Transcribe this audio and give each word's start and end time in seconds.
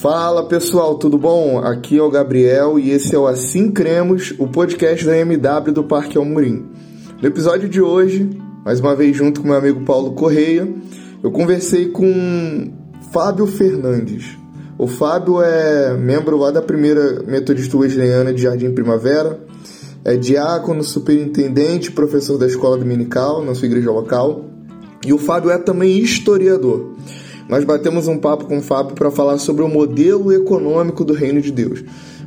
Fala 0.00 0.44
pessoal, 0.44 0.94
tudo 0.94 1.18
bom? 1.18 1.58
Aqui 1.58 1.98
é 1.98 2.02
o 2.02 2.08
Gabriel 2.08 2.78
e 2.78 2.92
esse 2.92 3.16
é 3.16 3.18
o 3.18 3.26
Assim 3.26 3.72
Cremos, 3.72 4.32
o 4.38 4.46
podcast 4.46 5.04
da 5.04 5.18
MW 5.18 5.72
do 5.72 5.82
Parque 5.82 6.16
Almorim. 6.16 6.66
No 7.20 7.26
episódio 7.26 7.68
de 7.68 7.82
hoje, 7.82 8.30
mais 8.64 8.78
uma 8.78 8.94
vez 8.94 9.16
junto 9.16 9.40
com 9.40 9.48
meu 9.48 9.56
amigo 9.56 9.84
Paulo 9.84 10.12
Correia, 10.12 10.72
eu 11.20 11.32
conversei 11.32 11.88
com 11.88 12.70
Fábio 13.12 13.44
Fernandes. 13.48 14.38
O 14.78 14.86
Fábio 14.86 15.42
é 15.42 15.96
membro 15.96 16.36
lá 16.36 16.52
da 16.52 16.62
primeira 16.62 17.24
Metodista 17.26 17.76
Wesleyana 17.76 18.32
de 18.32 18.40
Jardim 18.40 18.70
Primavera, 18.70 19.40
é 20.04 20.14
diácono, 20.14 20.84
superintendente, 20.84 21.90
professor 21.90 22.38
da 22.38 22.46
escola 22.46 22.78
dominical 22.78 23.44
na 23.44 23.52
sua 23.52 23.66
igreja 23.66 23.90
local. 23.90 24.44
E 25.04 25.12
o 25.12 25.18
Fábio 25.18 25.50
é 25.50 25.58
também 25.58 25.98
historiador. 25.98 26.97
Nós 27.48 27.64
batemos 27.64 28.06
um 28.06 28.18
papo 28.18 28.44
com 28.44 28.58
o 28.58 28.62
Fábio 28.62 28.94
para 28.94 29.10
falar 29.10 29.38
sobre 29.38 29.62
o 29.62 29.68
modelo 29.68 30.32
econômico 30.32 31.02
do 31.02 31.14
reino 31.14 31.40
de 31.40 31.50
Deus, 31.50 31.82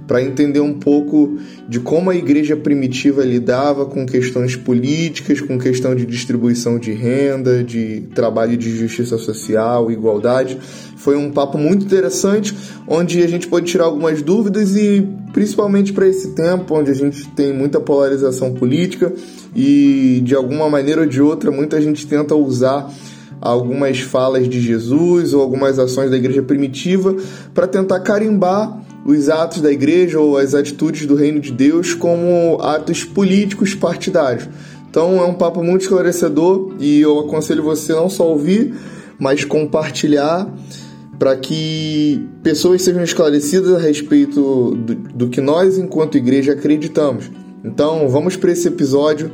para 0.08 0.22
entender 0.22 0.60
um 0.60 0.74
pouco 0.74 1.38
de 1.70 1.80
como 1.80 2.10
a 2.10 2.16
igreja 2.16 2.56
primitiva 2.58 3.24
lidava 3.24 3.86
com 3.86 4.06
questões 4.06 4.56
políticas, 4.56 5.40
com 5.40 5.60
questão 5.60 5.94
de 5.94 6.08
distribuição 6.08 6.80
de 6.80 6.92
renda, 6.92 7.64
de 7.64 8.10
trabalho 8.16 8.58
de 8.58 8.76
justiça 8.76 9.18
social, 9.20 9.92
igualdade. 9.92 10.58
Foi 10.98 11.16
um 11.16 11.32
papo 11.32 11.58
muito 11.58 11.86
interessante, 11.86 12.56
onde 12.88 13.22
a 13.22 13.28
gente 13.28 13.48
pode 13.48 13.68
tirar 13.68 13.86
algumas 13.86 14.24
dúvidas 14.24 14.76
e 14.76 15.08
principalmente 15.32 15.94
para 15.94 16.08
esse 16.08 16.30
tempo 16.30 16.76
onde 16.76 16.92
a 16.92 16.96
gente 16.96 17.28
tem 17.30 17.54
muita 17.54 17.80
polarização 17.80 18.54
política 18.54 19.14
e 19.56 20.22
de 20.24 20.36
alguma 20.36 20.70
maneira 20.70 21.02
ou 21.02 21.08
de 21.08 21.22
outra 21.22 21.52
muita 21.52 21.82
gente 21.82 22.06
tenta 22.06 22.36
usar 22.36 22.92
algumas 23.42 24.00
falas 24.00 24.48
de 24.48 24.62
Jesus 24.62 25.34
ou 25.34 25.42
algumas 25.42 25.80
ações 25.80 26.12
da 26.12 26.18
igreja 26.18 26.44
primitiva 26.44 27.16
para 27.54 27.68
tentar 27.68 28.00
carimbar 28.02 28.80
os 29.04 29.30
atos 29.30 29.62
da 29.62 29.72
igreja 29.72 30.20
ou 30.20 30.38
as 30.38 30.54
atitudes 30.54 31.08
do 31.08 31.16
reino 31.16 31.40
de 31.40 31.52
Deus 31.52 31.96
como 31.96 32.60
atos 32.62 33.04
políticos 33.04 33.74
partidários. 33.74 34.48
Então 34.90 35.20
é 35.20 35.26
um 35.26 35.34
papo 35.34 35.64
muito 35.64 35.82
esclarecedor 35.82 36.76
e 36.80 37.02
eu 37.02 37.20
aconselho 37.20 37.64
você 37.64 37.94
não 37.94 38.10
só 38.10 38.30
ouvir, 38.30 38.76
mas 39.18 39.44
compartilhar 39.44 40.48
para 41.18 41.36
que 41.36 42.28
pessoas 42.44 42.82
sejam 42.82 43.04
esclarecidas 43.04 43.74
a 43.74 43.80
respeito 43.80 44.76
do, 44.76 44.96
do 44.96 45.30
que 45.30 45.40
nós, 45.40 45.78
enquanto 45.78 46.18
igreja, 46.18 46.54
acreditamos. 46.54 47.32
Então 47.64 48.10
vamos 48.10 48.36
para 48.36 48.52
esse 48.52 48.68
episódio 48.68 49.32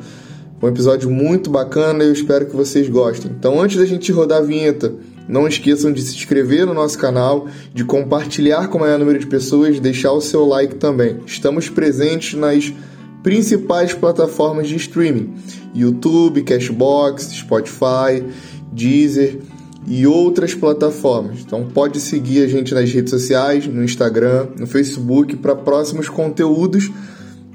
um 0.61 0.67
episódio 0.67 1.09
muito 1.09 1.49
bacana 1.49 2.03
e 2.03 2.07
eu 2.07 2.13
espero 2.13 2.45
que 2.45 2.55
vocês 2.55 2.89
gostem. 2.89 3.31
Então, 3.37 3.61
antes 3.61 3.77
da 3.77 3.85
gente 3.85 4.11
rodar 4.11 4.39
a 4.39 4.45
vinheta, 4.45 4.93
não 5.27 5.47
esqueçam 5.47 5.91
de 5.91 6.01
se 6.01 6.15
inscrever 6.15 6.65
no 6.65 6.73
nosso 6.73 6.97
canal, 6.97 7.47
de 7.73 7.83
compartilhar 7.83 8.67
com 8.67 8.77
o 8.77 8.81
maior 8.81 8.97
número 8.97 9.19
de 9.19 9.27
pessoas, 9.27 9.75
de 9.75 9.81
deixar 9.81 10.13
o 10.13 10.21
seu 10.21 10.45
like 10.45 10.75
também. 10.75 11.17
Estamos 11.25 11.69
presentes 11.69 12.39
nas 12.39 12.73
principais 13.21 13.93
plataformas 13.93 14.67
de 14.67 14.75
streaming: 14.77 15.35
YouTube, 15.75 16.41
Cashbox, 16.43 17.23
Spotify, 17.33 18.23
Deezer 18.71 19.39
e 19.85 20.07
outras 20.07 20.55
plataformas. 20.55 21.41
Então 21.45 21.67
pode 21.67 21.99
seguir 21.99 22.43
a 22.43 22.47
gente 22.47 22.73
nas 22.73 22.91
redes 22.91 23.11
sociais, 23.11 23.67
no 23.67 23.83
Instagram, 23.83 24.47
no 24.57 24.65
Facebook 24.65 25.35
para 25.35 25.55
próximos 25.55 26.09
conteúdos 26.09 26.89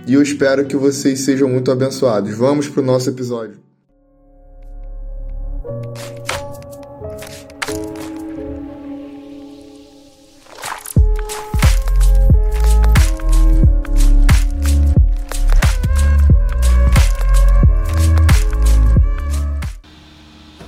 e 0.06 0.14
eu 0.14 0.22
espero 0.22 0.66
que 0.66 0.76
vocês 0.76 1.20
sejam 1.20 1.48
muito 1.48 1.70
abençoados. 1.70 2.36
Vamos 2.36 2.68
para 2.68 2.82
o 2.82 2.84
nosso 2.84 3.08
episódio. 3.08 3.60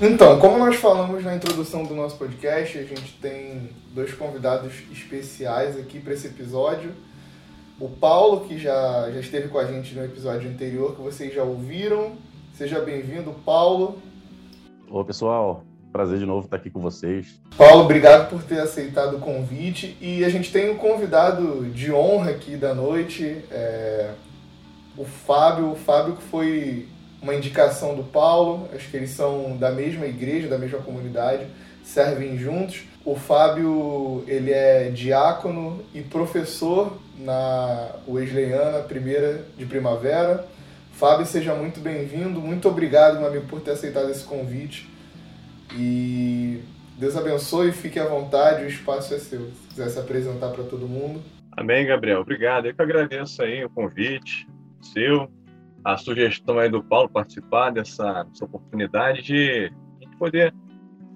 Então, 0.00 0.38
como 0.38 0.58
nós 0.58 0.76
falamos 0.76 1.24
na 1.24 1.34
introdução 1.34 1.84
do 1.84 1.94
nosso 1.94 2.16
podcast, 2.18 2.78
a 2.78 2.84
gente 2.84 3.18
tem 3.22 3.70
dois 3.94 4.12
convidados 4.12 4.72
especiais 4.92 5.78
aqui 5.78 5.98
para 5.98 6.12
esse 6.12 6.26
episódio 6.26 6.92
o 7.84 7.88
Paulo, 7.90 8.40
que 8.48 8.56
já, 8.56 9.10
já 9.12 9.20
esteve 9.20 9.48
com 9.48 9.58
a 9.58 9.66
gente 9.66 9.94
no 9.94 10.02
episódio 10.02 10.48
anterior, 10.48 10.96
que 10.96 11.02
vocês 11.02 11.34
já 11.34 11.42
ouviram. 11.42 12.12
Seja 12.54 12.80
bem-vindo, 12.80 13.30
Paulo. 13.44 13.98
Olá, 14.88 15.04
pessoal. 15.04 15.62
Prazer 15.92 16.18
de 16.18 16.24
novo 16.24 16.46
estar 16.46 16.56
aqui 16.56 16.70
com 16.70 16.80
vocês. 16.80 17.38
Paulo, 17.58 17.84
obrigado 17.84 18.30
por 18.30 18.42
ter 18.42 18.58
aceitado 18.58 19.18
o 19.18 19.20
convite. 19.20 19.98
E 20.00 20.24
a 20.24 20.30
gente 20.30 20.50
tem 20.50 20.70
um 20.70 20.78
convidado 20.78 21.66
de 21.66 21.92
honra 21.92 22.30
aqui 22.30 22.56
da 22.56 22.74
noite, 22.74 23.44
é... 23.50 24.12
o 24.96 25.04
Fábio. 25.04 25.72
O 25.72 25.76
Fábio 25.76 26.16
que 26.16 26.22
foi 26.22 26.88
uma 27.20 27.34
indicação 27.34 27.94
do 27.94 28.02
Paulo. 28.02 28.66
Acho 28.74 28.90
que 28.90 28.96
eles 28.96 29.10
são 29.10 29.58
da 29.58 29.70
mesma 29.70 30.06
igreja, 30.06 30.48
da 30.48 30.56
mesma 30.56 30.78
comunidade, 30.78 31.46
servem 31.82 32.38
juntos. 32.38 32.84
O 33.04 33.14
Fábio, 33.14 34.24
ele 34.26 34.50
é 34.50 34.88
diácono 34.88 35.84
e 35.92 36.00
professor 36.00 36.96
na 37.18 37.90
Wesleyana, 38.08 38.78
primeira 38.80 39.44
de 39.58 39.66
primavera. 39.66 40.46
Fábio, 40.92 41.26
seja 41.26 41.54
muito 41.54 41.80
bem-vindo. 41.80 42.40
Muito 42.40 42.66
obrigado, 42.66 43.18
meu 43.18 43.28
amigo, 43.28 43.46
por 43.46 43.60
ter 43.60 43.72
aceitado 43.72 44.10
esse 44.10 44.24
convite. 44.24 44.88
E 45.76 46.60
Deus 46.98 47.14
abençoe, 47.14 47.72
fique 47.72 48.00
à 48.00 48.06
vontade, 48.06 48.64
o 48.64 48.68
espaço 48.68 49.12
é 49.12 49.18
seu. 49.18 49.50
Se 49.50 49.68
quiser 49.68 49.88
se 49.90 49.98
apresentar 49.98 50.48
para 50.48 50.64
todo 50.64 50.88
mundo. 50.88 51.20
Amém, 51.52 51.86
Gabriel. 51.86 52.20
Obrigado. 52.20 52.66
Eu 52.66 52.74
que 52.74 52.80
agradeço 52.80 53.42
aí 53.42 53.62
o 53.64 53.70
convite 53.70 54.48
seu, 54.80 55.30
a 55.84 55.98
sugestão 55.98 56.58
aí 56.58 56.70
do 56.70 56.82
Paulo 56.82 57.08
participar 57.08 57.70
dessa, 57.70 58.22
dessa 58.22 58.44
oportunidade 58.46 59.22
de, 59.22 59.70
de 60.00 60.16
poder 60.18 60.54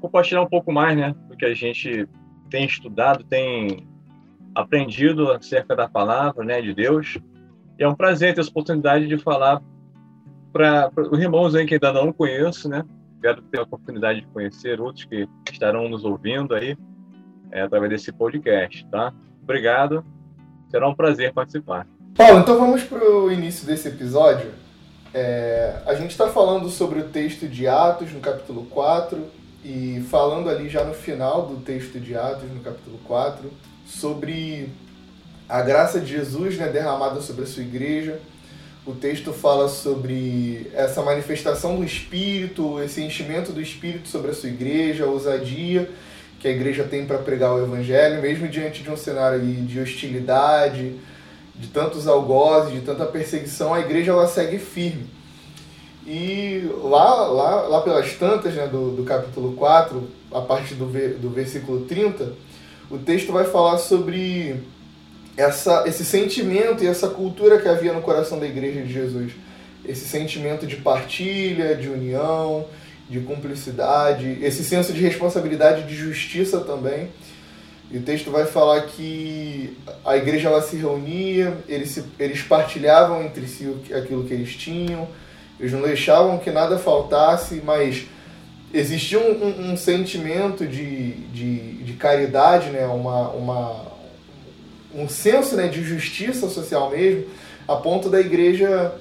compartilhar 0.01 0.43
um 0.43 0.49
pouco 0.49 0.73
mais, 0.73 0.97
né, 0.97 1.15
do 1.29 1.37
que 1.37 1.45
a 1.45 1.55
gente 1.55 2.09
tem 2.51 2.65
estudado, 2.65 3.25
tem 3.25 3.87
aprendido 4.55 5.31
acerca 5.31 5.77
da 5.77 5.89
palavra, 5.89 6.45
né, 6.45 6.61
de 6.61 6.75
Deus. 6.75 7.19
E 7.79 7.83
é 7.83 7.89
um 7.89 7.95
prazer 7.95 8.35
ter 8.35 8.41
essa 8.41 8.51
oportunidade 8.51 9.07
de 9.07 9.19
falar 9.19 9.63
para 10.53 10.91
os 11.11 11.19
irmãos 11.19 11.55
aí 11.55 11.67
que 11.67 11.75
ainda 11.75 11.93
não 11.93 12.13
conheço, 12.13 12.69
né? 12.69 12.85
Quero 13.21 13.43
ter 13.43 13.61
a 13.61 13.63
oportunidade 13.63 14.21
de 14.23 14.27
conhecer 14.29 14.81
outros 14.81 15.05
que 15.05 15.29
estarão 15.53 15.89
nos 15.89 16.05
ouvindo 16.05 16.55
aí 16.55 16.77
é, 17.51 17.63
através 17.63 17.91
desse 17.91 18.13
podcast, 18.13 18.87
tá? 18.91 19.13
Obrigado. 19.43 20.05
Será 20.71 20.89
um 20.89 20.95
prazer 20.95 21.33
participar. 21.33 21.87
Paulo, 22.17 22.41
então 22.41 22.59
vamos 22.59 22.83
para 22.83 23.05
o 23.05 23.31
início 23.31 23.67
desse 23.67 23.89
episódio. 23.89 24.51
É, 25.15 25.81
a 25.87 25.95
gente 25.95 26.11
está 26.11 26.29
falando 26.29 26.69
sobre 26.69 27.01
o 27.01 27.09
texto 27.09 27.47
de 27.47 27.67
Atos, 27.67 28.13
no 28.13 28.21
capítulo 28.21 28.67
4, 28.67 29.25
e 29.69 30.01
falando 30.09 30.49
ali 30.49 30.67
já 30.67 30.83
no 30.83 30.95
final 30.95 31.47
do 31.47 31.57
texto 31.57 32.01
de 32.01 32.17
Atos, 32.17 32.51
no 32.51 32.61
capítulo 32.61 32.99
4, 33.05 33.53
sobre 33.85 34.71
a 35.47 35.61
graça 35.61 36.01
de 36.01 36.07
Jesus 36.07 36.57
né, 36.57 36.69
derramada 36.69 37.21
sobre 37.21 37.45
a 37.45 37.47
sua 37.47 37.63
igreja. 37.63 38.19
O 38.87 38.95
texto 38.95 39.31
fala 39.31 39.69
sobre 39.69 40.71
essa 40.73 41.03
manifestação 41.03 41.77
do 41.77 41.85
Espírito, 41.85 42.83
esse 42.83 43.03
enchimento 43.03 43.53
do 43.53 43.61
Espírito 43.61 44.09
sobre 44.09 44.31
a 44.31 44.35
sua 44.35 44.49
igreja, 44.49 45.05
a 45.05 45.09
ousadia 45.09 45.91
que 46.41 46.49
a 46.49 46.51
igreja 46.51 46.85
tem 46.85 47.05
para 47.05 47.19
pregar 47.19 47.53
o 47.53 47.63
Evangelho, 47.63 48.23
mesmo 48.23 48.49
diante 48.49 48.83
de 48.83 48.91
um 48.91 48.97
cenário 48.97 49.41
de 49.41 49.81
hostilidade, 49.81 50.95
de 51.57 51.67
tantos 51.69 52.07
algozes, 52.07 52.73
de 52.73 52.81
tanta 52.81 53.05
perseguição, 53.05 53.75
a 53.75 53.81
igreja 53.81 54.13
ela 54.13 54.27
segue 54.27 54.59
firme. 54.59 55.18
E 56.11 56.67
lá, 56.85 57.27
lá, 57.27 57.55
lá 57.69 57.81
pelas 57.83 58.15
tantas 58.15 58.55
né, 58.55 58.67
do, 58.67 58.93
do 58.93 59.05
capítulo 59.05 59.53
4, 59.53 60.09
a 60.33 60.41
partir 60.41 60.75
do, 60.75 60.87
do 60.87 61.29
versículo 61.29 61.85
30, 61.85 62.33
o 62.91 62.97
texto 62.97 63.31
vai 63.31 63.45
falar 63.45 63.77
sobre 63.77 64.59
essa, 65.37 65.85
esse 65.87 66.07
sentimento 66.07 66.83
e 66.83 66.87
essa 66.87 67.09
cultura 67.09 67.61
que 67.61 67.69
havia 67.69 67.93
no 67.93 68.01
coração 68.01 68.39
da 68.39 68.47
igreja 68.47 68.81
de 68.81 68.91
Jesus. 68.91 69.33
Esse 69.85 70.09
sentimento 70.09 70.67
de 70.67 70.77
partilha, 70.77 71.77
de 71.77 71.91
união, 71.91 72.65
de 73.11 73.21
cumplicidade, 73.21 74.39
esse 74.41 74.65
senso 74.65 74.95
de 74.95 75.03
responsabilidade, 75.03 75.87
de 75.87 75.95
justiça 75.95 76.61
também. 76.61 77.11
E 77.91 77.99
o 77.99 78.03
texto 78.03 78.31
vai 78.31 78.47
falar 78.47 78.81
que 78.83 79.77
a 80.07 80.17
igreja 80.17 80.49
ela 80.49 80.63
se 80.63 80.77
reunia, 80.77 81.55
eles, 81.69 81.91
se, 81.91 82.05
eles 82.19 82.41
partilhavam 82.41 83.23
entre 83.23 83.47
si 83.47 83.71
aquilo 83.95 84.25
que 84.25 84.33
eles 84.33 84.57
tinham, 84.57 85.07
eles 85.59 85.73
não 85.73 85.83
deixavam 85.83 86.39
que 86.39 86.51
nada 86.51 86.79
faltasse, 86.79 87.61
mas 87.65 88.07
existia 88.73 89.19
um, 89.19 89.45
um, 89.45 89.73
um 89.73 89.77
sentimento 89.77 90.67
de, 90.67 91.13
de, 91.33 91.83
de, 91.83 91.93
caridade, 91.95 92.71
né? 92.71 92.87
uma, 92.87 93.31
uma, 93.31 93.87
um 94.95 95.09
senso 95.09 95.57
né? 95.57 95.69
de 95.69 95.83
justiça 95.83 96.49
social 96.49 96.91
mesmo, 96.91 97.25
a 97.67 97.77
ponto 97.77 98.09
da 98.09 98.21
igreja 98.21 98.95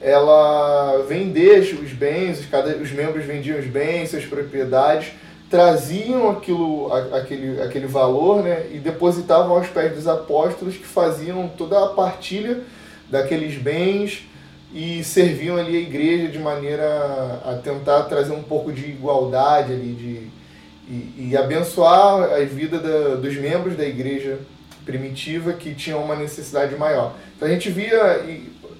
ela 0.00 1.02
vender 1.08 1.60
os 1.60 1.92
bens, 1.92 2.44
cada, 2.50 2.76
os 2.76 2.90
membros 2.90 3.24
vendiam 3.24 3.58
os 3.58 3.66
bens, 3.66 4.10
suas 4.10 4.26
propriedades, 4.26 5.12
traziam 5.48 6.30
aquilo, 6.30 6.92
aquele, 6.92 7.62
aquele 7.62 7.86
valor 7.86 8.42
né, 8.42 8.66
e 8.72 8.78
depositavam 8.78 9.56
aos 9.56 9.68
pés 9.68 9.94
dos 9.94 10.06
apóstolos 10.06 10.76
que 10.76 10.84
faziam 10.84 11.48
toda 11.48 11.82
a 11.82 11.88
partilha 11.88 12.60
daqueles 13.08 13.54
bens 13.56 14.26
e 14.74 15.04
serviam 15.04 15.56
ali 15.56 15.76
a 15.76 15.80
igreja 15.80 16.26
de 16.28 16.38
maneira 16.40 17.40
a 17.44 17.60
tentar 17.62 18.02
trazer 18.02 18.32
um 18.32 18.42
pouco 18.42 18.72
de 18.72 18.90
igualdade 18.90 19.72
ali, 19.72 19.94
de, 19.94 20.92
e, 20.92 21.28
e 21.30 21.36
abençoar 21.36 22.32
a 22.32 22.40
vida 22.40 22.80
da, 22.80 23.14
dos 23.14 23.36
membros 23.36 23.76
da 23.76 23.86
igreja 23.86 24.40
primitiva 24.84 25.52
que 25.52 25.74
tinham 25.74 26.02
uma 26.02 26.16
necessidade 26.16 26.74
maior. 26.74 27.14
Então 27.36 27.46
a 27.46 27.50
gente 27.52 27.70
via 27.70 28.20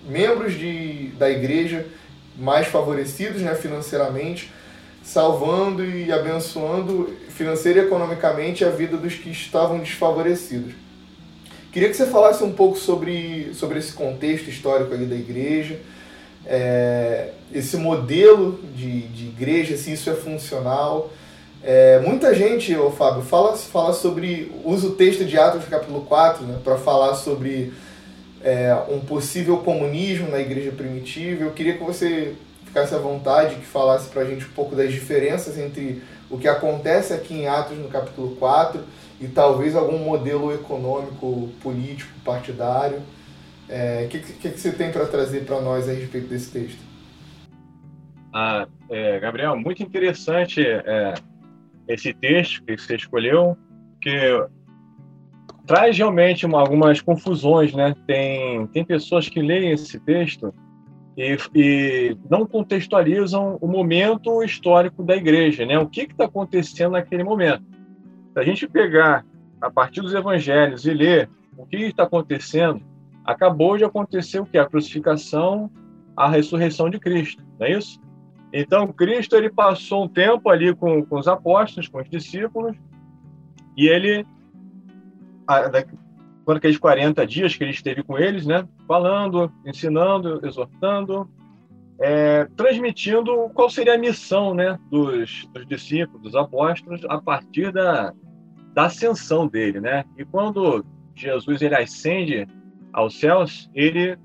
membros 0.09 0.55
de, 0.55 1.13
da 1.17 1.31
igreja 1.31 1.87
mais 2.37 2.67
favorecidos 2.67 3.41
né, 3.41 3.55
financeiramente, 3.55 4.53
salvando 5.01 5.85
e 5.85 6.11
abençoando 6.13 7.17
financeira 7.29 7.81
e 7.81 7.85
economicamente 7.85 8.65
a 8.65 8.71
vida 8.71 8.97
dos 8.97 9.15
que 9.15 9.31
estavam 9.31 9.79
desfavorecidos. 9.79 10.75
Queria 11.75 11.89
que 11.89 11.97
você 11.97 12.07
falasse 12.07 12.45
um 12.45 12.53
pouco 12.53 12.79
sobre, 12.79 13.53
sobre 13.53 13.81
esse 13.81 13.93
contexto 13.93 14.49
histórico 14.49 14.95
ali 14.95 15.07
da 15.07 15.17
igreja, 15.17 15.77
é, 16.47 17.31
esse 17.53 17.77
modelo 17.77 18.61
de, 18.77 19.09
de 19.09 19.25
igreja, 19.25 19.77
se 19.77 19.93
isso 19.93 20.09
é 20.09 20.15
funcional. 20.15 21.11
É, 21.65 21.99
muita 21.99 22.33
gente, 22.33 22.77
ô 22.77 22.93
Fábio, 22.93 23.23
fala, 23.23 23.57
fala 23.57 23.93
sobre. 23.93 24.53
usa 24.65 24.87
o 24.87 24.93
texto 24.93 25.25
de 25.25 25.37
Atos 25.37 25.65
capítulo 25.65 26.03
4 26.03 26.45
né, 26.45 26.61
para 26.63 26.77
falar 26.77 27.17
sobre 27.17 27.73
é, 28.41 28.73
um 28.89 29.01
possível 29.01 29.57
comunismo 29.57 30.31
na 30.31 30.39
igreja 30.39 30.71
primitiva. 30.71 31.43
Eu 31.43 31.51
queria 31.51 31.77
que 31.77 31.83
você 31.83 32.35
ficasse 32.65 32.95
à 32.95 32.99
vontade, 32.99 33.57
que 33.57 33.67
falasse 33.67 34.09
para 34.11 34.23
a 34.23 34.25
gente 34.25 34.45
um 34.45 34.51
pouco 34.51 34.77
das 34.77 34.93
diferenças 34.93 35.59
entre 35.59 36.01
o 36.31 36.39
que 36.39 36.47
acontece 36.47 37.13
aqui 37.13 37.35
em 37.35 37.49
Atos 37.49 37.77
no 37.77 37.89
capítulo 37.89 38.37
4 38.37 38.81
e 39.21 39.29
talvez 39.29 39.75
algum 39.75 39.99
modelo 39.99 40.53
econômico, 40.53 41.51
político, 41.63 42.13
partidário. 42.25 42.99
O 42.99 43.03
é, 43.69 44.07
que, 44.09 44.19
que, 44.19 44.33
que, 44.51 44.61
você 44.61 44.73
tem 44.73 44.93
para 44.93 45.07
trazer 45.07 45.45
para 45.45 45.61
nós 45.61 45.89
a 45.89 45.93
respeito 45.93 46.29
desse 46.29 46.51
texto? 46.51 46.83
Ah, 48.33 48.67
é, 48.91 49.19
Gabriel, 49.21 49.57
muito 49.57 49.83
interessante 49.83 50.61
é, 50.61 51.15
esse 51.89 52.13
texto 52.13 52.63
que 52.65 52.77
você 52.77 52.97
escolheu, 52.97 53.57
que 54.01 54.11
traz 55.67 55.97
realmente 55.97 56.45
uma, 56.45 56.61
algumas 56.61 57.01
confusões, 57.01 57.73
né? 57.73 57.95
Tem, 58.07 58.67
tem 58.69 58.85
pessoas 58.85 59.29
que 59.29 59.41
leem 59.41 59.71
esse 59.71 59.99
texto 60.01 60.53
e, 61.17 61.37
e 61.55 62.17
não 62.29 62.47
contextualizam 62.47 63.57
o 63.61 63.69
momento 63.69 64.43
histórico 64.43 65.03
da 65.03 65.17
igreja, 65.17 65.65
né? 65.65 65.79
O 65.79 65.89
que 65.89 66.03
está 66.03 66.25
acontecendo 66.25 66.93
naquele 66.93 67.25
momento. 67.25 67.63
Se 68.35 68.41
a 68.41 68.43
gente 68.43 68.69
pegar 68.69 69.25
a 69.61 69.71
partir 69.71 70.01
dos 70.01 70.13
evangelhos 70.13 70.85
e 70.85 70.93
ler 70.93 71.31
o 71.57 71.65
que 71.65 71.77
está 71.77 72.03
acontecendo, 72.03 72.83
acabou 73.25 73.79
de 73.79 73.85
acontecer 73.85 74.41
o 74.41 74.45
que? 74.45 74.59
A 74.59 74.67
crucificação, 74.67 75.71
a 76.17 76.29
ressurreição 76.29 76.91
de 76.91 76.99
Cristo, 76.99 77.43
não 77.59 77.67
é 77.67 77.79
isso? 77.79 78.01
Então, 78.53 78.93
Cristo 78.93 79.37
ele 79.37 79.51
passou 79.51 80.05
um 80.05 80.09
tempo 80.09 80.51
ali 80.51 80.75
com, 80.75 81.05
com 81.05 81.19
os 81.19 81.29
apóstolos, 81.29 81.89
com 81.89 82.01
os 82.01 82.11
discípulos, 82.11 82.77
e 83.77 83.87
ele 83.87 84.27
quando 86.45 86.59
aqueles 86.59 86.79
40 86.79 87.27
dias 87.27 87.55
que 87.55 87.63
ele 87.63 87.71
esteve 87.71 88.03
com 88.03 88.19
eles, 88.19 88.47
né, 88.47 88.67
falando, 88.87 89.53
ensinando, 89.65 90.45
exortando, 90.45 91.31
é, 92.01 92.47
transmitindo 92.57 93.51
qual 93.51 93.71
seria 93.71 93.95
a 93.95 93.99
missão 93.99 94.55
né, 94.55 94.79
dos, 94.91 95.49
dos, 95.53 95.67
discípulos, 95.67 96.23
dos 96.23 96.35
apóstolos, 96.35 97.05
a 97.09 97.21
partir 97.21 97.73
da, 97.73 98.13
da 98.73 98.87
ascensão 98.87 99.47
dele. 99.47 99.81
Né? 99.81 100.05
E 100.17 100.25
quando 100.25 100.85
Jesus 101.15 101.63
ele 101.63 101.75
ascende 101.75 102.47
aos 102.93 103.19
céus, 103.19 103.71
ele 103.75 104.19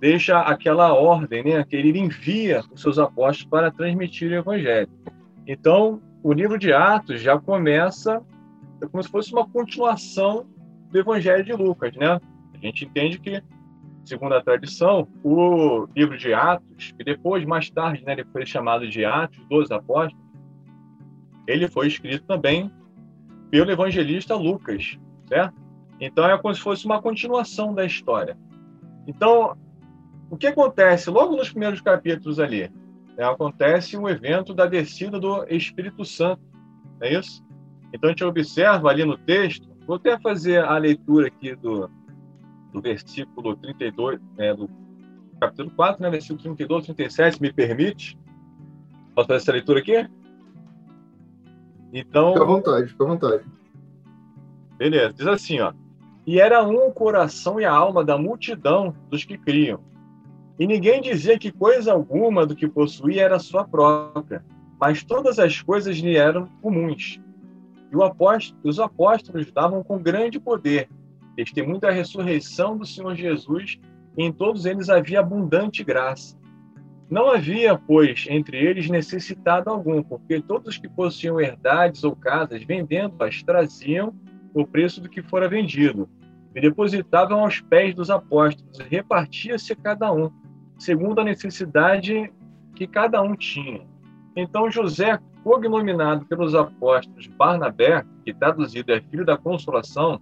deixa 0.00 0.40
aquela 0.40 0.92
ordem, 0.92 1.44
né, 1.44 1.64
que 1.64 1.76
ele 1.76 1.96
envia 1.96 2.62
os 2.72 2.80
seus 2.80 2.98
apóstolos 2.98 3.48
para 3.48 3.70
transmitir 3.70 4.32
o 4.32 4.34
evangelho. 4.34 4.88
Então, 5.46 6.02
o 6.22 6.32
livro 6.32 6.58
de 6.58 6.72
Atos 6.72 7.20
já 7.20 7.38
começa 7.38 8.20
como 8.88 9.02
se 9.02 9.08
fosse 9.08 9.32
uma 9.32 9.48
continuação 9.48 10.46
do 10.90 10.98
Evangelho 10.98 11.44
de 11.44 11.52
Lucas, 11.52 11.94
né? 11.96 12.20
A 12.54 12.58
gente 12.58 12.84
entende 12.84 13.18
que, 13.18 13.42
segundo 14.04 14.34
a 14.34 14.42
tradição, 14.42 15.06
o 15.22 15.86
livro 15.96 16.16
de 16.16 16.32
Atos, 16.34 16.92
que 16.96 17.04
depois, 17.04 17.44
mais 17.44 17.70
tarde, 17.70 18.04
né, 18.04 18.12
ele 18.12 18.24
foi 18.24 18.44
chamado 18.44 18.88
de 18.88 19.04
Atos 19.04 19.38
dos 19.48 19.70
Apóstolos, 19.70 20.22
ele 21.46 21.68
foi 21.68 21.86
escrito 21.86 22.24
também 22.26 22.70
pelo 23.50 23.70
evangelista 23.70 24.34
Lucas, 24.34 24.98
certo? 25.28 25.54
Então 26.00 26.24
é 26.24 26.38
como 26.38 26.54
se 26.54 26.60
fosse 26.60 26.84
uma 26.84 27.00
continuação 27.00 27.74
da 27.74 27.84
história. 27.84 28.36
Então, 29.06 29.56
o 30.30 30.36
que 30.36 30.46
acontece 30.46 31.10
logo 31.10 31.36
nos 31.36 31.50
primeiros 31.50 31.80
capítulos 31.80 32.40
ali? 32.40 32.70
É, 33.16 33.24
acontece 33.24 33.96
um 33.96 34.08
evento 34.08 34.54
da 34.54 34.66
descida 34.66 35.20
do 35.20 35.44
Espírito 35.48 36.04
Santo, 36.04 36.42
é 37.00 37.18
isso? 37.18 37.44
Então 37.92 38.08
a 38.08 38.12
gente 38.12 38.24
observa 38.24 38.88
ali 38.88 39.04
no 39.04 39.18
texto 39.18 39.72
Vou 39.86 39.96
até 39.96 40.18
fazer 40.18 40.64
a 40.64 40.76
leitura 40.78 41.26
aqui 41.26 41.54
do, 41.54 41.90
do 42.72 42.80
versículo 42.80 43.54
32, 43.56 44.20
né, 44.36 44.54
do 44.54 44.68
capítulo 45.38 45.70
4, 45.70 46.02
né, 46.02 46.10
versículo 46.10 46.40
32, 46.40 46.86
37, 46.86 47.42
me 47.42 47.52
permite? 47.52 48.18
Posso 49.14 49.28
fazer 49.28 49.42
essa 49.42 49.52
leitura 49.52 49.80
aqui? 49.80 50.08
Então. 51.92 52.32
Fica 52.32 52.44
à 52.44 52.46
vontade, 52.46 52.88
fica 52.88 53.04
à 53.04 53.06
vontade. 53.06 53.44
Beleza, 54.78 55.12
diz 55.12 55.26
assim, 55.26 55.60
ó. 55.60 55.72
E 56.26 56.40
era 56.40 56.64
um 56.64 56.86
o 56.86 56.92
coração 56.92 57.60
e 57.60 57.64
a 57.64 57.72
alma 57.72 58.04
da 58.04 58.16
multidão 58.16 58.94
dos 59.10 59.24
que 59.24 59.36
criam. 59.36 59.80
E 60.58 60.66
ninguém 60.66 61.00
dizia 61.00 61.38
que 61.38 61.50
coisa 61.50 61.92
alguma 61.92 62.46
do 62.46 62.54
que 62.54 62.68
possuía 62.68 63.22
era 63.22 63.38
sua 63.38 63.64
própria, 63.64 64.44
mas 64.80 65.02
todas 65.02 65.38
as 65.38 65.60
coisas 65.60 65.96
lhe 65.96 66.16
eram 66.16 66.46
comuns. 66.62 67.20
E 67.90 67.96
os 68.64 68.78
apóstolos 68.78 69.52
davam 69.52 69.82
com 69.82 69.98
grande 69.98 70.40
poder 70.40 70.88
testemunho 71.36 71.80
da 71.80 71.90
ressurreição 71.90 72.76
do 72.76 72.86
Senhor 72.86 73.14
Jesus, 73.14 73.78
e 74.16 74.24
em 74.24 74.32
todos 74.32 74.66
eles 74.66 74.88
havia 74.88 75.20
abundante 75.20 75.82
graça. 75.82 76.36
Não 77.10 77.30
havia, 77.30 77.76
pois, 77.76 78.26
entre 78.28 78.56
eles 78.56 78.88
necessitado 78.88 79.68
algum, 79.68 80.02
porque 80.02 80.40
todos 80.40 80.68
os 80.68 80.78
que 80.78 80.88
possuíam 80.88 81.40
herdades 81.40 82.04
ou 82.04 82.16
casas, 82.16 82.62
vendendo-as, 82.64 83.42
traziam 83.42 84.14
o 84.54 84.66
preço 84.66 85.00
do 85.00 85.08
que 85.08 85.22
fora 85.22 85.48
vendido, 85.48 86.08
e 86.54 86.60
depositavam 86.60 87.40
aos 87.40 87.60
pés 87.60 87.94
dos 87.94 88.10
apóstolos, 88.10 88.78
e 88.78 88.82
repartia-se 88.82 89.74
cada 89.76 90.12
um, 90.12 90.30
segundo 90.78 91.20
a 91.20 91.24
necessidade 91.24 92.32
que 92.74 92.86
cada 92.86 93.20
um 93.22 93.34
tinha. 93.34 93.86
Então 94.34 94.70
José, 94.70 95.18
cognominado 95.44 96.24
pelos 96.26 96.54
apóstolos 96.54 97.26
Barnabé, 97.26 98.04
que 98.24 98.32
traduzido 98.32 98.92
é 98.92 99.00
filho 99.00 99.24
da 99.24 99.36
consolação, 99.36 100.20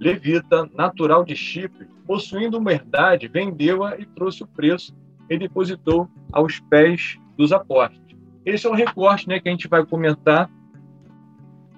levita, 0.00 0.68
natural 0.74 1.24
de 1.24 1.36
Chipre, 1.36 1.86
possuindo 2.06 2.58
uma 2.58 2.72
herdade, 2.72 3.28
vendeu-a 3.28 3.98
e 3.98 4.04
trouxe 4.04 4.42
o 4.42 4.46
preço 4.46 4.94
e 5.28 5.38
depositou 5.38 6.08
aos 6.32 6.60
pés 6.60 7.18
dos 7.36 7.52
apóstolos. 7.52 8.04
Esse 8.44 8.66
é 8.66 8.70
um 8.70 8.74
recorte 8.74 9.28
né, 9.28 9.40
que 9.40 9.48
a 9.48 9.52
gente 9.52 9.68
vai 9.68 9.84
comentar. 9.84 10.50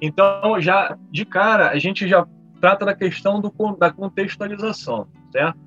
Então, 0.00 0.60
já 0.60 0.98
de 1.10 1.24
cara, 1.24 1.70
a 1.70 1.78
gente 1.78 2.08
já 2.08 2.26
trata 2.60 2.84
da 2.84 2.94
questão 2.94 3.40
do, 3.40 3.52
da 3.78 3.92
contextualização, 3.92 5.06
certo? 5.30 5.58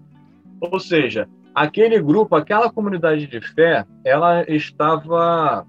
Ou 0.59 0.79
seja, 0.79 1.27
aquele 1.55 2.01
grupo, 2.01 2.35
aquela 2.35 2.69
comunidade 2.69 3.27
de 3.27 3.39
fé, 3.39 3.85
ela 4.03 4.43
estava 4.43 5.65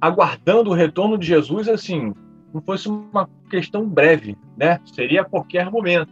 aguardando 0.00 0.70
o 0.70 0.74
retorno 0.74 1.16
de 1.16 1.26
Jesus, 1.26 1.68
assim, 1.68 2.12
não 2.56 2.62
fosse 2.62 2.88
uma 2.88 3.28
questão 3.50 3.86
breve, 3.86 4.36
né? 4.56 4.80
Seria 4.86 5.20
a 5.20 5.24
qualquer 5.24 5.70
momento. 5.70 6.10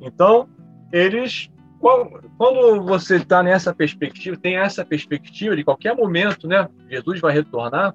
Então, 0.00 0.48
eles, 0.92 1.48
quando 1.78 2.84
você 2.84 3.16
está 3.16 3.44
nessa 3.44 3.72
perspectiva, 3.72 4.36
tem 4.36 4.56
essa 4.56 4.84
perspectiva 4.84 5.54
de 5.54 5.62
qualquer 5.62 5.94
momento, 5.94 6.48
né? 6.48 6.68
Jesus 6.90 7.20
vai 7.20 7.32
retornar. 7.32 7.94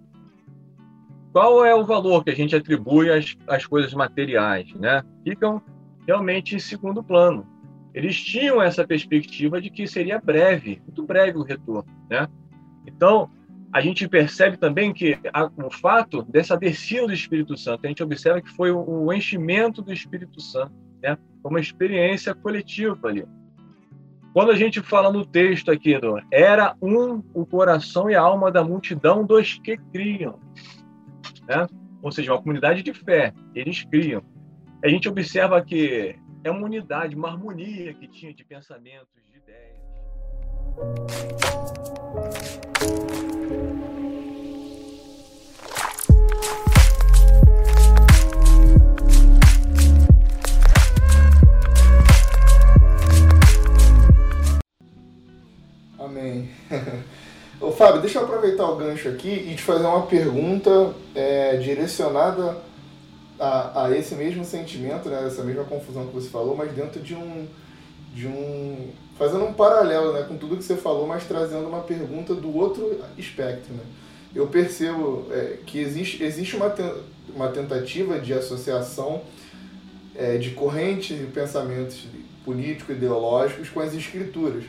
Qual 1.33 1.65
é 1.65 1.75
o 1.75 1.85
valor 1.85 2.23
que 2.23 2.29
a 2.29 2.35
gente 2.35 2.55
atribui 2.55 3.11
às, 3.11 3.35
às 3.47 3.65
coisas 3.65 3.93
materiais, 3.93 4.73
né? 4.75 5.03
Ficam 5.25 5.61
realmente 6.07 6.55
em 6.55 6.59
segundo 6.59 7.03
plano. 7.03 7.45
Eles 7.93 8.15
tinham 8.15 8.61
essa 8.61 8.87
perspectiva 8.87 9.61
de 9.61 9.69
que 9.69 9.85
seria 9.87 10.19
breve, 10.19 10.81
muito 10.85 11.03
breve 11.03 11.37
o 11.37 11.43
retorno, 11.43 11.91
né? 12.09 12.29
Então, 12.87 13.29
a 13.73 13.81
gente 13.81 14.07
percebe 14.07 14.57
também 14.57 14.93
que 14.93 15.17
a, 15.33 15.45
o 15.45 15.71
fato 15.71 16.23
dessa 16.23 16.57
descida 16.57 17.07
do 17.07 17.13
Espírito 17.13 17.57
Santo, 17.57 17.85
a 17.85 17.87
gente 17.87 18.03
observa 18.03 18.41
que 18.41 18.49
foi 18.49 18.71
o, 18.71 19.05
o 19.05 19.13
enchimento 19.13 19.81
do 19.81 19.93
Espírito 19.93 20.41
Santo, 20.41 20.73
né? 21.01 21.17
uma 21.43 21.59
experiência 21.59 22.35
coletiva 22.35 23.07
ali. 23.07 23.25
Quando 24.33 24.51
a 24.51 24.55
gente 24.55 24.81
fala 24.81 25.11
no 25.11 25.25
texto 25.25 25.71
aqui, 25.71 25.97
do, 25.99 26.21
era 26.31 26.75
um 26.81 27.21
o 27.33 27.45
coração 27.45 28.09
e 28.09 28.15
a 28.15 28.21
alma 28.21 28.51
da 28.51 28.63
multidão 28.63 29.25
dos 29.25 29.59
que 29.59 29.77
criam. 29.77 30.39
Né? 31.47 31.67
ou 32.01 32.11
seja, 32.11 32.33
uma 32.33 32.41
comunidade 32.41 32.81
de 32.81 32.93
fé. 32.93 33.33
Eles 33.53 33.83
criam. 33.83 34.23
A 34.83 34.89
gente 34.89 35.07
observa 35.07 35.61
que 35.61 36.15
é 36.43 36.49
uma 36.49 36.65
unidade, 36.65 37.15
uma 37.15 37.29
harmonia 37.29 37.93
que 37.93 38.07
tinha 38.07 38.33
de 38.33 38.43
pensamentos, 38.43 39.07
de 39.29 39.37
ideias. 39.37 39.79
Amém. 56.11 56.49
Ô, 57.61 57.71
Fábio, 57.71 58.01
deixa 58.01 58.19
eu 58.19 58.23
aproveitar 58.23 58.69
o 58.69 58.75
gancho 58.75 59.07
aqui 59.07 59.29
e 59.29 59.55
te 59.55 59.61
fazer 59.61 59.85
uma 59.85 60.05
pergunta 60.05 60.93
é, 61.15 61.55
direcionada 61.55 62.57
a, 63.39 63.85
a, 63.85 63.97
esse 63.97 64.13
mesmo 64.15 64.43
sentimento, 64.43 65.07
né, 65.07 65.23
essa 65.25 65.41
mesma 65.41 65.63
confusão 65.63 66.07
que 66.07 66.13
você 66.13 66.27
falou, 66.27 66.55
mas 66.55 66.73
dentro 66.73 66.99
de 66.99 67.15
um, 67.15 67.47
de 68.13 68.27
um 68.27 68.89
fazendo 69.17 69.45
um 69.45 69.53
paralelo, 69.53 70.11
né, 70.11 70.23
com 70.23 70.35
tudo 70.35 70.57
que 70.57 70.63
você 70.63 70.75
falou, 70.75 71.07
mas 71.07 71.23
trazendo 71.23 71.67
uma 71.67 71.81
pergunta 71.81 72.35
do 72.35 72.53
outro 72.53 72.99
espectro, 73.17 73.73
né? 73.73 73.83
Eu 74.33 74.47
percebo 74.47 75.27
é, 75.31 75.57
que 75.65 75.79
existe, 75.79 76.23
existe 76.23 76.55
uma, 76.55 76.73
uma 77.33 77.49
tentativa 77.49 78.19
de 78.19 78.33
associação 78.33 79.21
é, 80.15 80.37
de 80.37 80.51
correntes 80.51 81.21
e 81.21 81.25
pensamentos 81.25 82.05
político-ideológicos 82.43 83.69
com 83.69 83.79
as 83.79 83.93
escrituras 83.93 84.63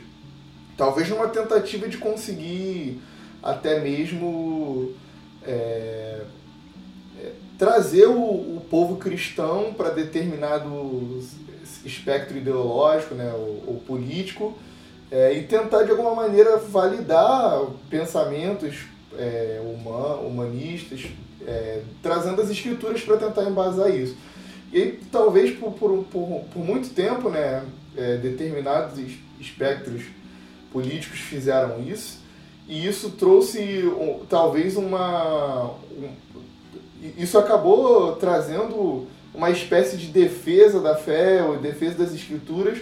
talvez 0.77 1.09
numa 1.09 1.27
tentativa 1.27 1.87
de 1.87 1.97
conseguir 1.97 3.01
até 3.41 3.79
mesmo 3.79 4.91
é, 5.45 6.21
é, 7.19 7.31
trazer 7.57 8.07
o, 8.07 8.21
o, 8.21 8.65
povo 8.69 8.95
cristão 8.95 9.73
para 9.73 9.89
determinado 9.89 11.21
espectro 11.85 12.37
ideológico 12.37 13.13
né, 13.13 13.33
ou, 13.33 13.63
ou 13.67 13.83
político 13.85 14.57
é, 15.11 15.33
e 15.33 15.43
tentar 15.43 15.83
de 15.83 15.91
alguma 15.91 16.15
maneira 16.15 16.57
validar 16.57 17.61
pensamentos 17.89 18.85
é, 19.17 19.61
human, 19.63 20.15
humanistas, 20.25 21.05
é, 21.45 21.81
trazendo 22.01 22.41
as 22.41 22.49
escrituras 22.49 23.01
para 23.01 23.17
tentar 23.17 23.43
embasar 23.43 23.93
isso. 23.93 24.15
E 24.71 24.99
talvez 25.11 25.55
por, 25.55 25.73
por, 25.73 26.03
por, 26.05 26.41
por 26.51 26.65
muito 26.65 26.89
tempo, 26.95 27.29
né, 27.29 27.63
é, 27.95 28.17
determinados 28.17 28.99
espectros 29.39 30.03
políticos 30.73 31.19
fizeram 31.19 31.81
isso, 31.81 32.19
e 32.67 32.85
isso 32.85 33.11
trouxe 33.11 33.83
talvez 34.27 34.75
uma. 34.75 35.71
Um, 35.91 36.09
isso 37.17 37.37
acabou 37.37 38.15
trazendo 38.15 39.07
uma 39.33 39.49
espécie 39.49 39.97
de 39.97 40.07
defesa 40.07 40.79
da 40.79 40.95
fé, 40.95 41.43
ou 41.43 41.57
defesa 41.57 41.97
das 41.99 42.13
escrituras, 42.13 42.79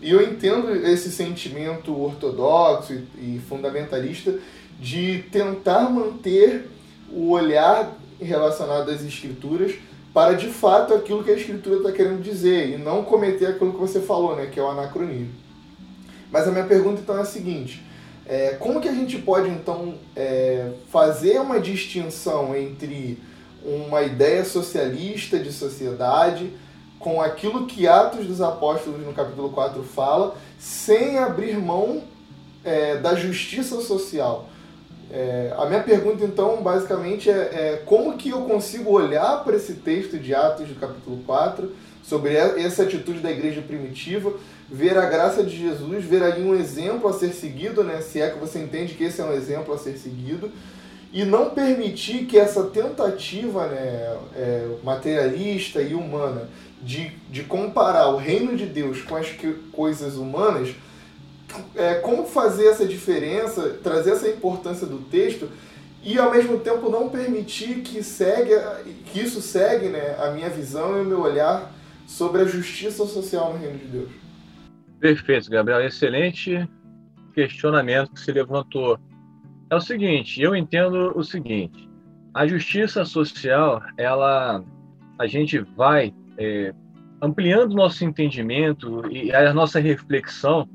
e 0.00 0.10
eu 0.10 0.22
entendo 0.22 0.74
esse 0.86 1.10
sentimento 1.10 1.98
ortodoxo 1.98 2.94
e, 3.18 3.40
fundamentalista 3.48 4.38
de 4.80 5.24
tentar 5.30 5.90
manter 5.90 6.68
o 7.12 7.30
olhar 7.30 7.96
relacionado 8.20 8.90
às 8.90 9.02
escrituras 9.04 9.74
para 10.12 10.34
de 10.34 10.48
fato 10.48 10.94
aquilo 10.94 11.22
que 11.22 11.30
a 11.30 11.36
escritura 11.36 11.76
está 11.76 11.92
querendo 11.92 12.22
dizer 12.22 12.70
e 12.70 12.76
não 12.78 13.04
cometer 13.04 13.46
aquilo 13.46 13.72
que 13.72 13.78
você 13.78 14.00
falou, 14.00 14.34
né, 14.36 14.46
que 14.46 14.58
é 14.58 14.62
o 14.62 14.70
anacronismo. 14.70 15.39
Mas 16.30 16.46
a 16.46 16.50
minha 16.50 16.64
pergunta 16.64 17.00
então 17.00 17.18
é 17.18 17.22
a 17.22 17.24
seguinte: 17.24 17.82
é, 18.26 18.56
como 18.58 18.80
que 18.80 18.88
a 18.88 18.92
gente 18.92 19.18
pode 19.18 19.48
então 19.48 19.94
é, 20.14 20.70
fazer 20.90 21.40
uma 21.40 21.58
distinção 21.58 22.54
entre 22.54 23.18
uma 23.64 24.02
ideia 24.02 24.44
socialista 24.44 25.38
de 25.38 25.52
sociedade 25.52 26.50
com 26.98 27.20
aquilo 27.20 27.66
que 27.66 27.88
Atos 27.88 28.26
dos 28.26 28.40
Apóstolos 28.40 29.04
no 29.04 29.12
capítulo 29.12 29.50
4 29.50 29.82
fala, 29.82 30.36
sem 30.58 31.18
abrir 31.18 31.58
mão 31.58 32.02
é, 32.64 32.96
da 32.96 33.14
justiça 33.14 33.80
social? 33.80 34.48
É, 35.12 35.52
a 35.58 35.66
minha 35.66 35.82
pergunta, 35.82 36.24
então, 36.24 36.62
basicamente 36.62 37.28
é, 37.28 37.32
é, 37.32 37.82
como 37.84 38.16
que 38.16 38.30
eu 38.30 38.42
consigo 38.42 38.90
olhar 38.90 39.42
para 39.42 39.56
esse 39.56 39.74
texto 39.74 40.18
de 40.18 40.32
Atos 40.34 40.68
do 40.68 40.74
capítulo 40.76 41.18
4, 41.26 41.68
sobre 42.02 42.34
essa 42.34 42.84
atitude 42.84 43.20
da 43.20 43.30
igreja 43.30 43.60
primitiva, 43.60 44.32
ver 44.70 44.96
a 44.96 45.06
graça 45.06 45.42
de 45.42 45.56
Jesus, 45.56 46.04
ver 46.04 46.22
ali 46.22 46.42
um 46.42 46.54
exemplo 46.54 47.08
a 47.08 47.12
ser 47.12 47.32
seguido, 47.32 47.82
né? 47.82 48.00
se 48.00 48.20
é 48.20 48.30
que 48.30 48.38
você 48.38 48.60
entende 48.60 48.94
que 48.94 49.04
esse 49.04 49.20
é 49.20 49.24
um 49.24 49.32
exemplo 49.32 49.74
a 49.74 49.78
ser 49.78 49.96
seguido, 49.98 50.50
e 51.12 51.24
não 51.24 51.50
permitir 51.50 52.26
que 52.26 52.38
essa 52.38 52.64
tentativa 52.64 53.66
né, 53.66 54.16
é, 54.36 54.68
materialista 54.84 55.82
e 55.82 55.92
humana 55.94 56.48
de, 56.80 57.10
de 57.28 57.42
comparar 57.42 58.08
o 58.10 58.16
reino 58.16 58.56
de 58.56 58.64
Deus 58.64 59.02
com 59.02 59.16
as 59.16 59.28
que, 59.28 59.52
coisas 59.72 60.14
humanas, 60.14 60.70
é, 61.74 61.94
como 61.94 62.26
fazer 62.26 62.66
essa 62.68 62.86
diferença, 62.86 63.76
trazer 63.82 64.12
essa 64.12 64.28
importância 64.28 64.86
do 64.86 64.98
texto 64.98 65.48
e 66.02 66.16
ao 66.16 66.30
mesmo 66.30 66.60
tempo 66.60 66.88
não 66.88 67.08
permitir 67.08 67.80
que, 67.80 68.04
segue, 68.04 68.54
que 69.06 69.20
isso 69.20 69.42
segue 69.42 69.88
né, 69.88 70.16
a 70.18 70.30
minha 70.30 70.48
visão 70.48 70.96
e 70.96 71.02
o 71.02 71.04
meu 71.04 71.20
olhar 71.20 71.72
sobre 72.06 72.42
a 72.42 72.44
justiça 72.44 73.04
social 73.04 73.52
no 73.52 73.58
reino 73.58 73.78
de 73.78 73.86
Deus. 73.86 74.29
Perfeito, 75.00 75.50
Gabriel. 75.50 75.80
Excelente 75.80 76.68
questionamento 77.32 78.12
que 78.12 78.20
se 78.20 78.30
levantou. 78.32 78.98
É 79.70 79.74
o 79.74 79.80
seguinte, 79.80 80.40
eu 80.42 80.54
entendo 80.54 81.16
o 81.16 81.24
seguinte: 81.24 81.88
a 82.34 82.46
justiça 82.46 83.04
social, 83.04 83.82
ela, 83.96 84.62
a 85.18 85.26
gente 85.26 85.58
vai 85.58 86.12
é, 86.36 86.74
ampliando 87.22 87.74
nosso 87.74 88.04
entendimento 88.04 89.10
e 89.10 89.32
a 89.32 89.54
nossa 89.54 89.80
reflexão 89.80 90.68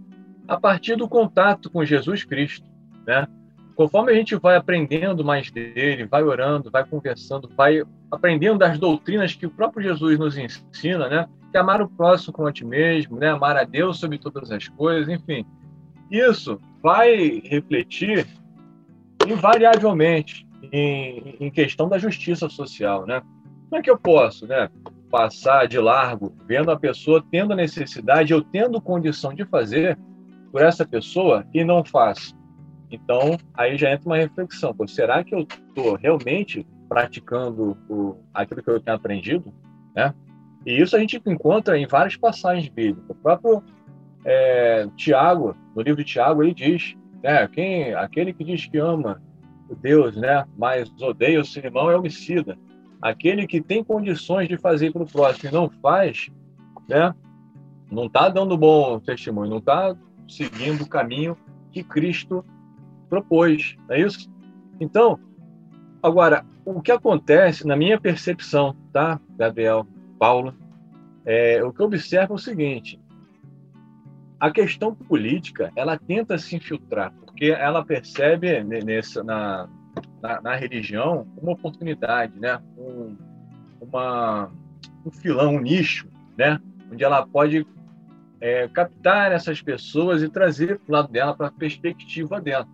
a 0.47 0.59
partir 0.59 0.95
do 0.95 1.07
contato 1.07 1.69
com 1.69 1.85
Jesus 1.85 2.23
Cristo, 2.23 2.67
né? 3.05 3.27
Conforme 3.75 4.11
a 4.11 4.15
gente 4.15 4.35
vai 4.35 4.55
aprendendo 4.55 5.23
mais 5.23 5.51
dele, 5.51 6.05
vai 6.05 6.23
orando, 6.23 6.71
vai 6.71 6.85
conversando, 6.85 7.49
vai 7.55 7.83
aprendendo 8.09 8.57
das 8.57 8.79
doutrinas 8.79 9.35
que 9.35 9.45
o 9.45 9.51
próprio 9.51 9.83
Jesus 9.83 10.17
nos 10.17 10.37
ensina, 10.37 11.09
né? 11.09 11.27
Que 11.55 11.59
amar 11.59 11.81
o 11.81 11.87
próximo 11.87 12.33
como 12.33 12.49
a 12.49 12.51
ti 12.51 12.65
mesmo, 12.65 13.17
né? 13.17 13.29
amar 13.29 13.55
a 13.55 13.63
Deus 13.63 13.97
sobre 13.97 14.17
todas 14.17 14.51
as 14.51 14.67
coisas, 14.67 15.07
enfim. 15.07 15.45
Isso 16.11 16.59
vai 16.83 17.41
refletir 17.45 18.27
invariavelmente 19.25 20.45
em, 20.69 21.37
em 21.39 21.49
questão 21.49 21.87
da 21.87 21.97
justiça 21.97 22.49
social, 22.49 23.05
né? 23.05 23.21
Como 23.69 23.79
é 23.79 23.81
que 23.81 23.89
eu 23.89 23.97
posso, 23.97 24.45
né, 24.45 24.69
passar 25.09 25.65
de 25.65 25.79
largo 25.79 26.35
vendo 26.45 26.71
a 26.71 26.77
pessoa 26.77 27.23
tendo 27.31 27.53
a 27.53 27.55
necessidade, 27.55 28.33
eu 28.33 28.41
tendo 28.41 28.81
condição 28.81 29.33
de 29.33 29.45
fazer 29.45 29.97
por 30.51 30.61
essa 30.61 30.85
pessoa 30.85 31.47
e 31.53 31.63
não 31.63 31.85
faço? 31.85 32.35
Então, 32.91 33.37
aí 33.53 33.77
já 33.77 33.93
entra 33.93 34.09
uma 34.09 34.17
reflexão, 34.17 34.73
pô, 34.75 34.85
será 34.85 35.23
que 35.23 35.33
eu 35.33 35.39
estou 35.39 35.95
realmente 35.95 36.67
praticando 36.89 37.77
o, 37.89 38.17
aquilo 38.33 38.61
que 38.61 38.69
eu 38.69 38.81
tenho 38.81 38.97
aprendido, 38.97 39.53
né? 39.95 40.13
E 40.65 40.81
isso 40.81 40.95
a 40.95 40.99
gente 40.99 41.21
encontra 41.25 41.77
em 41.77 41.85
várias 41.85 42.15
passagens 42.15 42.67
bíblicas. 42.67 43.09
O 43.09 43.15
próprio 43.15 43.63
é, 44.25 44.87
Tiago, 44.95 45.55
no 45.75 45.81
livro 45.81 46.03
de 46.03 46.11
Tiago, 46.11 46.43
ele 46.43 46.53
diz, 46.53 46.95
né, 47.21 47.47
quem, 47.47 47.93
aquele 47.93 48.33
que 48.33 48.43
diz 48.43 48.65
que 48.65 48.77
ama 48.77 49.21
o 49.69 49.75
Deus, 49.75 50.15
né, 50.15 50.45
mas 50.57 50.91
odeia 51.01 51.39
o 51.39 51.45
seu 51.45 51.63
irmão 51.63 51.89
é 51.89 51.95
homicida. 51.97 52.57
Aquele 53.01 53.45
que 53.45 53.61
tem 53.61 53.83
condições 53.83 54.47
de 54.47 54.57
fazer 54.57 54.91
para 54.91 55.03
o 55.03 55.07
próximo 55.07 55.49
e 55.49 55.53
não 55.53 55.69
faz, 55.69 56.29
né, 56.89 57.13
não 57.91 58.07
está 58.07 58.29
dando 58.29 58.57
bom 58.57 58.99
testemunho, 58.99 59.49
não 59.49 59.59
está 59.59 59.95
seguindo 60.27 60.83
o 60.83 60.89
caminho 60.89 61.37
que 61.71 61.83
Cristo 61.83 62.43
propôs, 63.07 63.75
é 63.89 64.01
isso? 64.01 64.27
Então, 64.79 65.19
agora, 66.01 66.43
o 66.65 66.81
que 66.81 66.91
acontece, 66.91 67.67
na 67.67 67.75
minha 67.75 67.99
percepção, 67.99 68.75
tá, 68.91 69.19
Gabriel, 69.37 69.85
Paulo, 70.19 70.53
é, 71.25 71.63
o 71.63 71.73
que 71.73 71.81
eu 71.81 71.85
observo 71.85 72.33
é 72.33 72.35
o 72.35 72.39
seguinte: 72.39 72.99
a 74.39 74.51
questão 74.51 74.93
política 74.93 75.71
ela 75.75 75.97
tenta 75.97 76.37
se 76.37 76.55
infiltrar, 76.55 77.11
porque 77.13 77.45
ela 77.45 77.83
percebe 77.83 78.63
nessa, 78.63 79.23
na, 79.23 79.67
na, 80.21 80.41
na 80.41 80.55
religião 80.55 81.27
uma 81.37 81.53
oportunidade, 81.53 82.39
né? 82.39 82.59
um, 82.77 83.15
uma, 83.81 84.51
um 85.05 85.11
filão, 85.11 85.55
um 85.55 85.61
nicho, 85.61 86.07
né? 86.37 86.59
onde 86.91 87.03
ela 87.03 87.25
pode 87.25 87.65
é, 88.39 88.67
captar 88.67 89.31
essas 89.31 89.61
pessoas 89.61 90.21
e 90.21 90.29
trazer 90.29 90.79
para 90.79 90.89
o 90.89 90.95
lado 90.95 91.11
dela, 91.11 91.35
para 91.35 91.47
a 91.47 91.51
perspectiva 91.51 92.41
dela, 92.41 92.67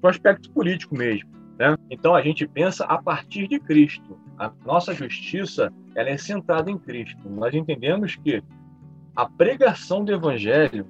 para 0.00 0.08
o 0.08 0.10
aspecto 0.10 0.50
político 0.50 0.96
mesmo. 0.96 1.30
Né? 1.58 1.76
Então 1.90 2.14
a 2.14 2.22
gente 2.22 2.46
pensa 2.46 2.84
a 2.84 3.00
partir 3.00 3.46
de 3.48 3.60
Cristo. 3.60 4.18
A 4.40 4.50
nossa 4.64 4.94
justiça 4.94 5.70
ela 5.94 6.08
é 6.08 6.16
centrada 6.16 6.70
em 6.70 6.78
Cristo. 6.78 7.28
Nós 7.28 7.52
entendemos 7.52 8.16
que 8.16 8.42
a 9.14 9.28
pregação 9.28 10.02
do 10.02 10.14
Evangelho 10.14 10.86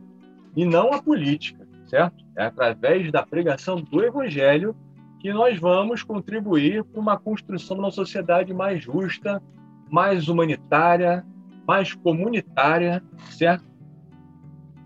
e 0.55 0.65
não 0.65 0.93
a 0.93 1.03
política, 1.03 1.67
certo? 1.85 2.25
É 2.37 2.45
através 2.45 3.11
da 3.11 3.27
pregação 3.27 3.81
do 3.81 4.05
Evangelho 4.05 4.77
que 5.19 5.33
nós 5.33 5.59
vamos 5.59 6.05
contribuir 6.05 6.85
para 6.85 7.01
uma 7.01 7.19
construção 7.19 7.77
de 7.77 7.83
uma 7.83 7.91
sociedade 7.91 8.55
mais 8.55 8.85
justa, 8.85 9.43
mais 9.91 10.29
humanitária, 10.29 11.27
mais 11.67 11.93
comunitária, 11.93 13.03
certo? 13.33 13.65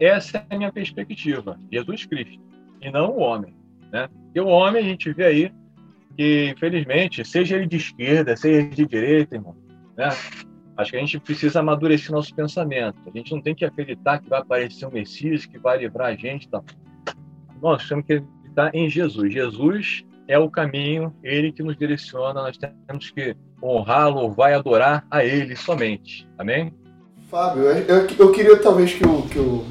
Essa 0.00 0.38
é 0.38 0.54
a 0.54 0.56
minha 0.56 0.72
perspectiva, 0.72 1.60
Jesus 1.70 2.06
Cristo, 2.06 2.42
e 2.80 2.90
não 2.90 3.10
o 3.10 3.18
homem, 3.18 3.54
né? 3.92 4.08
E 4.34 4.40
o 4.40 4.46
homem, 4.46 4.82
a 4.82 4.88
gente 4.88 5.12
vê 5.12 5.24
aí 5.26 5.52
que, 6.16 6.50
infelizmente, 6.54 7.24
seja 7.24 7.56
ele 7.56 7.66
de 7.66 7.76
esquerda, 7.76 8.36
seja 8.36 8.68
de 8.68 8.86
direita, 8.86 9.36
irmão, 9.36 9.56
né? 9.96 10.08
Acho 10.76 10.90
que 10.90 10.96
a 10.96 11.00
gente 11.00 11.20
precisa 11.20 11.60
amadurecer 11.60 12.10
nosso 12.10 12.34
pensamento. 12.34 12.96
A 13.06 13.16
gente 13.16 13.32
não 13.32 13.40
tem 13.40 13.54
que 13.54 13.64
acreditar 13.64 14.18
que 14.18 14.28
vai 14.28 14.40
aparecer 14.40 14.86
um 14.86 14.90
Messias 14.90 15.46
que 15.46 15.56
vai 15.56 15.78
livrar 15.78 16.08
a 16.08 16.16
gente. 16.16 16.48
Tá? 16.48 16.62
Nós 17.62 17.86
temos 17.88 18.04
que 18.04 18.14
acreditar 18.14 18.74
em 18.74 18.90
Jesus. 18.90 19.32
Jesus 19.32 20.04
é 20.26 20.36
o 20.36 20.50
caminho, 20.50 21.14
ele 21.22 21.52
que 21.52 21.62
nos 21.62 21.76
direciona. 21.76 22.42
Nós 22.42 22.58
temos 22.58 23.10
que 23.12 23.36
honrar, 23.62 24.08
louvar 24.08 24.50
e 24.50 24.54
adorar 24.54 25.06
a 25.08 25.24
ele 25.24 25.54
somente. 25.54 26.28
Amém? 26.36 26.74
Fábio, 27.30 27.62
eu, 27.62 28.06
eu 28.18 28.32
queria 28.32 28.56
talvez 28.56 28.94
que 28.94 29.06
o, 29.06 29.22
que, 29.22 29.38
o, 29.38 29.64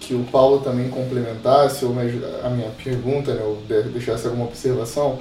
que 0.00 0.14
o 0.14 0.24
Paulo 0.24 0.60
também 0.60 0.90
complementasse 0.90 1.84
ou 1.84 1.92
a 1.92 2.50
minha 2.50 2.70
pergunta, 2.82 3.34
né, 3.34 3.42
ou 3.42 3.62
deixasse 3.92 4.26
alguma 4.26 4.46
observação 4.46 5.20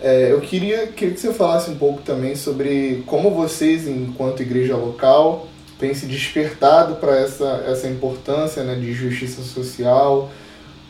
é, 0.00 0.30
eu 0.30 0.40
queria, 0.40 0.86
queria 0.88 1.14
que 1.14 1.20
você 1.20 1.32
falasse 1.32 1.70
um 1.70 1.76
pouco 1.76 2.02
também 2.02 2.36
sobre 2.36 3.02
como 3.06 3.30
vocês, 3.30 3.88
enquanto 3.88 4.42
igreja 4.42 4.76
local, 4.76 5.48
têm 5.78 5.92
se 5.94 6.06
despertado 6.06 6.96
para 6.96 7.16
essa, 7.18 7.64
essa 7.66 7.88
importância 7.88 8.62
né, 8.62 8.74
de 8.76 8.92
justiça 8.92 9.42
social, 9.42 10.30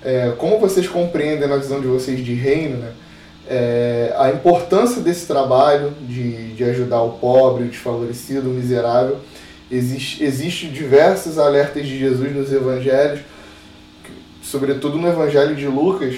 é, 0.03 0.33
como 0.37 0.59
vocês 0.59 0.87
compreendem 0.87 1.49
na 1.49 1.57
visão 1.57 1.81
de 1.81 1.87
vocês 1.87 2.25
de 2.25 2.35
reino, 2.35 2.79
né, 2.79 2.93
é, 3.49 4.15
a 4.19 4.31
importância 4.31 5.01
desse 5.01 5.27
trabalho 5.27 5.95
de, 6.07 6.53
de 6.53 6.65
ajudar 6.65 7.01
o 7.01 7.13
pobre, 7.13 7.65
o 7.65 7.69
desfavorecido, 7.69 8.51
o 8.51 8.53
miserável. 8.53 9.19
Existe, 9.71 10.23
existe 10.23 10.67
diversos 10.69 11.39
alertas 11.39 11.87
de 11.87 11.99
Jesus 11.99 12.35
nos 12.35 12.53
evangelhos, 12.53 13.21
sobretudo 14.43 14.99
no 14.99 15.09
evangelho 15.09 15.55
de 15.57 15.67
Lucas, 15.67 16.17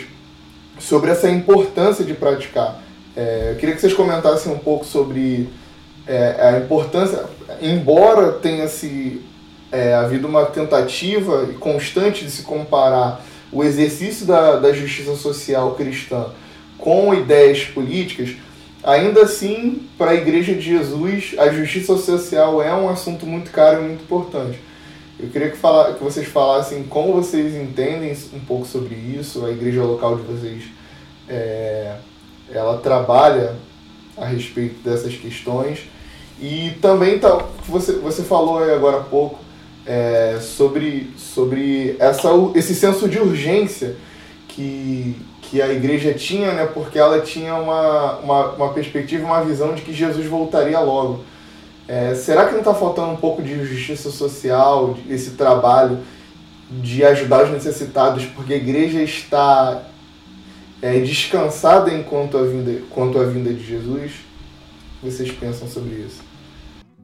sobre 0.81 1.11
essa 1.11 1.31
importância 1.31 2.05
de 2.05 2.15
praticar. 2.15 2.83
É, 3.17 3.51
eu 3.53 3.57
queria 3.57 3.75
que 3.75 3.81
vocês 3.81 3.93
comentassem 3.93 4.53
um 4.53 4.59
pouco 4.59 4.85
sobre 4.85 5.49
é, 6.07 6.37
a 6.41 6.59
importância, 6.59 7.25
embora 7.61 8.33
tenha 8.33 8.67
se 8.67 9.21
é, 9.71 9.95
havido 9.95 10.27
uma 10.27 10.47
tentativa 10.47 11.47
constante 11.61 12.25
de 12.25 12.31
se 12.31 12.43
comparar 12.43 13.25
o 13.53 13.63
exercício 13.63 14.27
da, 14.27 14.57
da 14.57 14.73
justiça 14.73 15.15
social 15.17 15.75
cristã 15.75 16.27
com 16.79 17.13
ideias 17.15 17.65
políticas, 17.65 18.31
ainda 18.83 19.23
assim, 19.23 19.87
para 19.99 20.13
a 20.13 20.15
Igreja 20.15 20.55
de 20.55 20.61
Jesus, 20.61 21.35
a 21.37 21.51
justiça 21.51 21.97
social 21.97 22.63
é 22.63 22.75
um 22.75 22.89
assunto 22.89 23.27
muito 23.27 23.51
caro 23.51 23.81
e 23.81 23.85
muito 23.87 24.03
importante. 24.03 24.59
Eu 25.23 25.29
queria 25.29 25.51
que, 25.51 25.57
falar, 25.57 25.95
que 25.95 26.03
vocês 26.03 26.27
falassem 26.27 26.85
como 26.85 27.13
vocês 27.13 27.55
entendem 27.55 28.17
um 28.33 28.41
pouco 28.41 28.67
sobre 28.67 28.95
isso, 28.95 29.45
a 29.45 29.51
igreja 29.51 29.83
local 29.83 30.17
de 30.17 30.23
vocês 30.23 30.65
é, 31.29 31.97
ela 32.51 32.79
trabalha 32.79 33.55
a 34.17 34.25
respeito 34.25 34.83
dessas 34.83 35.15
questões 35.15 35.81
e 36.41 36.71
também 36.81 37.19
tá, 37.19 37.45
você, 37.69 37.93
você 37.93 38.23
falou 38.23 38.65
agora 38.65 38.99
há 38.99 39.03
pouco 39.03 39.39
é, 39.87 40.39
sobre, 40.41 41.13
sobre 41.17 41.97
essa, 41.99 42.31
esse 42.55 42.75
senso 42.75 43.09
de 43.09 43.19
urgência 43.19 43.97
que, 44.49 45.17
que 45.43 45.61
a 45.61 45.71
igreja 45.71 46.15
tinha, 46.15 46.53
né, 46.53 46.67
porque 46.67 46.99
ela 46.99 47.21
tinha 47.21 47.55
uma, 47.55 48.19
uma, 48.19 48.51
uma 48.53 48.73
perspectiva, 48.73 49.27
uma 49.27 49.45
visão 49.45 49.75
de 49.75 49.83
que 49.83 49.93
Jesus 49.93 50.27
voltaria 50.27 50.81
logo. 50.81 51.25
É, 51.91 52.15
será 52.15 52.47
que 52.47 52.53
não 52.53 52.61
está 52.61 52.73
faltando 52.73 53.11
um 53.11 53.17
pouco 53.17 53.43
de 53.43 53.67
justiça 53.67 54.13
social, 54.13 54.97
esse 55.09 55.33
trabalho 55.33 55.99
de 56.71 57.05
ajudar 57.05 57.43
os 57.43 57.51
necessitados, 57.51 58.25
porque 58.27 58.55
a 58.55 58.57
igreja 58.57 59.03
está 59.03 59.89
é, 60.81 61.01
descansada 61.01 61.93
enquanto 61.93 62.39
a 62.39 62.45
vinda, 62.45 62.81
quanto 62.91 63.19
a 63.19 63.25
vinda 63.25 63.53
de 63.53 63.65
Jesus? 63.65 64.13
O 64.13 65.01
que 65.01 65.11
vocês 65.11 65.33
pensam 65.33 65.67
sobre 65.67 65.97
isso? 65.97 66.23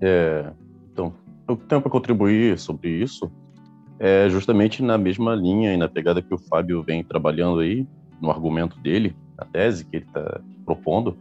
É, 0.00 0.52
então, 0.92 1.12
eu 1.48 1.56
tenho 1.56 1.82
para 1.82 1.90
contribuir 1.90 2.56
sobre 2.56 2.88
isso 2.88 3.28
é 3.98 4.28
justamente 4.28 4.84
na 4.84 4.96
mesma 4.96 5.34
linha 5.34 5.74
e 5.74 5.76
na 5.76 5.88
pegada 5.88 6.22
que 6.22 6.32
o 6.32 6.38
Fábio 6.38 6.80
vem 6.84 7.02
trabalhando 7.02 7.58
aí, 7.58 7.84
no 8.22 8.30
argumento 8.30 8.78
dele, 8.78 9.16
na 9.36 9.44
tese 9.46 9.84
que 9.84 9.96
ele 9.96 10.04
está 10.04 10.40
propondo, 10.64 11.16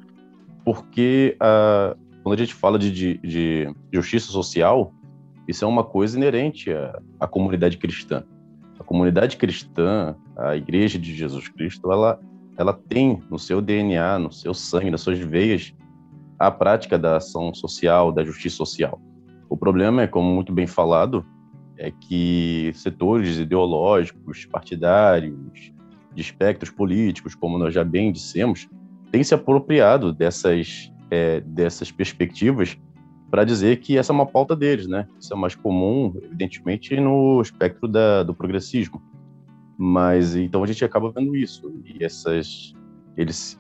porque 0.64 1.36
a, 1.40 1.96
quando 2.26 2.40
a 2.40 2.44
gente 2.44 2.56
fala 2.56 2.80
de, 2.80 2.92
de, 2.92 3.20
de, 3.20 3.76
justiça 3.94 4.32
social, 4.32 4.92
isso 5.48 5.64
é 5.64 5.68
uma 5.68 5.84
coisa 5.84 6.18
inerente 6.18 6.72
à, 6.72 7.00
à 7.20 7.28
comunidade 7.28 7.78
cristã. 7.78 8.24
A 8.80 8.84
comunidade 8.84 9.38
cristã, 9.38 10.16
a 10.36 10.56
Igreja 10.56 10.98
de 10.98 11.16
Jesus 11.16 11.48
Cristo, 11.48 11.92
ela 11.92 12.20
ela 12.58 12.74
tem 12.74 13.22
no 13.30 13.38
seu 13.38 13.62
DNA, 13.62 14.18
no 14.18 14.32
seu 14.32 14.56
sangue, 14.56 14.90
nas 14.90 15.02
suas 15.02 15.20
veias, 15.20 15.72
a 16.40 16.50
prática 16.50 16.98
da 16.98 17.18
ação 17.18 17.54
social, 17.54 18.12
da 18.12 18.24
justiça 18.24 18.56
social. 18.56 19.00
O 19.48 19.56
problema 19.56 20.02
é, 20.02 20.08
como 20.08 20.34
muito 20.34 20.52
bem 20.52 20.66
falado, 20.66 21.24
é 21.78 21.92
que 21.92 22.72
setores 22.74 23.38
ideológicos, 23.38 24.46
partidários, 24.46 25.72
de 26.16 26.22
espectros 26.22 26.72
políticos, 26.72 27.36
como 27.36 27.60
nós 27.60 27.72
já 27.72 27.84
bem 27.84 28.12
dissemos, 28.12 28.68
têm 29.12 29.24
se 29.24 29.36
apropriado 29.36 30.12
dessas, 30.12 30.92
é, 31.12 31.40
dessas 31.42 31.92
perspectivas 31.92 32.78
para 33.30 33.44
dizer 33.44 33.78
que 33.78 33.98
essa 33.98 34.14
é 34.14 34.16
uma 34.16 34.26
pauta 34.26 34.56
deles, 34.56 34.88
né? 34.88 35.08
Isso 35.20 35.34
é 35.34 35.38
mais 35.38 35.56
comum, 35.56 36.14
evidentemente, 36.24 36.96
no 37.00 37.42
espectro 37.42 37.88
da, 37.88 38.24
do 38.24 38.34
progressismo. 38.34 39.02
Mas 39.78 40.36
então 40.36 40.64
a 40.64 40.68
gente 40.68 40.86
acaba 40.86 41.12
vendo 41.12 41.36
isso. 41.36 41.74
E 41.84 42.04
essas. 42.04 42.74
Eles. 43.18 43.60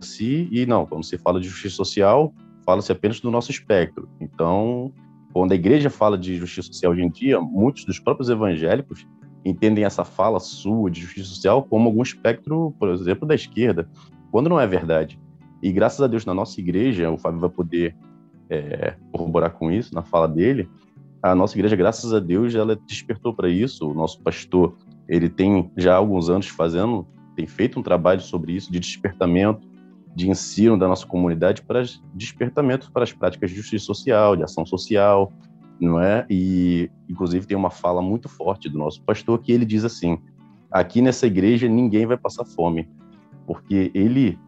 Se, 0.00 0.48
e 0.50 0.66
não, 0.66 0.86
quando 0.86 1.04
se 1.04 1.16
fala 1.18 1.40
de 1.40 1.48
justiça 1.48 1.76
social, 1.76 2.34
fala-se 2.64 2.90
apenas 2.90 3.20
do 3.20 3.30
nosso 3.30 3.50
espectro. 3.50 4.08
Então, 4.20 4.92
quando 5.32 5.52
a 5.52 5.54
igreja 5.54 5.90
fala 5.90 6.18
de 6.18 6.36
justiça 6.36 6.68
social 6.72 6.92
hoje 6.92 7.02
em 7.02 7.10
dia, 7.10 7.40
muitos 7.40 7.84
dos 7.84 7.98
próprios 7.98 8.28
evangélicos 8.28 9.06
entendem 9.44 9.84
essa 9.84 10.04
fala 10.04 10.40
sua 10.40 10.90
de 10.90 11.00
justiça 11.00 11.28
social 11.28 11.62
como 11.62 11.88
algum 11.88 12.02
espectro, 12.02 12.74
por 12.78 12.90
exemplo, 12.90 13.26
da 13.26 13.34
esquerda, 13.34 13.88
quando 14.30 14.48
não 14.48 14.60
é 14.60 14.66
verdade. 14.66 15.18
E 15.62 15.72
graças 15.72 16.00
a 16.00 16.06
Deus, 16.06 16.24
na 16.24 16.34
nossa 16.34 16.60
igreja, 16.60 17.10
o 17.10 17.18
Fábio 17.18 17.40
vai 17.40 17.50
poder 17.50 17.96
é, 18.48 18.94
corroborar 19.12 19.52
com 19.52 19.70
isso 19.70 19.94
na 19.94 20.02
fala 20.02 20.26
dele, 20.26 20.68
a 21.22 21.34
nossa 21.34 21.54
igreja, 21.54 21.76
graças 21.76 22.14
a 22.14 22.18
Deus, 22.18 22.54
ela 22.54 22.74
despertou 22.74 23.34
para 23.34 23.48
isso. 23.48 23.90
O 23.90 23.94
nosso 23.94 24.20
pastor, 24.22 24.76
ele 25.06 25.28
tem 25.28 25.70
já 25.76 25.94
alguns 25.94 26.30
anos 26.30 26.48
fazendo, 26.48 27.06
tem 27.36 27.46
feito 27.46 27.78
um 27.78 27.82
trabalho 27.82 28.20
sobre 28.20 28.52
isso, 28.52 28.72
de 28.72 28.80
despertamento, 28.80 29.68
de 30.16 30.30
ensino 30.30 30.78
da 30.78 30.88
nossa 30.88 31.06
comunidade 31.06 31.62
para 31.62 31.82
despertamento 32.14 32.90
para 32.90 33.04
as 33.04 33.12
práticas 33.12 33.50
de 33.50 33.56
justiça 33.56 33.84
social, 33.84 34.34
de 34.34 34.42
ação 34.42 34.64
social, 34.64 35.30
não 35.78 36.00
é? 36.00 36.26
E, 36.28 36.90
inclusive, 37.08 37.46
tem 37.46 37.56
uma 37.56 37.70
fala 37.70 38.00
muito 38.00 38.28
forte 38.28 38.68
do 38.68 38.78
nosso 38.78 39.02
pastor 39.02 39.38
que 39.40 39.52
ele 39.52 39.66
diz 39.66 39.84
assim: 39.84 40.18
aqui 40.70 41.02
nessa 41.02 41.26
igreja 41.26 41.68
ninguém 41.68 42.06
vai 42.06 42.16
passar 42.16 42.44
fome, 42.44 42.88
porque 43.46 43.90
ele 43.94 44.38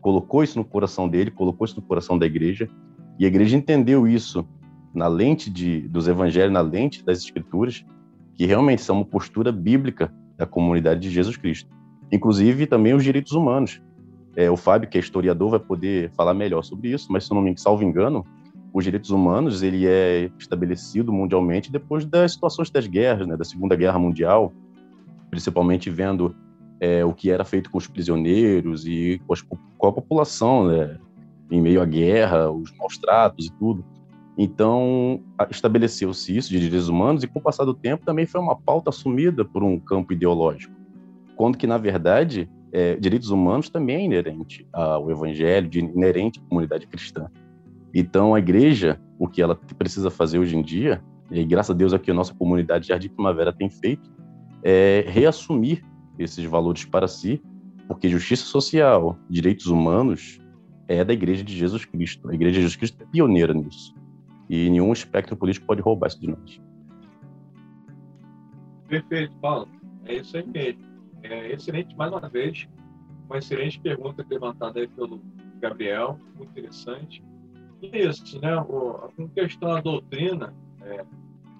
colocou 0.00 0.42
isso 0.42 0.58
no 0.58 0.64
coração 0.64 1.08
dele, 1.08 1.30
colocou 1.30 1.64
isso 1.64 1.76
no 1.76 1.82
coração 1.82 2.18
da 2.18 2.26
igreja, 2.26 2.68
e 3.18 3.24
a 3.24 3.28
igreja 3.28 3.56
entendeu 3.56 4.06
isso 4.08 4.46
na 4.94 5.06
lente 5.06 5.50
de, 5.50 5.82
dos 5.82 6.08
evangelhos, 6.08 6.52
na 6.52 6.60
lente 6.60 7.04
das 7.04 7.18
escrituras, 7.18 7.84
que 8.34 8.46
realmente 8.46 8.82
são 8.82 8.96
uma 8.96 9.04
postura 9.04 9.52
bíblica 9.52 10.12
da 10.36 10.46
comunidade 10.46 11.00
de 11.00 11.10
Jesus 11.10 11.36
Cristo. 11.36 11.70
Inclusive 12.10 12.66
também 12.66 12.94
os 12.94 13.04
direitos 13.04 13.32
humanos. 13.32 13.80
É, 14.34 14.50
o 14.50 14.56
Fábio, 14.56 14.88
que 14.88 14.96
é 14.96 15.00
historiador, 15.00 15.50
vai 15.50 15.60
poder 15.60 16.10
falar 16.12 16.34
melhor 16.34 16.62
sobre 16.62 16.88
isso, 16.90 17.12
mas 17.12 17.26
se 17.26 17.34
não 17.34 17.42
me 17.42 17.56
salvo 17.58 17.84
engano, 17.84 18.24
os 18.72 18.84
direitos 18.84 19.10
humanos 19.10 19.62
ele 19.62 19.86
é 19.86 20.30
estabelecido 20.38 21.12
mundialmente 21.12 21.70
depois 21.70 22.04
das 22.04 22.32
situações 22.32 22.70
das 22.70 22.86
guerras, 22.86 23.26
né, 23.26 23.36
da 23.36 23.44
Segunda 23.44 23.74
Guerra 23.76 23.98
Mundial, 23.98 24.52
principalmente 25.28 25.90
vendo 25.90 26.34
é, 26.80 27.04
o 27.04 27.12
que 27.12 27.30
era 27.30 27.44
feito 27.44 27.70
com 27.70 27.78
os 27.78 27.86
prisioneiros 27.86 28.86
e 28.86 29.20
com, 29.26 29.34
as, 29.34 29.42
com 29.42 29.86
a 29.86 29.92
população, 29.92 30.66
né, 30.66 30.98
em 31.50 31.60
meio 31.60 31.82
à 31.82 31.84
guerra, 31.84 32.50
os 32.50 32.74
maus 32.76 32.96
tratos 32.96 33.46
e 33.46 33.52
tudo. 33.52 33.84
Então, 34.38 35.20
estabeleceu-se 35.50 36.34
isso 36.34 36.48
de 36.48 36.58
direitos 36.58 36.88
humanos 36.88 37.22
e, 37.22 37.26
com 37.26 37.38
o 37.38 37.42
passar 37.42 37.64
do 37.64 37.74
tempo, 37.74 38.06
também 38.06 38.24
foi 38.24 38.40
uma 38.40 38.56
pauta 38.56 38.88
assumida 38.88 39.44
por 39.44 39.62
um 39.62 39.78
campo 39.78 40.14
ideológico. 40.14 40.74
Quando 41.36 41.58
que, 41.58 41.66
na 41.66 41.76
verdade, 41.76 42.48
é, 42.72 42.96
direitos 42.96 43.30
humanos 43.30 43.68
também 43.68 43.96
é 43.96 44.04
inerente 44.04 44.66
ao 44.72 45.10
evangelho, 45.10 45.68
inerente 45.74 46.40
à 46.40 46.48
comunidade 46.48 46.86
cristã. 46.86 47.26
Então, 47.92 48.34
a 48.34 48.38
igreja, 48.38 48.98
o 49.18 49.28
que 49.28 49.42
ela 49.42 49.56
precisa 49.76 50.10
fazer 50.10 50.38
hoje 50.38 50.56
em 50.56 50.62
dia, 50.62 51.02
e 51.30 51.44
graças 51.44 51.70
a 51.70 51.74
Deus 51.74 51.92
aqui 51.92 52.10
a 52.10 52.14
nossa 52.14 52.32
comunidade 52.32 52.88
Jardim 52.88 53.08
Primavera 53.08 53.52
tem 53.52 53.68
feito, 53.68 54.10
é 54.62 55.04
reassumir 55.08 55.84
esses 56.18 56.44
valores 56.44 56.84
para 56.84 57.08
si, 57.08 57.42
Porque 57.86 58.08
justiça 58.08 58.44
social, 58.44 59.18
direitos 59.28 59.66
humanos, 59.66 60.38
é 60.86 61.04
da 61.04 61.12
Igreja 61.12 61.42
de 61.42 61.56
Jesus 61.56 61.84
Cristo. 61.84 62.30
A 62.30 62.34
Igreja 62.34 62.54
de 62.54 62.60
Jesus 62.60 62.76
Cristo 62.76 63.02
é 63.02 63.06
pioneira 63.06 63.52
nisso. 63.52 63.94
E 64.48 64.70
nenhum 64.70 64.92
espectro 64.92 65.36
político 65.36 65.66
pode 65.66 65.80
roubar 65.80 66.06
isso 66.06 66.20
de 66.20 66.28
nós. 66.28 66.60
Perfeito, 68.88 69.34
Paulo. 69.38 69.68
É 70.04 70.14
isso 70.14 70.36
aí 70.36 70.46
mesmo. 70.46 70.82
É 71.22 71.52
excelente, 71.52 71.96
mais 71.96 72.12
uma 72.12 72.28
vez, 72.28 72.68
uma 73.26 73.38
excelente 73.38 73.78
pergunta 73.80 74.24
levantada 74.28 74.80
aí 74.80 74.88
pelo 74.88 75.20
Gabriel, 75.60 76.18
muito 76.36 76.50
interessante. 76.50 77.22
E 77.82 77.88
isso, 77.96 78.40
né? 78.40 78.56
O, 78.56 79.10
com 79.16 79.28
questão 79.28 79.74
da 79.74 79.80
doutrina, 79.80 80.54
é, 80.82 81.04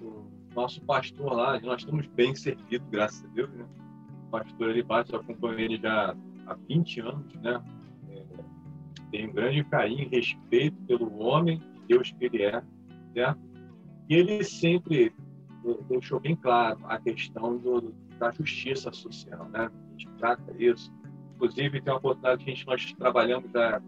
o 0.01 0.25
nosso 0.55 0.81
pastor 0.83 1.33
lá, 1.33 1.61
nós 1.61 1.83
estamos 1.83 2.07
bem 2.09 2.35
servidos, 2.35 2.89
graças 2.91 3.25
a 3.25 3.29
Deus, 3.29 3.51
né? 3.51 3.65
Pastor 4.31 4.83
bate, 4.85 5.13
eu 5.13 5.21
acompanho 5.21 5.59
ele 5.59 5.77
já 5.77 6.15
há 6.47 6.55
20 6.69 7.01
anos, 7.01 7.35
né? 7.35 7.63
É, 8.11 8.25
tem 9.11 9.29
um 9.29 9.33
grande 9.33 9.65
carinho 9.65 10.03
e 10.03 10.17
respeito 10.17 10.77
pelo 10.87 11.19
homem, 11.19 11.61
Deus 11.89 12.13
que 12.13 12.25
ele 12.25 12.43
é, 12.43 12.63
né? 13.15 13.37
E 14.09 14.15
ele 14.15 14.43
sempre 14.45 15.13
deixou 15.89 16.21
bem 16.21 16.37
claro 16.37 16.79
a 16.85 16.99
questão 16.99 17.57
do, 17.59 17.95
da 18.19 18.31
justiça 18.31 18.93
social, 18.93 19.49
né? 19.49 19.69
A 19.69 19.91
gente 19.91 20.09
trata 20.19 20.55
isso. 20.59 20.93
Inclusive, 21.35 21.81
tem 21.81 21.93
uma 21.93 21.99
oportunidade 21.99 22.45
que 22.45 22.51
a 22.51 22.55
gente, 22.55 22.67
nós 22.67 22.93
trabalhamos 22.95 23.51
da, 23.51 23.81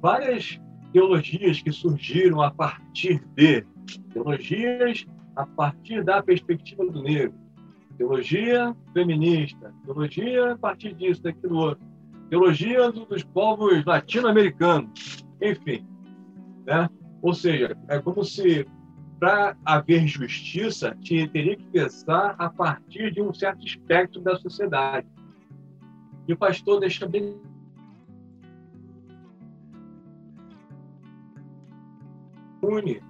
várias 0.00 0.60
teologias 0.92 1.60
que 1.60 1.72
surgiram 1.72 2.40
a 2.40 2.50
partir 2.50 3.22
de 3.34 3.64
teologias 4.12 5.06
a 5.36 5.44
partir 5.44 6.02
da 6.02 6.22
perspectiva 6.22 6.84
do 6.86 7.02
negro, 7.02 7.34
teologia 7.96 8.76
feminista, 8.92 9.74
teologia 9.84 10.52
a 10.52 10.58
partir 10.58 10.94
disso, 10.94 11.22
daquilo 11.22 11.56
outro, 11.56 11.84
teologia 12.28 12.90
dos 12.90 13.24
povos 13.24 13.84
latino-americanos, 13.84 15.24
enfim, 15.40 15.86
né? 16.66 16.88
Ou 17.22 17.34
seja, 17.34 17.76
é 17.88 17.98
como 17.98 18.24
se 18.24 18.66
para 19.18 19.56
haver 19.64 20.06
justiça 20.06 20.96
teria 21.02 21.56
que 21.56 21.64
pensar 21.66 22.34
a 22.38 22.50
partir 22.50 23.12
de 23.12 23.22
um 23.22 23.32
certo 23.32 23.64
espectro 23.64 24.20
da 24.20 24.36
sociedade. 24.36 25.06
E 26.28 26.32
o 26.32 26.36
pastor 26.36 26.80
deixa 26.80 27.06
bem 27.06 27.40
une, 32.62 33.00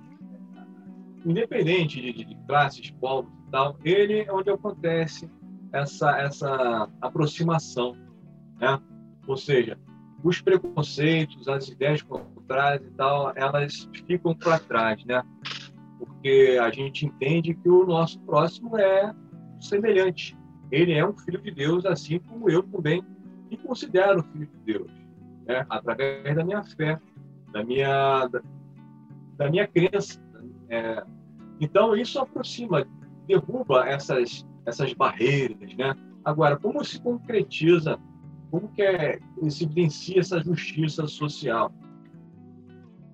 independente 1.24 2.00
de, 2.00 2.12
de, 2.12 2.36
classes, 2.46 2.90
povos 2.90 3.35
tal, 3.50 3.76
ele 3.84 4.20
é 4.20 4.32
onde 4.32 4.50
acontece 4.50 5.30
essa, 5.72 6.18
essa 6.18 6.88
aproximação, 7.00 7.96
né? 8.60 8.80
Ou 9.26 9.36
seja, 9.36 9.78
os 10.22 10.40
preconceitos, 10.40 11.48
as 11.48 11.68
ideias 11.68 12.02
contrárias 12.02 12.86
e 12.86 12.90
tal, 12.92 13.32
elas 13.34 13.88
ficam 14.06 14.34
para 14.34 14.58
trás, 14.58 15.04
né? 15.04 15.22
Porque 15.98 16.58
a 16.60 16.70
gente 16.70 17.06
entende 17.06 17.54
que 17.54 17.68
o 17.68 17.86
nosso 17.86 18.20
próximo 18.20 18.76
é 18.78 19.14
semelhante. 19.60 20.36
Ele 20.70 20.92
é 20.92 21.06
um 21.06 21.16
filho 21.16 21.40
de 21.40 21.50
Deus, 21.50 21.84
assim 21.86 22.18
como 22.18 22.50
eu 22.50 22.62
também 22.62 23.02
me 23.50 23.56
considero 23.56 24.22
filho 24.24 24.46
de 24.46 24.72
Deus, 24.72 24.90
né? 25.46 25.64
Através 25.68 26.34
da 26.34 26.44
minha 26.44 26.62
fé, 26.64 27.00
da 27.52 27.64
minha 27.64 28.28
da 29.36 29.50
minha 29.50 29.66
crença. 29.66 30.20
É, 30.68 31.04
então, 31.60 31.96
isso 31.96 32.18
aproxima, 32.18 32.86
derruba 33.26 33.88
essas, 33.88 34.46
essas 34.64 34.92
barreiras. 34.92 35.74
Né? 35.74 35.94
Agora, 36.24 36.56
como 36.56 36.84
se 36.84 37.00
concretiza, 37.00 37.98
como 38.50 38.68
que 38.68 38.82
é, 38.82 39.18
se 39.48 39.64
evidencia 39.64 40.20
essa 40.20 40.40
justiça 40.42 41.06
social? 41.06 41.72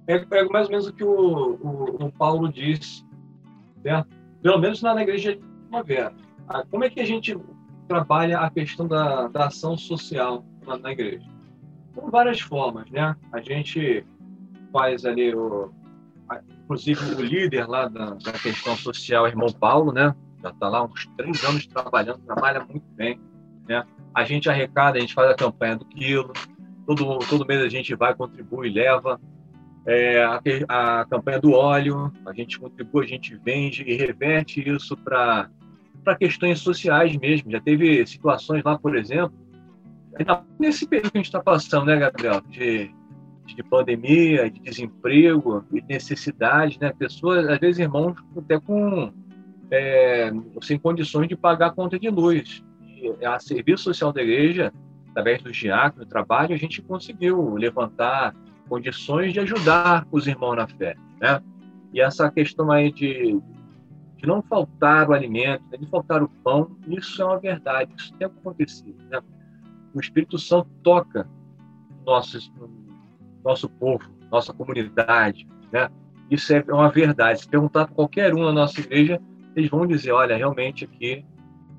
É, 0.06 0.24
mais 0.46 0.66
ou 0.66 0.70
menos 0.70 0.86
o 0.86 0.92
que 0.92 1.04
o, 1.04 1.54
o, 1.54 2.06
o 2.06 2.12
Paulo 2.12 2.52
diz, 2.52 3.04
né? 3.84 4.04
pelo 4.42 4.58
menos 4.58 4.82
na, 4.82 4.94
na 4.94 5.02
igreja 5.02 5.36
de 5.36 5.42
primavera. 5.68 6.12
Ah, 6.48 6.64
como 6.70 6.84
é 6.84 6.90
que 6.90 7.00
a 7.00 7.06
gente 7.06 7.38
trabalha 7.86 8.40
a 8.40 8.50
questão 8.50 8.86
da, 8.88 9.28
da 9.28 9.46
ação 9.46 9.76
social 9.76 10.44
na, 10.66 10.76
na 10.76 10.92
igreja? 10.92 11.26
Com 11.94 12.10
várias 12.10 12.40
formas, 12.40 12.90
né? 12.90 13.14
A 13.30 13.40
gente 13.40 14.04
faz 14.72 15.04
ali 15.04 15.34
o, 15.34 15.70
inclusive 16.72 17.14
o 17.14 17.20
líder 17.20 17.68
lá 17.68 17.86
da, 17.88 18.14
da 18.14 18.32
questão 18.32 18.76
social, 18.76 19.26
irmão 19.26 19.52
Paulo, 19.52 19.92
né? 19.92 20.14
Já 20.42 20.50
está 20.50 20.68
lá 20.68 20.82
uns 20.82 21.06
três 21.16 21.44
anos 21.44 21.66
trabalhando, 21.66 22.18
trabalha 22.20 22.64
muito 22.64 22.84
bem, 22.94 23.20
né? 23.68 23.84
A 24.14 24.24
gente 24.24 24.48
arrecada, 24.48 24.98
a 24.98 25.00
gente 25.00 25.14
faz 25.14 25.30
a 25.30 25.34
campanha 25.34 25.76
do 25.76 25.84
quilo, 25.84 26.32
todo, 26.86 27.18
todo 27.20 27.46
mês 27.46 27.62
a 27.62 27.68
gente 27.68 27.94
vai, 27.94 28.14
contribui, 28.14 28.70
leva. 28.70 29.20
É, 29.84 30.22
a, 30.22 30.40
a 31.00 31.04
campanha 31.04 31.40
do 31.40 31.52
óleo, 31.52 32.12
a 32.24 32.32
gente 32.32 32.58
contribui, 32.58 33.04
a 33.04 33.08
gente 33.08 33.36
vende 33.36 33.82
e 33.82 33.94
reverte 33.94 34.66
isso 34.68 34.96
para 34.96 35.48
para 36.02 36.16
questões 36.16 36.58
sociais 36.58 37.16
mesmo. 37.16 37.48
Já 37.48 37.60
teve 37.60 38.04
situações 38.04 38.64
lá, 38.64 38.76
por 38.76 38.96
exemplo, 38.96 39.32
nesse 40.58 40.84
período 40.84 41.12
que 41.12 41.18
a 41.18 41.20
gente 41.20 41.26
está 41.26 41.40
passando, 41.40 41.86
né, 41.86 41.96
Gabriel? 41.96 42.40
De 42.48 42.90
de 43.54 43.62
pandemia, 43.62 44.50
de 44.50 44.60
desemprego 44.60 45.64
e 45.72 45.82
necessidade, 45.82 46.78
né? 46.80 46.92
Pessoas, 46.96 47.46
às 47.48 47.58
vezes, 47.58 47.78
irmãos 47.78 48.16
até 48.36 48.58
com 48.58 49.12
é, 49.70 50.30
sem 50.60 50.78
condições 50.78 51.28
de 51.28 51.36
pagar 51.36 51.68
a 51.68 51.70
conta 51.70 51.98
de 51.98 52.08
luz. 52.10 52.62
E 52.80 53.24
a 53.24 53.38
serviço 53.38 53.84
social 53.84 54.12
da 54.12 54.22
igreja, 54.22 54.72
através 55.10 55.42
do 55.42 55.50
diácono, 55.50 56.04
do 56.04 56.08
trabalho, 56.08 56.54
a 56.54 56.58
gente 56.58 56.82
conseguiu 56.82 57.54
levantar 57.54 58.34
condições 58.68 59.32
de 59.32 59.40
ajudar 59.40 60.06
os 60.10 60.26
irmãos 60.26 60.56
na 60.56 60.68
fé, 60.68 60.96
né? 61.20 61.42
E 61.92 62.00
essa 62.00 62.30
questão 62.30 62.70
aí 62.70 62.90
de, 62.90 63.38
de 64.16 64.26
não 64.26 64.42
faltar 64.42 65.08
o 65.08 65.12
alimento, 65.12 65.62
de 65.78 65.86
faltar 65.86 66.22
o 66.22 66.28
pão, 66.28 66.76
isso 66.88 67.20
é 67.20 67.24
uma 67.24 67.38
verdade, 67.38 67.92
isso 67.96 68.14
tem 68.14 68.26
acontecido, 68.26 68.96
né? 69.10 69.20
O 69.94 70.00
Espírito 70.00 70.38
Santo 70.38 70.68
toca 70.82 71.28
nossos 72.06 72.50
nosso 73.44 73.68
povo, 73.68 74.10
nossa 74.30 74.52
comunidade, 74.52 75.46
né? 75.72 75.88
Isso 76.30 76.52
é 76.54 76.64
uma 76.68 76.88
verdade. 76.88 77.40
Se 77.40 77.48
perguntar 77.48 77.86
para 77.86 77.94
qualquer 77.94 78.34
um 78.34 78.44
na 78.44 78.52
nossa 78.52 78.80
igreja, 78.80 79.20
eles 79.54 79.70
vão 79.70 79.86
dizer: 79.86 80.12
olha, 80.12 80.36
realmente 80.36 80.84
aqui 80.84 81.24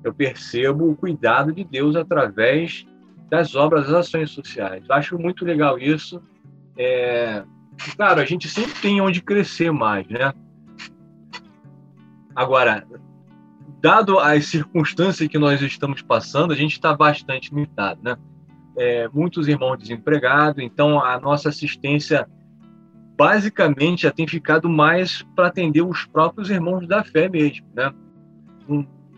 eu 0.02 0.14
percebo 0.14 0.90
o 0.90 0.96
cuidado 0.96 1.52
de 1.52 1.64
Deus 1.64 1.96
através 1.96 2.86
das 3.30 3.54
obras, 3.54 3.86
das 3.86 4.06
ações 4.06 4.30
sociais. 4.30 4.84
Eu 4.88 4.94
acho 4.94 5.18
muito 5.18 5.44
legal 5.44 5.78
isso. 5.78 6.22
É... 6.76 7.42
Claro, 7.96 8.20
a 8.20 8.24
gente 8.24 8.48
sempre 8.48 8.74
tem 8.80 9.00
onde 9.00 9.20
crescer 9.20 9.72
mais, 9.72 10.06
né? 10.08 10.32
Agora, 12.36 12.86
dado 13.80 14.18
as 14.18 14.46
circunstâncias 14.46 15.28
que 15.28 15.38
nós 15.38 15.60
estamos 15.62 16.02
passando, 16.02 16.52
a 16.52 16.56
gente 16.56 16.72
está 16.72 16.94
bastante 16.94 17.52
limitado, 17.52 18.00
né? 18.02 18.16
É, 18.76 19.08
muitos 19.08 19.48
irmãos 19.48 19.76
desempregados, 19.76 20.62
então 20.62 21.02
a 21.02 21.18
nossa 21.18 21.48
assistência 21.48 22.26
basicamente 23.16 24.02
já 24.02 24.10
tem 24.10 24.26
ficado 24.26 24.68
mais 24.68 25.22
para 25.36 25.46
atender 25.46 25.82
os 25.82 26.04
próprios 26.04 26.50
irmãos 26.50 26.86
da 26.86 27.04
fé 27.04 27.28
mesmo, 27.28 27.66
né? 27.74 27.92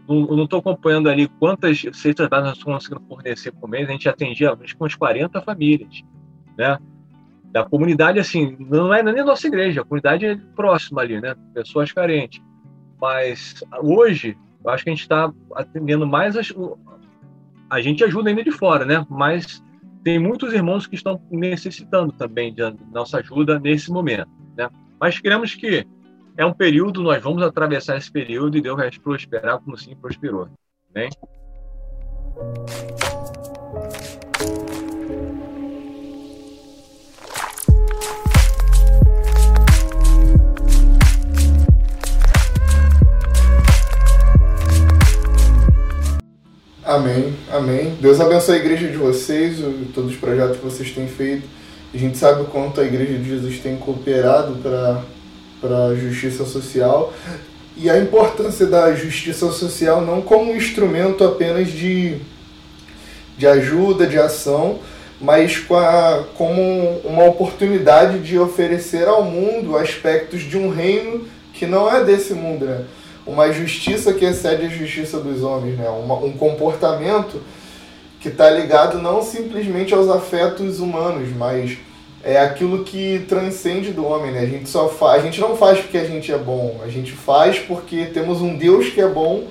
Não 0.08 0.44
estou 0.44 0.60
acompanhando 0.60 1.08
ali 1.08 1.26
quantas 1.26 1.80
cestas 1.80 2.28
básicas 2.28 2.42
nós 2.42 2.58
estamos 2.58 2.76
conseguindo 2.76 3.08
fornecer 3.08 3.52
por 3.52 3.68
mês, 3.68 3.88
a 3.88 3.92
gente 3.92 4.08
atendia 4.08 4.52
acho, 4.52 4.76
umas 4.78 4.94
40 4.94 5.40
famílias, 5.40 6.02
né? 6.56 6.78
Da 7.50 7.64
comunidade, 7.64 8.18
assim, 8.18 8.56
não 8.60 8.92
é 8.92 9.02
nem 9.02 9.24
nossa 9.24 9.46
igreja, 9.46 9.80
a 9.80 9.84
comunidade 9.84 10.26
é 10.26 10.36
próxima 10.54 11.00
ali, 11.00 11.20
né? 11.20 11.34
Pessoas 11.54 11.90
carentes. 11.90 12.42
Mas 13.00 13.64
hoje, 13.82 14.36
eu 14.62 14.70
acho 14.70 14.84
que 14.84 14.90
a 14.90 14.92
gente 14.92 15.02
está 15.02 15.32
atendendo 15.54 16.06
mais 16.06 16.36
as, 16.36 16.52
a 17.70 17.80
gente 17.80 18.04
ajuda 18.04 18.30
ainda 18.30 18.44
de 18.44 18.50
fora, 18.50 18.84
né? 18.84 19.04
Mas 19.08 19.62
tem 20.04 20.18
muitos 20.18 20.52
irmãos 20.52 20.86
que 20.86 20.94
estão 20.94 21.20
necessitando 21.30 22.12
também 22.12 22.54
de 22.54 22.62
nossa 22.92 23.18
ajuda 23.18 23.58
nesse 23.58 23.90
momento, 23.90 24.30
né? 24.56 24.68
Mas 25.00 25.18
queremos 25.18 25.54
que 25.54 25.86
é 26.36 26.44
um 26.44 26.52
período, 26.52 27.02
nós 27.02 27.22
vamos 27.22 27.42
atravessar 27.42 27.96
esse 27.96 28.10
período 28.10 28.56
e 28.56 28.60
Deus 28.60 28.76
vai 28.76 28.90
prosperar 28.90 29.58
como 29.58 29.76
sim 29.76 29.96
prosperou, 29.96 30.48
né? 30.94 31.08
Amém, 46.86 47.34
amém. 47.50 47.96
Deus 48.00 48.20
abençoe 48.20 48.54
a 48.54 48.58
igreja 48.58 48.86
de 48.86 48.96
vocês, 48.96 49.56
todos 49.92 50.12
os 50.12 50.16
projetos 50.16 50.58
que 50.58 50.64
vocês 50.64 50.92
têm 50.92 51.08
feito. 51.08 51.42
A 51.92 51.98
gente 51.98 52.16
sabe 52.16 52.42
o 52.42 52.44
quanto 52.44 52.80
a 52.80 52.84
igreja 52.84 53.18
de 53.18 53.28
Jesus 53.28 53.58
tem 53.58 53.76
cooperado 53.76 54.54
para 54.62 55.86
a 55.88 55.96
justiça 55.96 56.44
social 56.44 57.12
e 57.76 57.90
a 57.90 57.98
importância 57.98 58.66
da 58.66 58.94
justiça 58.94 59.50
social 59.50 60.00
não 60.00 60.22
como 60.22 60.52
um 60.52 60.56
instrumento 60.56 61.24
apenas 61.24 61.72
de, 61.72 62.18
de 63.36 63.48
ajuda, 63.48 64.06
de 64.06 64.20
ação, 64.20 64.78
mas 65.20 65.58
com 65.58 65.74
a, 65.74 66.22
como 66.36 67.00
uma 67.02 67.24
oportunidade 67.24 68.20
de 68.20 68.38
oferecer 68.38 69.08
ao 69.08 69.24
mundo 69.24 69.76
aspectos 69.76 70.42
de 70.42 70.56
um 70.56 70.70
reino 70.70 71.26
que 71.52 71.66
não 71.66 71.92
é 71.92 72.04
desse 72.04 72.32
mundo, 72.32 72.64
né? 72.64 72.84
Uma 73.26 73.52
justiça 73.52 74.12
que 74.14 74.24
excede 74.24 74.66
a 74.66 74.68
justiça 74.68 75.18
dos 75.18 75.42
homens, 75.42 75.76
né? 75.76 75.88
Uma, 75.88 76.14
um 76.16 76.32
comportamento 76.32 77.42
que 78.20 78.28
está 78.28 78.50
ligado 78.50 79.00
não 79.02 79.22
simplesmente 79.22 79.92
aos 79.92 80.08
afetos 80.08 80.80
humanos, 80.80 81.28
mas 81.36 81.78
é 82.22 82.40
aquilo 82.40 82.82
que 82.82 83.24
transcende 83.28 83.92
do 83.92 84.04
homem, 84.04 84.32
né? 84.32 84.40
A 84.40 84.46
gente 84.46 84.68
só 84.68 84.88
faz, 84.88 85.22
a 85.22 85.24
gente 85.24 85.40
não 85.40 85.56
faz 85.56 85.80
porque 85.80 85.98
a 85.98 86.04
gente 86.04 86.32
é 86.32 86.38
bom, 86.38 86.80
a 86.84 86.88
gente 86.88 87.12
faz 87.12 87.58
porque 87.58 88.06
temos 88.06 88.40
um 88.40 88.56
Deus 88.56 88.88
que 88.88 89.00
é 89.00 89.08
bom 89.08 89.44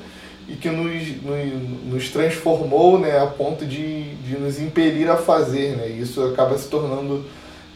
e 0.48 0.56
que 0.56 0.70
nos, 0.70 1.22
nos, 1.24 1.84
nos 1.86 2.10
transformou, 2.10 3.00
né, 3.00 3.20
a 3.20 3.26
ponto 3.26 3.66
de, 3.66 4.16
de 4.16 4.38
nos 4.38 4.60
impelir 4.60 5.10
a 5.10 5.16
fazer, 5.16 5.76
né? 5.78 5.90
E 5.90 6.02
isso 6.02 6.22
acaba 6.26 6.58
se 6.58 6.68
tornando 6.68 7.26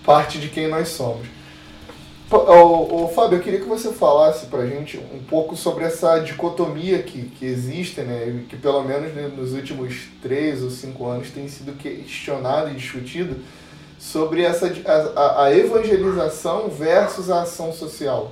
parte 0.05 0.37
de 0.37 0.49
quem 0.49 0.67
nós 0.67 0.89
somos. 0.89 1.27
Ô, 2.31 3.07
Fábio, 3.07 3.39
eu 3.39 3.41
queria 3.41 3.59
que 3.59 3.67
você 3.67 3.91
falasse 3.91 4.45
pra 4.45 4.63
gente 4.67 4.99
um 5.11 5.17
pouco 5.17 5.55
sobre 5.55 5.83
essa 5.83 6.19
dicotomia 6.19 7.01
que, 7.01 7.23
que 7.23 7.43
existe, 7.43 8.01
né, 8.01 8.43
que 8.47 8.55
pelo 8.55 8.83
menos 8.83 9.15
nos 9.35 9.53
últimos 9.53 10.07
três 10.21 10.61
ou 10.61 10.69
cinco 10.69 11.07
anos 11.07 11.31
tem 11.31 11.47
sido 11.47 11.73
questionado 11.73 12.69
e 12.69 12.75
discutido, 12.75 13.37
sobre 13.97 14.43
essa, 14.43 14.71
a, 15.15 15.45
a 15.45 15.57
evangelização 15.57 16.69
versus 16.69 17.31
a 17.31 17.41
ação 17.41 17.73
social. 17.73 18.31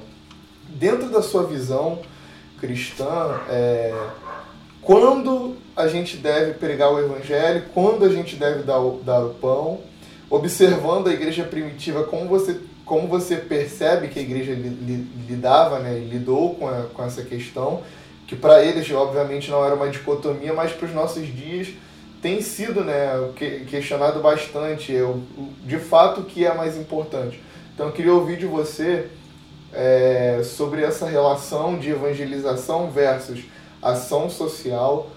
Dentro 0.69 1.09
da 1.09 1.23
sua 1.23 1.43
visão 1.47 1.99
cristã, 2.59 3.39
é, 3.49 3.95
quando 4.83 5.55
a 5.75 5.87
gente 5.87 6.17
deve 6.17 6.53
pregar 6.53 6.93
o 6.93 6.99
evangelho, 6.99 7.63
quando 7.73 8.05
a 8.05 8.09
gente 8.09 8.35
deve 8.35 8.61
dar 8.61 8.79
o, 8.79 9.01
dar 9.03 9.25
o 9.25 9.33
pão, 9.33 9.79
observando 10.29 11.07
a 11.07 11.13
igreja 11.13 11.43
primitiva, 11.43 12.03
como 12.03 12.27
você, 12.27 12.59
como 12.87 13.07
você 13.07 13.35
percebe 13.35 14.07
que 14.07 14.17
a 14.17 14.21
igreja 14.21 14.53
lidava, 15.27 15.79
né, 15.79 15.99
lidou 15.99 16.55
com, 16.55 16.67
a, 16.67 16.83
com 16.93 17.03
essa 17.03 17.21
questão, 17.21 17.83
que 18.25 18.35
para 18.35 18.63
eles, 18.63 18.89
obviamente, 18.91 19.51
não 19.51 19.63
era 19.63 19.75
uma 19.75 19.89
dicotomia, 19.89 20.53
mas 20.53 20.71
para 20.71 20.87
os 20.87 20.93
nossos 20.93 21.27
dias 21.27 21.67
tem 22.21 22.41
sido 22.41 22.83
né, 22.83 23.11
questionado 23.69 24.19
bastante, 24.21 24.91
eu, 24.91 25.21
de 25.65 25.77
fato, 25.77 26.21
o 26.21 26.23
que 26.23 26.45
é 26.45 26.53
mais 26.53 26.75
importante. 26.77 27.41
Então, 27.73 27.87
eu 27.87 27.91
queria 27.91 28.13
ouvir 28.13 28.37
de 28.37 28.45
você 28.45 29.07
é, 29.71 30.41
sobre 30.43 30.81
essa 30.81 31.05
relação 31.05 31.77
de 31.77 31.91
evangelização 31.91 32.89
versus 32.89 33.41
ação 33.81 34.29
social, 34.29 35.09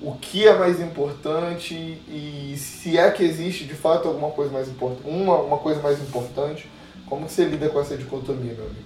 o 0.00 0.12
que 0.12 0.46
é 0.48 0.56
mais 0.56 0.80
importante 0.80 1.74
e 1.74 2.54
se 2.56 2.96
é 2.96 3.10
que 3.10 3.22
existe 3.22 3.64
de 3.64 3.74
fato 3.74 4.08
alguma 4.08 4.30
coisa 4.30 4.50
mais 4.50 4.68
importante, 4.68 5.02
uma, 5.06 5.36
uma 5.36 5.58
coisa 5.58 5.82
mais 5.82 6.00
importante, 6.00 6.70
como 7.10 7.28
você 7.28 7.44
lida 7.44 7.68
com 7.68 7.80
essa 7.80 7.98
dicotomia, 7.98 8.54
meu 8.54 8.66
amigo? 8.66 8.84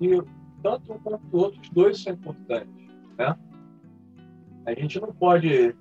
E 0.00 0.60
tanto 0.62 0.92
um 0.92 0.98
quanto 0.98 1.22
o 1.30 1.38
outro, 1.38 1.60
os 1.62 1.70
dois 1.70 2.02
são 2.02 2.12
importantes, 2.12 2.88
né? 3.16 3.36
A 4.66 4.74
gente 4.74 5.00
não 5.00 5.12
pode 5.12 5.74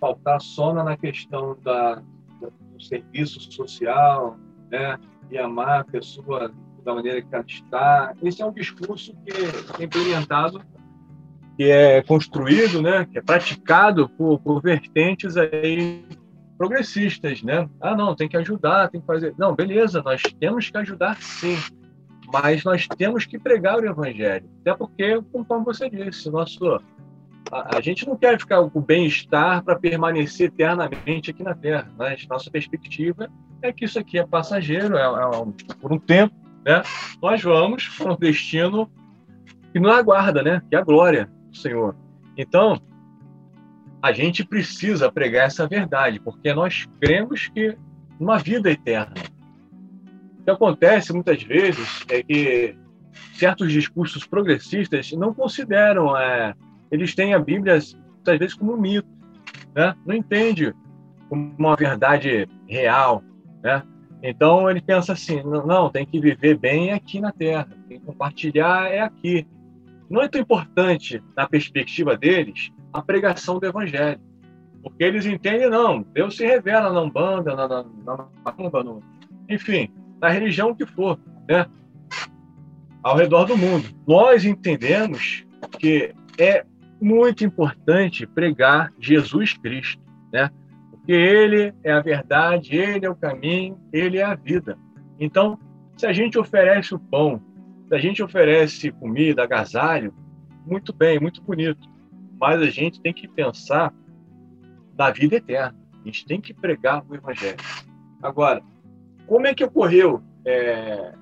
faltar 0.00 0.40
só 0.40 0.72
na 0.72 0.96
questão 0.96 1.58
da, 1.62 1.96
do 2.40 2.80
serviço 2.80 3.40
social, 3.52 4.38
né? 4.70 4.98
E 5.28 5.36
amar 5.36 5.80
a 5.80 5.84
pessoa 5.84 6.52
da 6.84 6.94
maneira 6.94 7.20
que 7.20 7.34
ela 7.34 7.44
está. 7.46 8.14
Esse 8.22 8.40
é 8.40 8.46
um 8.46 8.52
discurso 8.52 9.12
que 9.24 9.32
é 9.32 9.84
implementado, 9.84 10.62
que 11.56 11.64
é 11.64 12.00
construído, 12.02 12.80
né? 12.80 13.06
Que 13.06 13.18
é 13.18 13.22
praticado 13.22 14.08
por, 14.10 14.38
por 14.38 14.62
vertentes 14.62 15.36
aí 15.36 16.04
progressistas, 16.58 17.42
né? 17.42 17.68
Ah, 17.80 17.94
não, 17.94 18.16
tem 18.16 18.28
que 18.28 18.36
ajudar, 18.36 18.88
tem 18.88 19.00
que 19.00 19.06
fazer. 19.06 19.32
Não, 19.38 19.54
beleza, 19.54 20.02
nós 20.02 20.20
temos 20.40 20.68
que 20.68 20.76
ajudar 20.76 21.16
sim, 21.22 21.56
mas 22.32 22.64
nós 22.64 22.86
temos 22.88 23.24
que 23.24 23.38
pregar 23.38 23.78
o 23.78 23.86
evangelho. 23.86 24.50
Até 24.60 24.74
porque, 24.74 25.22
conforme 25.32 25.64
você 25.64 25.88
disse, 25.88 26.28
nosso 26.28 26.80
a, 27.50 27.78
a 27.78 27.80
gente 27.80 28.06
não 28.06 28.16
quer 28.16 28.38
ficar 28.38 28.62
com 28.68 28.80
bem-estar 28.80 29.62
para 29.62 29.78
permanecer 29.78 30.48
eternamente 30.48 31.30
aqui 31.30 31.42
na 31.42 31.54
Terra. 31.54 31.90
Mas 31.96 32.26
nossa 32.26 32.50
perspectiva 32.50 33.30
é 33.62 33.72
que 33.72 33.84
isso 33.84 33.98
aqui 33.98 34.18
é 34.18 34.26
passageiro, 34.26 34.96
é, 34.96 35.02
é 35.02 35.26
um, 35.26 35.52
por 35.80 35.92
um 35.92 35.98
tempo, 35.98 36.34
né? 36.64 36.82
Nós 37.22 37.42
vamos 37.42 37.88
para 37.88 38.12
um 38.12 38.16
destino 38.16 38.90
que 39.72 39.78
nos 39.78 39.92
aguarda, 39.92 40.42
né? 40.42 40.62
Que 40.68 40.76
é 40.76 40.78
a 40.78 40.84
glória 40.84 41.30
do 41.50 41.56
Senhor. 41.56 41.94
Então, 42.36 42.80
a 44.02 44.12
gente 44.12 44.44
precisa 44.44 45.10
pregar 45.10 45.46
essa 45.46 45.66
verdade, 45.66 46.20
porque 46.20 46.52
nós 46.54 46.86
cremos 47.00 47.48
que 47.48 47.76
uma 48.18 48.38
vida 48.38 48.70
eterna. 48.70 49.14
O 50.40 50.44
que 50.44 50.50
acontece 50.50 51.12
muitas 51.12 51.42
vezes 51.42 52.04
é 52.08 52.22
que 52.22 52.76
certos 53.34 53.72
discursos 53.72 54.24
progressistas 54.24 55.12
não 55.12 55.34
consideram 55.34 56.16
é, 56.16 56.54
eles 56.90 57.14
têm 57.14 57.34
a 57.34 57.38
Bíblia, 57.38 57.78
muitas 58.14 58.38
vezes, 58.38 58.54
como 58.54 58.74
um 58.74 58.80
mito. 58.80 59.08
Né? 59.74 59.94
Não 60.06 60.14
entende 60.14 60.74
como 61.28 61.54
uma 61.58 61.76
verdade 61.76 62.48
real. 62.66 63.22
Né? 63.62 63.82
Então, 64.22 64.70
ele 64.70 64.80
pensa 64.80 65.12
assim, 65.12 65.42
não, 65.42 65.90
tem 65.90 66.06
que 66.06 66.20
viver 66.20 66.58
bem 66.58 66.92
aqui 66.92 67.20
na 67.20 67.32
Terra, 67.32 67.68
tem 67.88 67.98
que 68.00 68.06
compartilhar 68.06 68.90
é 68.90 69.00
aqui. 69.00 69.46
Não 70.08 70.22
é 70.22 70.28
tão 70.28 70.40
importante, 70.40 71.22
na 71.36 71.46
perspectiva 71.46 72.16
deles, 72.16 72.72
a 72.92 73.02
pregação 73.02 73.58
do 73.58 73.66
Evangelho. 73.66 74.20
Porque 74.82 75.02
eles 75.02 75.26
entendem, 75.26 75.68
não, 75.68 76.02
Deus 76.14 76.36
se 76.36 76.46
revela 76.46 76.92
na 76.92 77.00
Umbanda, 77.00 77.54
na, 77.54 77.68
na, 77.68 77.84
na, 78.04 78.82
no, 78.84 79.02
enfim, 79.48 79.90
na 80.20 80.28
religião 80.28 80.74
que 80.74 80.86
for, 80.86 81.18
né? 81.48 81.66
ao 83.02 83.16
redor 83.16 83.44
do 83.44 83.56
mundo. 83.56 83.88
Nós 84.06 84.44
entendemos 84.44 85.44
que 85.78 86.14
é 86.38 86.64
muito 87.00 87.44
importante 87.44 88.26
pregar 88.26 88.92
Jesus 88.98 89.54
Cristo, 89.54 90.02
né? 90.32 90.50
Porque 90.90 91.12
ele 91.12 91.72
é 91.82 91.92
a 91.92 92.00
verdade, 92.00 92.76
ele 92.76 93.06
é 93.06 93.10
o 93.10 93.16
caminho, 93.16 93.78
ele 93.92 94.18
é 94.18 94.24
a 94.24 94.34
vida. 94.34 94.76
Então, 95.18 95.58
se 95.96 96.06
a 96.06 96.12
gente 96.12 96.38
oferece 96.38 96.94
o 96.94 96.98
pão, 96.98 97.40
se 97.88 97.94
a 97.94 97.98
gente 97.98 98.22
oferece 98.22 98.90
comida, 98.92 99.42
agasalho, 99.42 100.12
muito 100.66 100.92
bem, 100.92 101.18
muito 101.18 101.42
bonito. 101.42 101.88
Mas 102.40 102.60
a 102.62 102.70
gente 102.70 103.00
tem 103.00 103.12
que 103.12 103.26
pensar 103.26 103.92
na 104.96 105.10
vida 105.10 105.36
eterna. 105.36 105.76
A 106.02 106.04
gente 106.04 106.26
tem 106.26 106.40
que 106.40 106.54
pregar 106.54 107.04
o 107.08 107.14
evangelho. 107.14 107.56
Agora, 108.22 108.62
como 109.26 109.46
é 109.46 109.54
que 109.54 109.64
ocorreu 109.64 110.22
é, 110.44 111.12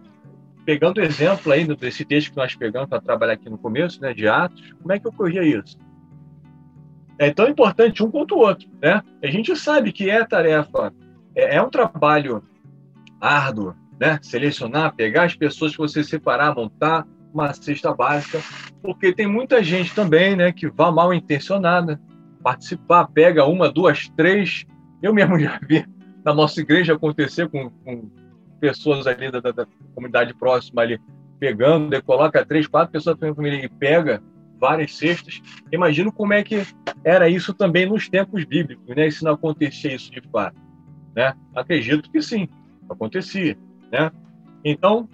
pegando 0.64 0.98
o 0.98 1.02
exemplo 1.02 1.52
aí 1.52 1.64
desse 1.76 2.04
texto 2.04 2.30
que 2.30 2.36
nós 2.36 2.54
pegamos 2.54 2.88
para 2.88 3.00
trabalhar 3.00 3.34
aqui 3.34 3.48
no 3.48 3.56
começo, 3.56 4.00
né, 4.00 4.12
de 4.12 4.26
Atos, 4.26 4.74
como 4.80 4.92
é 4.92 4.98
que 4.98 5.08
ocorria 5.08 5.42
isso? 5.42 5.78
É 7.18 7.30
tão 7.30 7.48
importante 7.48 8.02
um 8.02 8.10
quanto 8.10 8.34
o 8.34 8.38
outro, 8.38 8.68
né? 8.82 9.02
A 9.22 9.26
gente 9.28 9.56
sabe 9.56 9.90
que 9.90 10.10
é 10.10 10.22
tarefa, 10.24 10.92
é, 11.34 11.56
é 11.56 11.62
um 11.62 11.70
trabalho 11.70 12.42
árduo, 13.20 13.74
né? 13.98 14.18
Selecionar, 14.20 14.94
pegar 14.94 15.24
as 15.24 15.34
pessoas 15.34 15.72
que 15.72 15.78
você 15.78 16.04
separar, 16.04 16.54
montar 16.54 17.06
uma 17.36 17.52
cesta 17.52 17.94
básica, 17.94 18.40
porque 18.82 19.12
tem 19.12 19.26
muita 19.26 19.62
gente 19.62 19.94
também, 19.94 20.34
né, 20.34 20.50
que 20.52 20.68
vá 20.68 20.90
mal 20.90 21.12
intencionada, 21.12 22.00
participar, 22.42 23.06
pega 23.08 23.44
uma, 23.44 23.70
duas, 23.70 24.08
três. 24.16 24.64
Eu 25.02 25.12
mesmo 25.12 25.38
já 25.40 25.60
vi 25.68 25.86
na 26.24 26.32
nossa 26.32 26.60
igreja 26.60 26.94
acontecer 26.94 27.48
com, 27.48 27.70
com 27.70 28.10
pessoas 28.58 29.06
ali 29.06 29.30
da, 29.30 29.40
da, 29.40 29.52
da, 29.52 29.66
comunidade 29.94 30.32
próxima 30.34 30.82
ali 30.82 30.98
pegando, 31.38 31.94
e 31.94 32.00
coloca 32.00 32.44
três, 32.46 32.66
quatro 32.66 32.92
pessoas 32.92 33.18
da 33.18 33.34
família 33.34 33.62
e 33.62 33.68
pega 33.68 34.22
várias 34.58 34.96
cestas. 34.96 35.42
Imagino 35.70 36.10
como 36.10 36.32
é 36.32 36.42
que 36.42 36.66
era 37.04 37.28
isso 37.28 37.52
também 37.52 37.84
nos 37.84 38.08
tempos 38.08 38.44
bíblicos, 38.44 38.96
né? 38.96 39.10
se 39.10 39.22
não 39.22 39.32
acontecia 39.32 39.94
isso 39.94 40.10
de 40.10 40.22
fato, 40.32 40.56
né? 41.14 41.34
Acredito 41.54 42.10
que 42.10 42.22
sim, 42.22 42.48
acontecia, 42.88 43.58
né? 43.92 44.10
Então, 44.64 45.06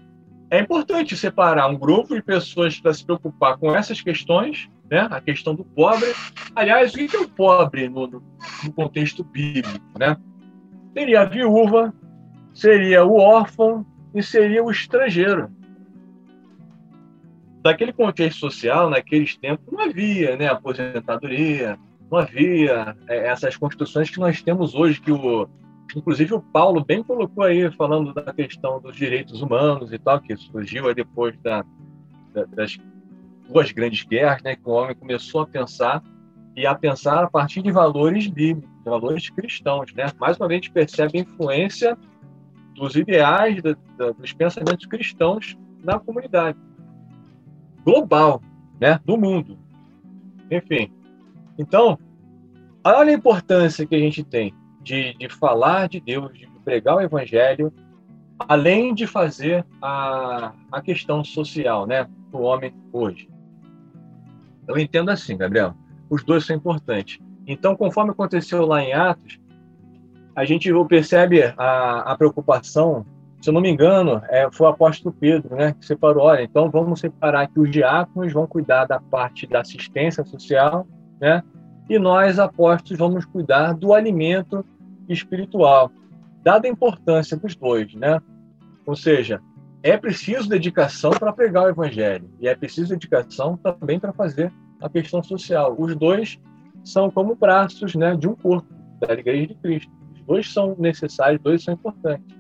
é 0.53 0.61
importante 0.61 1.17
separar 1.17 1.67
um 1.69 1.79
grupo 1.79 2.15
de 2.15 2.23
pessoas 2.23 2.79
para 2.79 2.93
se 2.93 3.03
preocupar 3.07 3.57
com 3.57 3.75
essas 3.75 4.03
questões, 4.03 4.69
né? 4.91 5.09
A 5.11 5.19
questão 5.19 5.55
do 5.55 5.65
pobre. 5.65 6.12
Aliás, 6.55 6.93
o 6.93 6.97
que 6.99 7.17
é 7.17 7.21
o 7.21 7.27
pobre 7.27 7.88
no, 7.88 8.07
no 8.07 8.73
contexto 8.75 9.25
bíblico, 9.25 9.99
né? 9.99 10.15
Seria 10.93 11.23
a 11.23 11.25
viúva, 11.25 11.95
seria 12.53 13.03
o 13.03 13.17
órfão 13.17 13.87
e 14.15 14.23
seria 14.23 14.62
o 14.62 14.71
estrangeiro. 14.71 15.51
Daquele 17.62 17.95
contexto 17.95 18.41
social, 18.41 18.91
naqueles 18.91 19.35
tempos, 19.38 19.73
não 19.73 19.81
havia 19.81 20.37
né, 20.37 20.49
aposentadoria, 20.49 21.79
não 22.11 22.19
havia 22.19 22.95
é, 23.09 23.29
essas 23.29 23.57
construções 23.57 24.11
que 24.11 24.21
nós 24.21 24.43
temos 24.43 24.75
hoje, 24.75 25.01
que 25.01 25.12
o, 25.12 25.49
inclusive 25.96 26.35
o 26.35 26.40
Paulo 26.40 26.85
bem 26.85 27.02
colocou 27.02 27.44
aí, 27.44 27.70
falando 27.72 28.12
da 28.12 28.33
questão 28.33 28.81
dos 28.81 28.96
direitos 28.96 29.42
humanos 29.42 29.92
e 29.92 29.98
tal, 29.98 30.20
que 30.20 30.37
surgiu 30.37 30.92
depois 30.94 31.38
da, 31.40 31.64
da, 32.33 32.44
das 32.44 32.78
duas 33.48 33.70
grandes 33.72 34.02
guerras, 34.05 34.42
né, 34.42 34.57
que 34.57 34.68
o 34.68 34.72
homem 34.72 34.94
começou 34.94 35.42
a 35.42 35.46
pensar 35.46 36.02
e 36.57 36.66
a 36.66 36.74
pensar 36.74 37.24
a 37.24 37.31
partir 37.31 37.62
de 37.62 37.70
valores 37.70 38.26
bíblicos, 38.26 38.70
valores 38.85 39.31
cristãos, 39.31 39.92
né? 39.94 40.07
Mais 40.18 40.37
uma 40.37 40.48
vez 40.48 40.59
a 40.59 40.62
gente 40.62 40.72
percebe 40.72 41.18
a 41.18 41.22
influência 41.22 41.96
dos 42.74 42.94
ideais, 42.94 43.62
da, 43.62 44.12
dos 44.12 44.33
pensamentos 44.33 44.85
cristãos 44.87 45.57
na 45.83 45.98
comunidade 45.98 46.59
global, 47.85 48.42
né? 48.81 49.00
Do 49.05 49.16
mundo. 49.16 49.59
Enfim. 50.50 50.92
Então, 51.59 51.98
olha 52.85 53.11
a 53.11 53.14
importância 53.14 53.87
que 53.87 53.94
a 53.94 53.98
gente 53.98 54.22
tem 54.22 54.55
de, 54.83 55.14
de 55.14 55.29
falar 55.29 55.88
de 55.88 56.01
Deus, 56.01 56.33
de 56.37 56.47
pregar 56.64 56.97
o 56.97 57.01
evangelho, 57.01 57.73
além 58.38 58.95
de 58.95 59.07
fazer 59.07 59.64
a, 59.81 60.53
a 60.71 60.81
questão 60.81 61.23
social, 61.23 61.87
né? 61.87 62.09
Para 62.31 62.40
o 62.40 62.45
homem 62.45 62.75
hoje. 62.92 63.29
Eu 64.66 64.79
entendo 64.79 65.11
assim, 65.11 65.37
Gabriel 65.37 65.75
os 66.12 66.23
dois 66.23 66.45
são 66.45 66.55
importantes. 66.55 67.18
Então, 67.47 67.75
conforme 67.75 68.11
aconteceu 68.11 68.66
lá 68.66 68.83
em 68.83 68.92
Atos, 68.92 69.40
a 70.37 70.45
gente 70.45 70.71
percebe 70.87 71.42
a, 71.57 72.12
a 72.12 72.16
preocupação, 72.18 73.07
se 73.40 73.49
eu 73.49 73.55
não 73.55 73.62
me 73.62 73.71
engano, 73.71 74.21
é, 74.29 74.47
foi 74.53 74.66
o 74.66 74.71
apóstolo 74.71 75.14
Pedro, 75.18 75.57
né, 75.57 75.73
que 75.73 75.87
separou, 75.87 76.25
olha, 76.25 76.42
então 76.42 76.71
vamos 76.71 77.01
separar 77.01 77.49
que 77.49 77.59
os 77.59 77.71
diáconos 77.71 78.31
vão 78.31 78.47
cuidar 78.47 78.85
da 78.85 79.01
parte 79.01 79.47
da 79.47 79.61
assistência 79.61 80.23
social, 80.23 80.87
né, 81.18 81.42
e 81.88 81.99
nós, 81.99 82.38
apóstolos, 82.38 82.99
vamos 82.99 83.25
cuidar 83.25 83.75
do 83.75 83.92
alimento 83.92 84.64
espiritual, 85.09 85.90
dada 86.42 86.66
a 86.66 86.71
importância 86.71 87.37
dos 87.37 87.55
dois, 87.55 87.95
né, 87.95 88.21
ou 88.87 88.97
seja, 88.97 89.40
é 89.83 89.97
preciso 89.97 90.49
dedicação 90.49 91.11
para 91.11 91.33
pregar 91.33 91.64
o 91.64 91.68
evangelho 91.68 92.31
e 92.40 92.47
é 92.47 92.55
preciso 92.55 92.90
dedicação 92.90 93.57
também 93.57 93.99
para 93.99 94.12
fazer 94.12 94.53
a 94.81 94.88
questão 94.88 95.23
social. 95.23 95.75
Os 95.79 95.97
dois 95.97 96.38
são 96.85 97.11
como 97.11 97.35
braços 97.35 97.95
né, 97.95 98.16
de 98.16 98.29
um 98.29 98.35
corpo, 98.35 98.66
da 99.01 99.14
Igreja 99.14 99.49
de 99.49 99.55
Cristo. 99.57 99.92
Os 100.14 100.21
dois 100.23 100.53
são 100.53 100.77
necessários, 100.79 101.38
os 101.38 101.45
dois 101.45 101.64
são 101.64 101.75
importantes. 101.75 102.37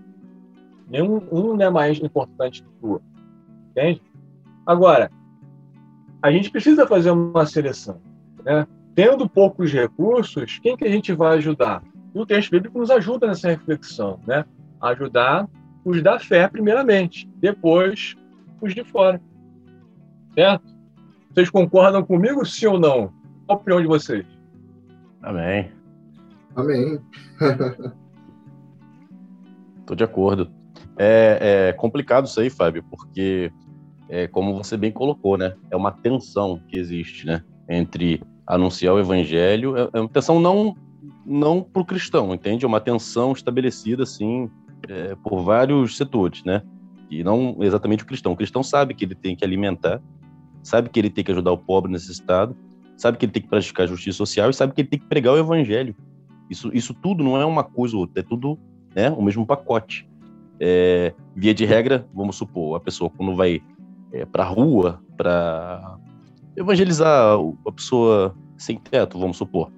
Nenhum 0.88 1.22
um 1.32 1.56
não 1.56 1.66
é 1.66 1.70
mais 1.70 1.98
importante 1.98 2.62
que 2.62 2.68
o 2.86 2.90
outro. 2.92 3.08
Entende? 3.70 4.02
Agora, 4.66 5.10
a 6.20 6.30
gente 6.30 6.50
precisa 6.50 6.86
fazer 6.86 7.10
uma 7.10 7.46
seleção. 7.46 8.00
Né? 8.44 8.66
Tendo 8.94 9.28
poucos 9.28 9.72
recursos, 9.72 10.58
quem 10.58 10.76
que 10.76 10.84
a 10.84 10.90
gente 10.90 11.12
vai 11.12 11.38
ajudar? 11.38 11.82
E 12.14 12.18
o 12.18 12.26
texto 12.26 12.50
bíblico 12.50 12.78
nos 12.78 12.90
ajuda 12.90 13.26
nessa 13.26 13.48
reflexão. 13.48 14.20
Né? 14.26 14.44
Ajudar 14.80 15.48
os 15.84 16.02
da 16.02 16.18
fé, 16.18 16.46
primeiramente. 16.48 17.28
Depois, 17.36 18.14
os 18.60 18.74
de 18.74 18.84
fora. 18.84 19.20
Certo? 20.34 20.64
Vocês 21.30 21.48
concordam 21.48 22.04
comigo, 22.04 22.44
sim 22.44 22.66
ou 22.66 22.78
não? 22.78 23.12
Qual 23.46 23.58
a 23.58 23.60
opinião 23.60 23.80
de 23.80 23.86
vocês? 23.86 24.26
Amém. 25.22 25.72
Amém. 26.54 27.00
Estou 29.80 29.96
de 29.96 30.04
acordo. 30.04 30.50
É, 30.98 31.68
é, 31.68 31.72
complicado 31.72 32.26
isso 32.26 32.38
aí, 32.40 32.50
Fábio, 32.50 32.84
porque, 32.90 33.50
é, 34.08 34.28
como 34.28 34.56
você 34.56 34.76
bem 34.76 34.92
colocou, 34.92 35.38
né? 35.38 35.54
É 35.70 35.76
uma 35.76 35.90
tensão 35.90 36.60
que 36.68 36.78
existe, 36.78 37.26
né? 37.26 37.42
Entre 37.68 38.22
anunciar 38.46 38.94
o 38.94 38.98
evangelho, 38.98 39.76
é, 39.76 39.88
é 39.92 40.00
uma 40.00 40.08
tensão 40.08 40.40
não 40.40 40.76
não 41.24 41.62
para 41.62 41.82
o 41.82 41.84
cristão, 41.84 42.34
entende? 42.34 42.64
É 42.64 42.68
uma 42.68 42.80
tensão 42.80 43.32
estabelecida, 43.32 44.02
assim, 44.02 44.50
é, 44.88 45.14
por 45.22 45.42
vários 45.42 45.96
setores, 45.96 46.42
né? 46.44 46.62
E 47.08 47.22
não 47.22 47.56
exatamente 47.60 48.02
o 48.02 48.06
cristão. 48.06 48.32
O 48.32 48.36
cristão 48.36 48.62
sabe 48.62 48.94
que 48.94 49.04
ele 49.04 49.14
tem 49.14 49.36
que 49.36 49.44
alimentar 49.44 50.00
sabe 50.62 50.88
que 50.88 50.98
ele 50.98 51.10
tem 51.10 51.24
que 51.24 51.32
ajudar 51.32 51.52
o 51.52 51.58
pobre 51.58 51.90
necessitado, 51.90 52.56
sabe 52.96 53.18
que 53.18 53.24
ele 53.24 53.32
tem 53.32 53.42
que 53.42 53.48
praticar 53.48 53.88
justiça 53.88 54.18
social 54.18 54.48
e 54.48 54.54
sabe 54.54 54.72
que 54.72 54.80
ele 54.80 54.88
tem 54.88 54.98
que 54.98 55.06
pregar 55.06 55.34
o 55.34 55.38
evangelho. 55.38 55.94
Isso, 56.48 56.70
isso 56.72 56.94
tudo 56.94 57.24
não 57.24 57.40
é 57.40 57.44
uma 57.44 57.64
coisa 57.64 57.96
ou 57.96 58.02
outra, 58.02 58.20
é 58.20 58.22
tudo 58.22 58.58
né, 58.94 59.10
o 59.10 59.22
mesmo 59.22 59.44
pacote. 59.44 60.08
É, 60.60 61.12
via 61.34 61.52
de 61.52 61.64
regra, 61.64 62.06
vamos 62.14 62.36
supor, 62.36 62.76
a 62.76 62.80
pessoa 62.80 63.10
quando 63.10 63.34
vai 63.34 63.60
é, 64.12 64.24
para 64.24 64.44
a 64.44 64.46
rua 64.46 65.02
para 65.16 65.98
evangelizar 66.56 67.38
a 67.66 67.72
pessoa 67.72 68.36
sem 68.56 68.76
teto, 68.76 69.18
vamos 69.18 69.36
supor, 69.36 69.70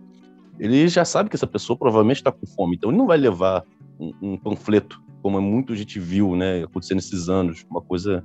ele 0.59 0.87
já 0.89 1.05
sabe 1.05 1.29
que 1.29 1.37
essa 1.37 1.47
pessoa 1.47 1.77
provavelmente 1.77 2.19
está 2.19 2.31
com 2.31 2.47
fome, 2.47 2.77
então 2.77 2.91
ele 2.91 2.99
não 2.99 3.07
vai 3.07 3.17
levar 3.17 3.65
um, 3.99 4.13
um 4.23 4.37
panfleto, 4.37 5.03
como 5.23 5.41
muito 5.41 5.75
gente 5.75 5.99
viu, 5.99 6.37
né, 6.37 6.65
acontecendo 6.65 6.99
esses 6.99 7.29
anos, 7.29 7.65
uma 7.71 7.81
coisa 7.81 8.25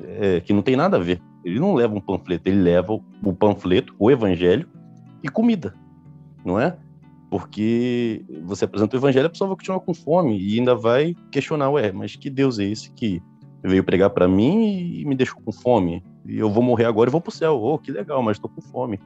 é, 0.00 0.40
que 0.40 0.52
não 0.52 0.62
tem 0.62 0.76
nada 0.76 0.96
a 0.96 1.00
ver. 1.00 1.22
Ele 1.44 1.58
não 1.58 1.74
leva 1.74 1.94
um 1.94 2.00
panfleto, 2.00 2.48
ele 2.48 2.60
leva 2.60 2.92
o 2.92 3.32
panfleto, 3.32 3.94
o 3.98 4.10
evangelho 4.10 4.68
e 5.22 5.28
comida, 5.28 5.74
não 6.44 6.58
é? 6.58 6.76
Porque 7.30 8.24
você 8.44 8.64
apresenta 8.64 8.96
o 8.96 8.98
evangelho, 8.98 9.26
a 9.26 9.30
pessoa 9.30 9.48
vai 9.48 9.56
continuar 9.56 9.80
com 9.80 9.94
fome 9.94 10.38
e 10.38 10.58
ainda 10.58 10.74
vai 10.74 11.14
questionar, 11.30 11.70
ué, 11.70 11.90
mas 11.90 12.14
que 12.16 12.28
Deus 12.28 12.58
é 12.58 12.64
esse 12.64 12.92
que 12.92 13.22
veio 13.62 13.84
pregar 13.84 14.10
para 14.10 14.26
mim 14.26 14.98
e 14.98 15.04
me 15.04 15.14
deixou 15.14 15.40
com 15.40 15.52
fome? 15.52 16.04
E 16.24 16.38
eu 16.38 16.50
vou 16.50 16.62
morrer 16.62 16.84
agora 16.84 17.08
e 17.08 17.12
vou 17.12 17.20
pro 17.20 17.30
céu. 17.30 17.60
Oh, 17.62 17.78
que 17.78 17.90
legal, 17.90 18.22
mas 18.22 18.36
estou 18.36 18.50
com 18.50 18.60
fome. 18.60 18.98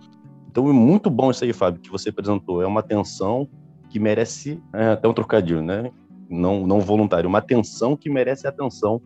Então 0.50 0.68
é 0.68 0.72
muito 0.72 1.10
bom 1.10 1.30
isso 1.30 1.44
aí, 1.44 1.52
Fábio, 1.52 1.80
que 1.80 1.90
você 1.90 2.08
apresentou. 2.08 2.62
É 2.62 2.66
uma 2.66 2.80
atenção 2.80 3.48
que 3.90 3.98
merece 3.98 4.62
é, 4.72 4.88
até 4.88 5.06
um 5.08 5.12
trocadilho, 5.12 5.62
né? 5.62 5.90
Não, 6.28 6.66
não 6.66 6.80
voluntário, 6.80 7.28
uma 7.28 7.38
atenção 7.38 7.96
que 7.96 8.10
merece 8.10 8.48
atenção 8.48 9.00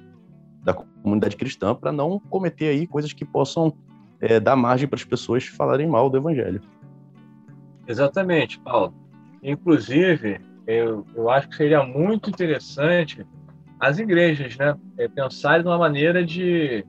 da 0.62 0.72
comunidade 0.72 1.36
cristã 1.36 1.74
para 1.74 1.92
não 1.92 2.18
cometer 2.18 2.68
aí 2.68 2.86
coisas 2.86 3.12
que 3.12 3.24
possam 3.24 3.74
é, 4.20 4.38
dar 4.38 4.56
margem 4.56 4.88
para 4.88 4.96
as 4.96 5.04
pessoas 5.04 5.46
falarem 5.46 5.86
mal 5.86 6.08
do 6.08 6.16
evangelho. 6.16 6.60
Exatamente, 7.86 8.58
Paulo. 8.60 8.94
Inclusive, 9.42 10.40
eu, 10.66 11.04
eu 11.14 11.28
acho 11.30 11.48
que 11.48 11.56
seria 11.56 11.82
muito 11.82 12.30
interessante 12.30 13.26
as 13.80 13.98
igrejas, 13.98 14.56
né, 14.58 14.76
é, 14.98 15.08
pensarem 15.08 15.64
numa 15.64 15.78
maneira 15.78 16.24
de, 16.24 16.84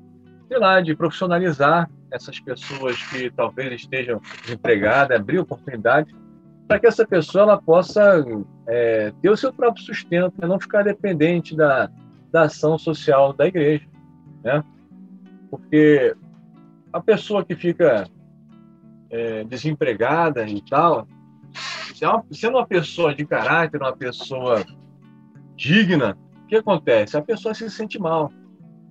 sei 0.48 0.60
lá, 0.60 0.82
de 0.82 0.94
profissionalizar 0.94 1.90
essas 2.12 2.38
pessoas 2.40 3.02
que 3.04 3.32
talvez 3.32 3.72
estejam 3.82 4.22
desempregadas, 4.44 5.18
abrir 5.18 5.40
oportunidades 5.40 6.14
para 6.68 6.80
que 6.80 6.88
essa 6.88 7.08
pessoa 7.08 7.44
ela 7.44 7.62
possa 7.62 8.24
é, 8.68 9.14
ter 9.22 9.30
o 9.30 9.38
seu 9.38 9.54
próprio 9.54 9.84
sustento, 9.84 10.34
né, 10.38 10.48
não 10.48 10.60
ficar 10.60 10.84
dependente 10.84 11.56
da, 11.56 11.90
da 12.32 12.44
ação 12.44 12.78
social 12.78 13.34
da 13.34 13.48
igreja, 13.48 13.88
né? 14.44 14.64
Porque 15.50 16.16
a 16.92 17.02
pessoa 17.02 17.44
que 17.44 17.56
fica 17.56 18.08
é, 19.10 19.44
desempregada 19.44 20.48
e 20.48 20.62
tal, 20.62 21.08
é 22.02 22.34
sendo 22.34 22.58
uma 22.58 22.66
pessoa 22.66 23.14
de 23.14 23.26
caráter, 23.26 23.82
uma 23.82 23.96
pessoa 23.96 24.66
digna, 25.56 26.18
que 26.52 26.58
acontece? 26.58 27.16
A 27.16 27.22
pessoa 27.22 27.54
se 27.54 27.70
sente 27.70 27.98
mal. 27.98 28.32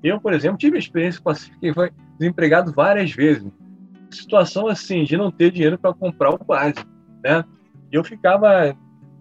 Eu, 0.02 0.18
por 0.18 0.32
exemplo, 0.32 0.56
tive 0.56 0.78
experiência 0.78 1.20
com 1.22 1.32
que 1.60 1.74
foi 1.74 1.90
desempregado 2.18 2.72
várias 2.72 3.12
vezes. 3.12 3.46
Situação 4.10 4.66
assim, 4.66 5.04
de 5.04 5.16
não 5.16 5.30
ter 5.30 5.52
dinheiro 5.52 5.78
para 5.78 5.92
comprar 5.92 6.30
o 6.30 6.38
básico, 6.38 6.88
né? 7.22 7.44
Eu 7.92 8.02
ficava 8.02 8.74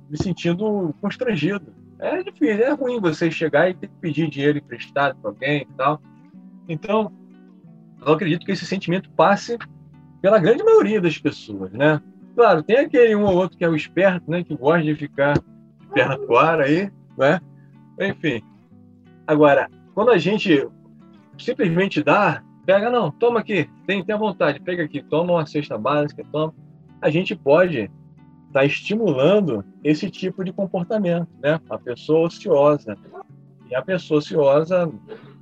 me 0.09 0.17
sentindo 0.17 0.95
constrangido 1.01 1.79
é 1.99 2.23
difícil, 2.23 2.63
é 2.63 2.71
ruim 2.71 2.99
você 2.99 3.29
chegar 3.29 3.69
e 3.69 3.73
ter 3.73 3.87
que 3.87 3.95
pedir 3.99 4.29
dinheiro 4.29 4.57
emprestado 4.57 5.17
para 5.17 5.31
alguém 5.31 5.67
e 5.69 5.73
tal. 5.75 6.01
Então, 6.67 7.11
eu 8.05 8.13
acredito 8.13 8.45
que 8.45 8.53
esse 8.53 8.65
sentimento 8.65 9.11
passe 9.11 9.57
pela 10.21 10.39
grande 10.39 10.63
maioria 10.63 11.01
das 11.01 11.17
pessoas, 11.17 11.73
né? 11.73 12.01
Claro, 12.35 12.63
tem 12.63 12.77
aquele 12.77 13.17
um 13.17 13.25
ou 13.25 13.35
outro 13.35 13.57
que 13.57 13.65
é 13.65 13.69
o 13.69 13.75
esperto, 13.75 14.31
né? 14.31 14.45
Que 14.45 14.55
gosta 14.55 14.81
de 14.81 14.95
ficar 14.95 15.33
de 15.33 15.87
perna 15.93 16.17
pro 16.17 16.37
ar 16.37 16.61
aí, 16.61 16.89
né? 17.17 17.41
Enfim. 17.99 18.41
Agora, 19.27 19.69
quando 19.93 20.09
a 20.09 20.17
gente 20.17 20.67
simplesmente 21.37 22.01
dá, 22.03 22.41
pega, 22.65 22.89
não, 22.89 23.11
toma 23.11 23.39
aqui, 23.39 23.69
tem, 23.85 24.03
tem 24.03 24.15
a 24.15 24.17
vontade, 24.17 24.59
pega 24.59 24.83
aqui, 24.83 25.01
toma 25.01 25.33
uma 25.33 25.45
cesta 25.45 25.77
básica, 25.77 26.23
toma. 26.31 26.53
A 27.01 27.09
gente 27.09 27.35
pode 27.35 27.89
está 28.49 28.65
estimulando 28.65 29.63
esse 29.83 30.09
tipo 30.09 30.43
de 30.43 30.51
comportamento, 30.51 31.29
né? 31.41 31.59
A 31.69 31.77
pessoa 31.77 32.27
ociosa. 32.27 32.97
E 33.69 33.75
a 33.75 33.81
pessoa 33.81 34.17
ociosa 34.17 34.91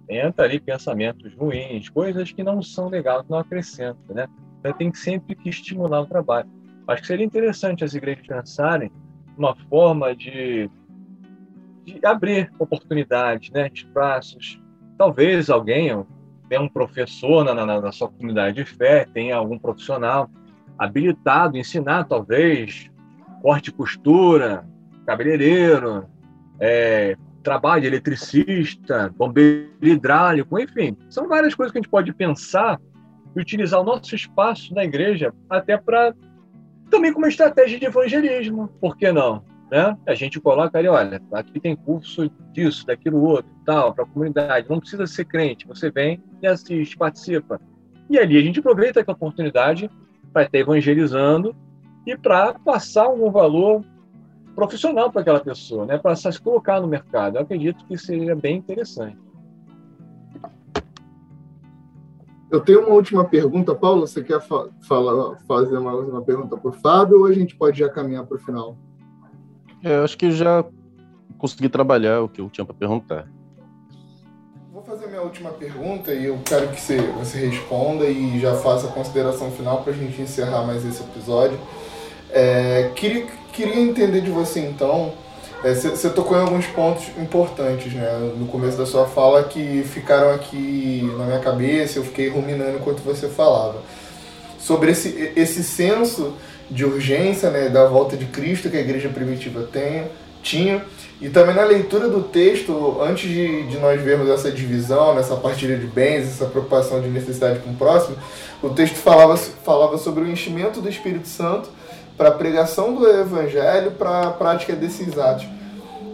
entra 0.09 0.45
ali 0.45 0.59
pensamentos 0.59 1.33
ruins, 1.33 1.89
coisas 1.89 2.31
que 2.31 2.43
não 2.43 2.61
são 2.61 2.89
legais, 2.89 3.23
não 3.29 3.39
acrescentam, 3.39 4.15
né? 4.15 4.27
Então 4.59 4.73
tem 4.73 4.93
sempre 4.93 5.35
que 5.35 5.49
estimular 5.49 6.01
o 6.01 6.05
trabalho. 6.05 6.49
Acho 6.87 7.01
que 7.01 7.07
seria 7.07 7.25
interessante 7.25 7.83
as 7.83 7.93
igrejas 7.93 8.25
pensarem 8.27 8.91
uma 9.37 9.55
forma 9.69 10.15
de, 10.15 10.69
de 11.93 12.05
abrir 12.05 12.51
oportunidades, 12.59 13.49
né? 13.51 13.69
Espaços. 13.73 14.61
Talvez 14.97 15.49
alguém 15.49 16.05
tenha 16.49 16.61
um 16.61 16.69
professor 16.69 17.45
na, 17.45 17.53
na, 17.53 17.81
na 17.81 17.91
sua 17.91 18.09
comunidade 18.09 18.57
de 18.57 18.65
fé, 18.65 19.05
tenha 19.13 19.35
algum 19.35 19.57
profissional 19.57 20.29
habilitado, 20.77 21.57
ensinar 21.57 22.03
talvez 22.03 22.89
corte 23.41 23.69
e 23.69 23.73
costura, 23.73 24.67
cabeleireiro, 25.05 26.05
é, 26.59 27.15
trabalho 27.43 27.81
de 27.81 27.87
eletricista, 27.87 29.13
bombeiro 29.15 29.69
hidráulico, 29.81 30.59
enfim, 30.59 30.97
são 31.09 31.27
várias 31.27 31.55
coisas 31.55 31.71
que 31.71 31.77
a 31.77 31.81
gente 31.81 31.89
pode 31.89 32.13
pensar 32.13 32.79
e 33.35 33.39
utilizar 33.39 33.79
o 33.79 33.83
nosso 33.83 34.13
espaço 34.15 34.73
na 34.73 34.83
igreja 34.83 35.33
até 35.49 35.77
para 35.77 36.13
Também 36.89 37.13
como 37.13 37.27
estratégia 37.27 37.79
de 37.79 37.85
evangelismo, 37.85 38.67
por 38.81 38.97
que 38.97 39.11
não? 39.11 39.43
Né? 39.69 39.97
A 40.07 40.13
gente 40.13 40.39
coloca 40.39 40.77
ali, 40.77 40.87
olha, 40.87 41.21
aqui 41.33 41.59
tem 41.59 41.75
curso 41.75 42.31
disso, 42.53 42.85
daquilo 42.85 43.21
outro, 43.21 43.51
tal, 43.65 43.93
para 43.93 44.05
a 44.05 44.07
comunidade. 44.07 44.69
Não 44.69 44.79
precisa 44.79 45.05
ser 45.05 45.25
crente, 45.25 45.67
você 45.67 45.91
vem 45.91 46.23
e 46.41 46.47
assiste, 46.47 46.97
participa. 46.97 47.59
E 48.09 48.17
ali 48.17 48.37
a 48.37 48.41
gente 48.41 48.59
aproveita 48.59 49.03
a 49.05 49.11
oportunidade 49.11 49.89
para 50.31 50.43
estar 50.43 50.57
evangelizando 50.57 51.55
e 52.05 52.17
para 52.17 52.53
passar 52.53 53.03
algum 53.03 53.29
valor 53.29 53.83
profissional 54.55 55.11
para 55.11 55.21
aquela 55.21 55.39
pessoa, 55.39 55.85
né? 55.85 55.97
para 55.97 56.15
se 56.15 56.41
colocar 56.41 56.79
no 56.79 56.87
mercado. 56.87 57.35
Eu 57.37 57.41
acredito 57.41 57.85
que 57.85 57.97
seria 57.97 58.35
bem 58.35 58.57
interessante. 58.57 59.17
Eu 62.49 62.61
tenho 62.61 62.85
uma 62.85 62.95
última 62.95 63.25
pergunta, 63.25 63.75
Paulo. 63.75 64.07
Você 64.07 64.23
quer 64.23 64.39
fa 64.39 64.69
falar, 64.87 65.35
fazer 65.45 65.77
uma 65.77 65.93
última 65.93 66.21
pergunta 66.21 66.55
para 66.55 66.69
o 66.69 66.73
Fábio 66.73 67.19
ou 67.19 67.25
a 67.25 67.33
gente 67.33 67.55
pode 67.57 67.79
já 67.79 67.89
caminhar 67.89 68.25
para 68.25 68.37
o 68.37 68.39
final? 68.39 68.77
É, 69.83 69.95
eu 69.95 70.03
acho 70.03 70.17
que 70.17 70.31
já 70.31 70.63
consegui 71.37 71.69
trabalhar 71.69 72.21
o 72.21 72.29
que 72.29 72.41
eu 72.41 72.49
tinha 72.49 72.65
para 72.65 72.73
perguntar. 72.73 73.27
Vou 74.73 74.83
fazer 74.83 75.07
minha 75.07 75.21
última 75.21 75.51
pergunta 75.51 76.13
e 76.13 76.25
eu 76.25 76.39
quero 76.43 76.67
que 76.69 76.79
você, 76.79 76.97
você 76.97 77.47
responda 77.47 78.05
e 78.05 78.39
já 78.39 78.55
faça 78.55 78.87
a 78.87 78.91
consideração 78.91 79.51
final 79.51 79.81
para 79.83 79.93
a 79.93 79.95
gente 79.95 80.21
encerrar 80.21 80.65
mais 80.65 80.85
esse 80.85 81.01
episódio. 81.01 81.59
É, 82.31 82.91
queria, 82.95 83.25
queria 83.53 83.79
entender 83.79 84.21
de 84.21 84.29
você 84.29 84.59
então. 84.59 85.13
Você 85.63 86.07
é, 86.07 86.09
tocou 86.11 86.37
em 86.37 86.41
alguns 86.41 86.67
pontos 86.67 87.07
importantes 87.17 87.91
né, 87.91 88.31
no 88.37 88.45
começo 88.45 88.77
da 88.77 88.85
sua 88.85 89.07
fala 89.07 89.43
que 89.43 89.83
ficaram 89.83 90.31
aqui 90.31 91.11
na 91.17 91.25
minha 91.25 91.39
cabeça, 91.39 91.97
eu 91.97 92.03
fiquei 92.03 92.29
ruminando 92.29 92.77
enquanto 92.77 92.99
você 92.99 93.27
falava. 93.27 93.81
Sobre 94.59 94.91
esse, 94.91 95.33
esse 95.35 95.63
senso 95.63 96.35
de 96.69 96.85
urgência 96.85 97.49
né, 97.49 97.69
da 97.69 97.85
volta 97.85 98.17
de 98.17 98.25
Cristo 98.25 98.69
que 98.69 98.77
a 98.77 98.81
igreja 98.81 99.09
primitiva 99.09 99.63
tem, 99.63 100.05
tinha, 100.43 100.83
e 101.19 101.29
também 101.29 101.55
na 101.55 101.63
leitura 101.63 102.07
do 102.07 102.21
texto, 102.21 102.97
antes 103.01 103.29
de, 103.29 103.67
de 103.67 103.77
nós 103.79 103.99
vermos 104.01 104.29
essa 104.29 104.51
divisão, 104.51 105.15
nessa 105.15 105.35
partilha 105.35 105.75
de 105.75 105.87
bens, 105.87 106.27
essa 106.27 106.45
preocupação 106.45 107.01
de 107.01 107.09
necessidade 107.09 107.59
com 107.59 107.71
o 107.71 107.75
próximo, 107.75 108.15
o 108.61 108.69
texto 108.69 108.95
falava, 108.95 109.35
falava 109.35 109.97
sobre 109.97 110.23
o 110.23 110.29
enchimento 110.29 110.79
do 110.79 110.87
Espírito 110.87 111.27
Santo 111.27 111.69
para 112.15 112.29
a 112.29 112.31
pregação 112.31 112.93
do 112.93 113.07
Evangelho, 113.07 113.91
para 113.91 114.27
a 114.27 114.31
prática 114.31 114.75
desses 114.75 115.17
atos. 115.17 115.47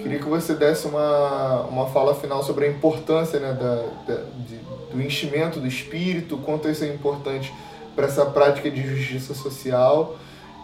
Queria 0.02 0.20
que 0.20 0.26
você 0.26 0.54
desse 0.54 0.86
uma, 0.86 1.62
uma 1.70 1.88
fala 1.88 2.14
final 2.14 2.44
sobre 2.44 2.66
a 2.66 2.70
importância 2.70 3.40
né, 3.40 3.54
da, 3.54 3.76
da 4.06 4.22
de, 4.46 4.60
do 4.94 5.02
enchimento 5.02 5.60
do 5.60 5.68
Espírito, 5.68 6.38
quanto 6.38 6.70
isso 6.70 6.84
é 6.84 6.88
importante 6.88 7.54
para 7.96 8.06
essa 8.06 8.26
prática 8.26 8.70
de 8.70 8.86
justiça 8.86 9.34
social. 9.34 10.18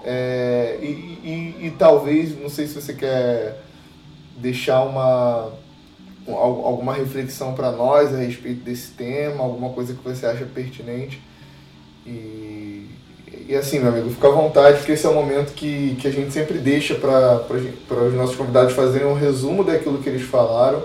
É, 0.04 0.78
e, 0.82 0.86
e, 0.86 1.68
e, 1.68 1.76
talvez, 1.78 2.40
não 2.40 2.50
sei 2.50 2.68
se 2.68 2.76
você 2.76 2.94
quer 2.94 3.62
deixar 4.38 4.84
uma 4.84 5.52
alguma 6.28 6.94
reflexão 6.94 7.54
para 7.54 7.72
nós 7.72 8.14
a 8.14 8.18
respeito 8.18 8.64
desse 8.64 8.92
tema, 8.92 9.44
alguma 9.44 9.70
coisa 9.72 9.94
que 9.94 10.04
você 10.04 10.28
acha 10.28 10.46
pertinente. 10.46 11.20
E, 12.06 12.88
e 13.48 13.56
assim, 13.56 13.80
meu 13.80 13.90
amigo, 13.90 14.10
fica 14.10 14.28
à 14.28 14.32
vontade, 14.32 14.78
porque 14.78 14.92
esse 14.92 15.06
é 15.06 15.10
o 15.10 15.14
momento 15.14 15.54
que, 15.54 15.96
que 16.00 16.08
a 16.08 16.12
gente 16.12 16.32
sempre 16.32 16.60
deixa 16.60 16.96
para 16.96 17.46
os 18.06 18.14
nossos 18.14 18.36
convidados 18.36 18.74
fazerem 18.74 19.08
um 19.08 19.16
resumo 19.16 19.64
daquilo 19.64 19.98
que 20.00 20.10
eles 20.10 20.22
falaram, 20.22 20.84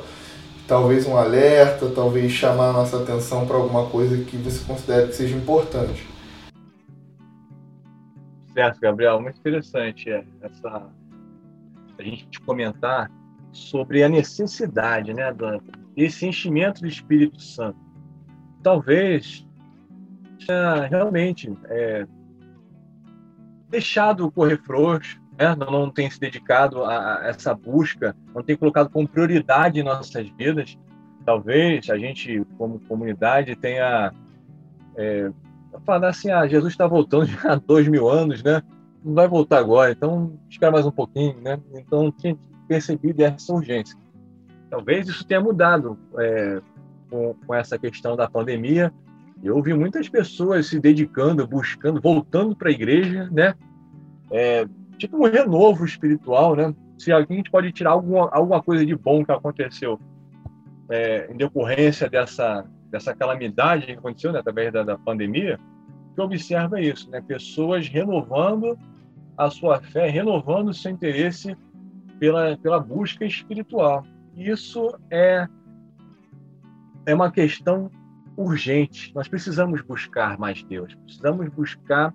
talvez 0.67 1.07
um 1.07 1.17
alerta, 1.17 1.91
talvez 1.95 2.33
chamar 2.33 2.71
a 2.71 2.73
nossa 2.73 2.97
atenção 2.97 3.47
para 3.47 3.57
alguma 3.57 3.87
coisa 3.87 4.17
que 4.25 4.37
você 4.37 4.61
considere 4.65 5.09
que 5.09 5.17
seja 5.17 5.37
importante. 5.37 6.14
Certo, 8.55 8.81
Gabriel, 8.81 9.21
muito 9.21 9.39
interessante 9.39 10.09
é, 10.09 10.25
essa 10.41 10.89
a 11.99 12.03
gente 12.03 12.41
comentar 12.41 13.11
sobre 13.53 14.03
a 14.03 14.09
necessidade 14.09 15.13
né, 15.13 15.33
desse 15.97 16.27
enchimento 16.27 16.81
do 16.81 16.87
Espírito 16.89 17.41
Santo. 17.41 17.79
Talvez 18.63 19.47
realmente 20.91 21.53
é, 21.67 22.07
deixado 23.69 24.31
correr 24.31 24.59
frouxo, 24.59 25.21
né? 25.39 25.55
não, 25.57 25.71
não 25.71 25.91
tem 25.91 26.11
se 26.11 26.21
dedicado 26.21 26.85
a, 26.85 27.23
a, 27.23 27.29
essa 27.29 27.55
busca, 27.55 28.15
não 28.35 28.43
tem 28.43 28.57
colocado 28.57 28.91
como 28.91 29.09
prioridade 29.09 29.81
em 29.81 29.85
nossas 29.85 30.29
vidas. 30.31 30.79
Talvez 31.25 31.89
a 31.89 31.97
gente, 31.97 32.45
como 32.59 32.79
comunidade, 32.81 33.57
tenha 33.57 34.13
é, 34.97 35.31
falado 35.85 36.05
assim: 36.05 36.31
ah, 36.31 36.47
Jesus 36.47 36.73
está 36.73 36.87
voltando 36.87 37.27
já 37.27 37.53
há 37.53 37.57
dois 37.57 37.89
mil 37.89 38.09
anos, 38.09 38.43
né? 38.43 38.63
Não 39.05 39.15
vai 39.15 39.29
voltar 39.29 39.59
agora, 39.59 39.93
então 39.93 40.39
espera 40.49 40.73
mais 40.73 40.87
um 40.87 40.91
pouquinho, 40.91 41.41
né? 41.41 41.61
Então 41.75 42.11
tinha 42.11 42.37
percebido 42.67 43.21
essa 43.21 43.53
urgência. 43.53 43.99
Talvez 44.71 45.07
isso 45.09 45.27
tenha 45.27 45.41
mudado 45.41 45.99
é, 46.19 46.61
com, 47.11 47.35
com 47.47 47.55
essa 47.55 47.79
questão 47.79 48.17
da 48.17 48.29
pandemia 48.29 48.93
eu 49.45 49.61
vi 49.61 49.75
muitas 49.75 50.09
pessoas 50.09 50.69
se 50.69 50.81
dedicando, 50.81 51.47
buscando, 51.47 52.01
voltando 52.01 52.57
para 52.57 52.71
a 52.71 52.73
igreja, 52.73 53.29
né? 53.31 53.55
É, 54.31 54.67
tipo 54.97 55.19
um 55.19 55.31
renovo 55.31 55.85
espiritual, 55.85 56.57
né? 56.57 56.75
Se 56.97 57.13
alguém 57.13 57.43
pode 57.43 57.71
tirar 57.71 57.91
alguma, 57.91 58.31
alguma 58.33 58.63
coisa 58.63 58.87
de 58.87 58.97
bom 58.97 59.23
que 59.23 59.31
aconteceu 59.31 60.01
é, 60.89 61.31
em 61.31 61.37
decorrência 61.37 62.09
dessa, 62.09 62.65
dessa 62.95 63.13
calamidade 63.13 63.87
que 63.87 63.93
aconteceu 63.93 64.33
né, 64.33 64.39
através 64.39 64.73
da, 64.73 64.85
da 64.85 64.97
pandemia, 64.97 65.59
que 66.15 66.21
observa 66.21 66.81
isso, 66.81 67.11
né? 67.11 67.21
Pessoas 67.21 67.89
renovando 67.89 68.79
a 69.37 69.51
sua 69.51 69.81
fé, 69.81 70.09
renovando 70.09 70.69
o 70.69 70.75
seu 70.75 70.93
interesse 70.93 71.57
pela, 72.21 72.57
pela 72.57 72.79
busca 72.79 73.25
espiritual. 73.25 74.05
Isso 74.37 74.97
é, 75.11 75.49
é 77.05 77.13
uma 77.13 77.33
questão 77.33 77.91
urgente. 78.37 79.13
Nós 79.13 79.27
precisamos 79.27 79.83
buscar 79.83 80.39
mais 80.39 80.63
Deus, 80.63 80.95
precisamos 80.95 81.49
buscar 81.49 82.15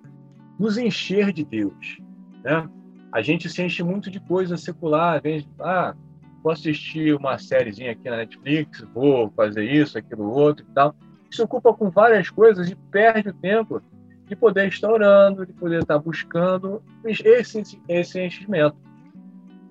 nos 0.58 0.78
encher 0.78 1.30
de 1.30 1.44
Deus. 1.44 1.98
Né? 2.42 2.66
A 3.12 3.20
gente 3.20 3.50
se 3.50 3.62
enche 3.62 3.82
muito 3.82 4.10
de 4.10 4.18
coisa 4.18 4.56
secular, 4.56 5.20
vem, 5.20 5.46
ah, 5.60 5.94
vou 6.42 6.52
assistir 6.52 7.14
uma 7.14 7.38
sériezinha 7.38 7.92
aqui 7.92 8.08
na 8.08 8.18
Netflix, 8.18 8.80
vou 8.94 9.30
fazer 9.36 9.64
isso, 9.64 9.98
aquilo, 9.98 10.30
outro 10.30 10.64
e 10.68 10.74
tal. 10.74 10.94
Se 11.30 11.42
ocupa 11.42 11.72
com 11.72 11.90
várias 11.90 12.28
coisas 12.30 12.68
e 12.68 12.74
perde 12.74 13.28
o 13.28 13.34
tempo 13.34 13.82
de 14.26 14.36
poder 14.36 14.68
estar 14.68 14.90
orando, 14.90 15.44
de 15.44 15.52
poder 15.52 15.82
estar 15.82 15.98
buscando 15.98 16.82
esse, 17.04 17.62
esse 17.88 18.20
enchimento. 18.20 18.76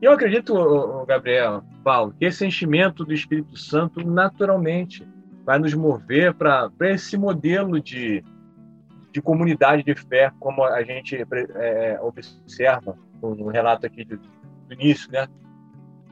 E 0.01 0.05
eu 0.05 0.13
acredito, 0.13 1.05
Gabriel, 1.05 1.63
Paulo, 1.83 2.13
que 2.17 2.25
esse 2.25 2.45
enchimento 2.45 3.03
do 3.03 3.13
Espírito 3.13 3.57
Santo 3.57 4.05
naturalmente 4.05 5.05
vai 5.45 5.59
nos 5.59 5.73
mover 5.73 6.33
para 6.33 6.69
esse 6.81 7.17
modelo 7.17 7.81
de, 7.81 8.23
de 9.11 9.21
comunidade 9.21 9.83
de 9.83 9.95
fé, 9.95 10.31
como 10.39 10.63
a 10.63 10.83
gente 10.83 11.17
é, 11.55 11.99
observa 12.01 12.97
no 13.21 13.47
relato 13.47 13.85
aqui 13.85 14.05
do, 14.05 14.17
do, 14.17 14.73
início, 14.73 15.11
né, 15.11 15.27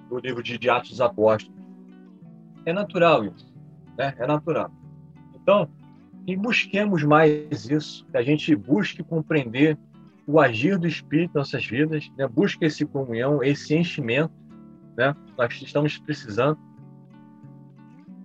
do 0.10 0.20
livro 0.20 0.42
de, 0.42 0.58
de 0.58 0.70
Atos 0.70 0.92
dos 0.92 1.02
Apóstolos. 1.02 1.56
É 2.66 2.74
natural 2.74 3.26
isso, 3.26 3.54
né? 3.98 4.14
É 4.18 4.28
natural. 4.28 4.72
Então, 5.36 5.70
e 6.26 6.36
busquemos 6.36 7.04
mais 7.04 7.70
isso, 7.70 8.06
que 8.12 8.18
a 8.18 8.22
gente 8.22 8.56
busque 8.56 9.04
compreender 9.04 9.78
o 10.26 10.40
agir 10.42 10.78
do 10.78 10.88
Espírito 10.88 11.32
em 11.36 11.38
nossas 11.38 11.66
vidas, 11.66 12.12
né? 12.18 12.28
busque 12.28 12.66
esse 12.66 12.86
comunhão, 12.86 13.42
esse 13.42 13.74
enchimento, 13.74 14.34
né? 14.98 15.16
Nós 15.38 15.54
estamos 15.62 15.98
precisando 15.98 16.60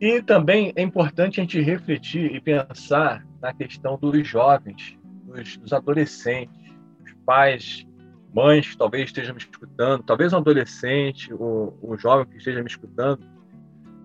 e 0.02 0.20
também 0.20 0.72
é 0.74 0.82
importante 0.82 1.40
a 1.40 1.44
gente 1.44 1.60
refletir 1.60 2.34
e 2.34 2.40
pensar 2.40 3.24
na 3.40 3.54
questão 3.54 3.96
dos 3.96 4.26
jovens, 4.26 4.98
dos, 5.24 5.56
dos 5.58 5.72
adolescentes, 5.72 6.60
os 7.04 7.12
pais, 7.24 7.86
mães 8.34 8.70
que 8.70 8.76
talvez 8.76 9.04
estejam 9.04 9.34
me 9.34 9.40
escutando, 9.40 10.02
talvez 10.02 10.32
um 10.32 10.38
adolescente 10.38 11.32
ou 11.32 11.78
um 11.82 11.96
jovem 11.96 12.26
que 12.26 12.38
esteja 12.38 12.60
me 12.60 12.68
escutando. 12.68 13.20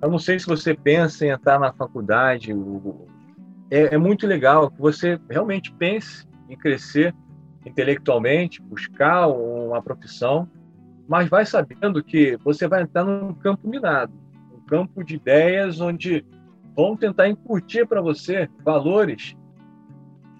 Eu 0.01 0.11
não 0.11 0.19
sei 0.19 0.39
se 0.39 0.45
você 0.45 0.73
pensa 0.73 1.25
em 1.25 1.29
entrar 1.29 1.59
na 1.59 1.73
faculdade. 1.73 2.51
É, 3.71 3.95
é 3.95 3.97
muito 3.97 4.27
legal 4.27 4.69
que 4.69 4.79
você 4.79 5.19
realmente 5.29 5.71
pense 5.71 6.27
em 6.49 6.57
crescer 6.57 7.15
intelectualmente, 7.65 8.61
buscar 8.61 9.27
uma 9.27 9.81
profissão, 9.81 10.49
mas 11.07 11.27
vai 11.29 11.45
sabendo 11.45 12.03
que 12.03 12.37
você 12.37 12.67
vai 12.67 12.83
entrar 12.83 13.03
num 13.03 13.33
campo 13.33 13.67
minado 13.67 14.13
campo 14.67 15.03
de 15.03 15.15
ideias 15.15 15.79
onde 15.79 16.23
vão 16.75 16.95
tentar 16.95 17.27
incutir 17.29 17.87
para 17.87 18.01
você 18.01 18.49
valores, 18.63 19.35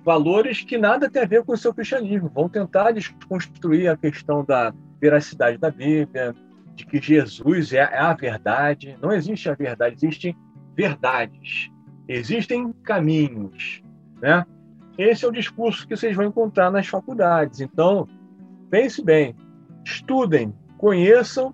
valores 0.08 0.64
que 0.64 0.78
nada 0.78 1.10
tem 1.10 1.22
a 1.22 1.26
ver 1.26 1.44
com 1.44 1.52
o 1.52 1.58
seu 1.58 1.74
cristianismo. 1.74 2.32
Vão 2.34 2.48
tentar 2.48 2.94
desconstruir 2.94 3.90
a 3.90 3.98
questão 3.98 4.42
da 4.42 4.74
veracidade 5.02 5.58
da 5.58 5.70
Bíblia, 5.70 6.34
de 6.76 6.86
que 6.86 7.02
Jesus 7.02 7.74
é, 7.74 7.80
é 7.80 8.00
a 8.00 8.14
verdade. 8.14 8.98
Não 9.02 9.12
existe 9.12 9.50
a 9.50 9.54
verdade, 9.54 9.98
existem 9.98 10.34
verdades, 10.74 11.70
existem 12.08 12.72
caminhos, 12.84 13.84
né? 14.22 14.46
Esse 14.98 15.26
é 15.26 15.28
o 15.28 15.32
discurso 15.32 15.86
que 15.86 15.98
vocês 15.98 16.16
vão 16.16 16.26
encontrar 16.26 16.72
nas 16.72 16.88
faculdades. 16.88 17.60
Então, 17.60 18.08
pense 18.70 19.04
bem, 19.04 19.36
estudem, 19.84 20.56
conheçam 20.78 21.54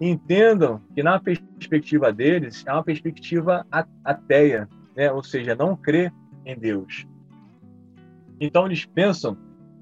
entendam 0.00 0.80
que 0.92 1.04
na 1.04 1.20
perspectiva 1.20 2.12
deles 2.12 2.64
é 2.66 2.72
uma 2.72 2.82
perspectiva 2.82 3.64
ateia, 4.04 4.68
né? 4.96 5.12
ou 5.12 5.22
seja, 5.22 5.54
não 5.54 5.76
crê 5.76 6.10
em 6.44 6.58
Deus. 6.58 7.06
Então 8.42 8.66
eles 8.66 8.84
pensam 8.84 9.36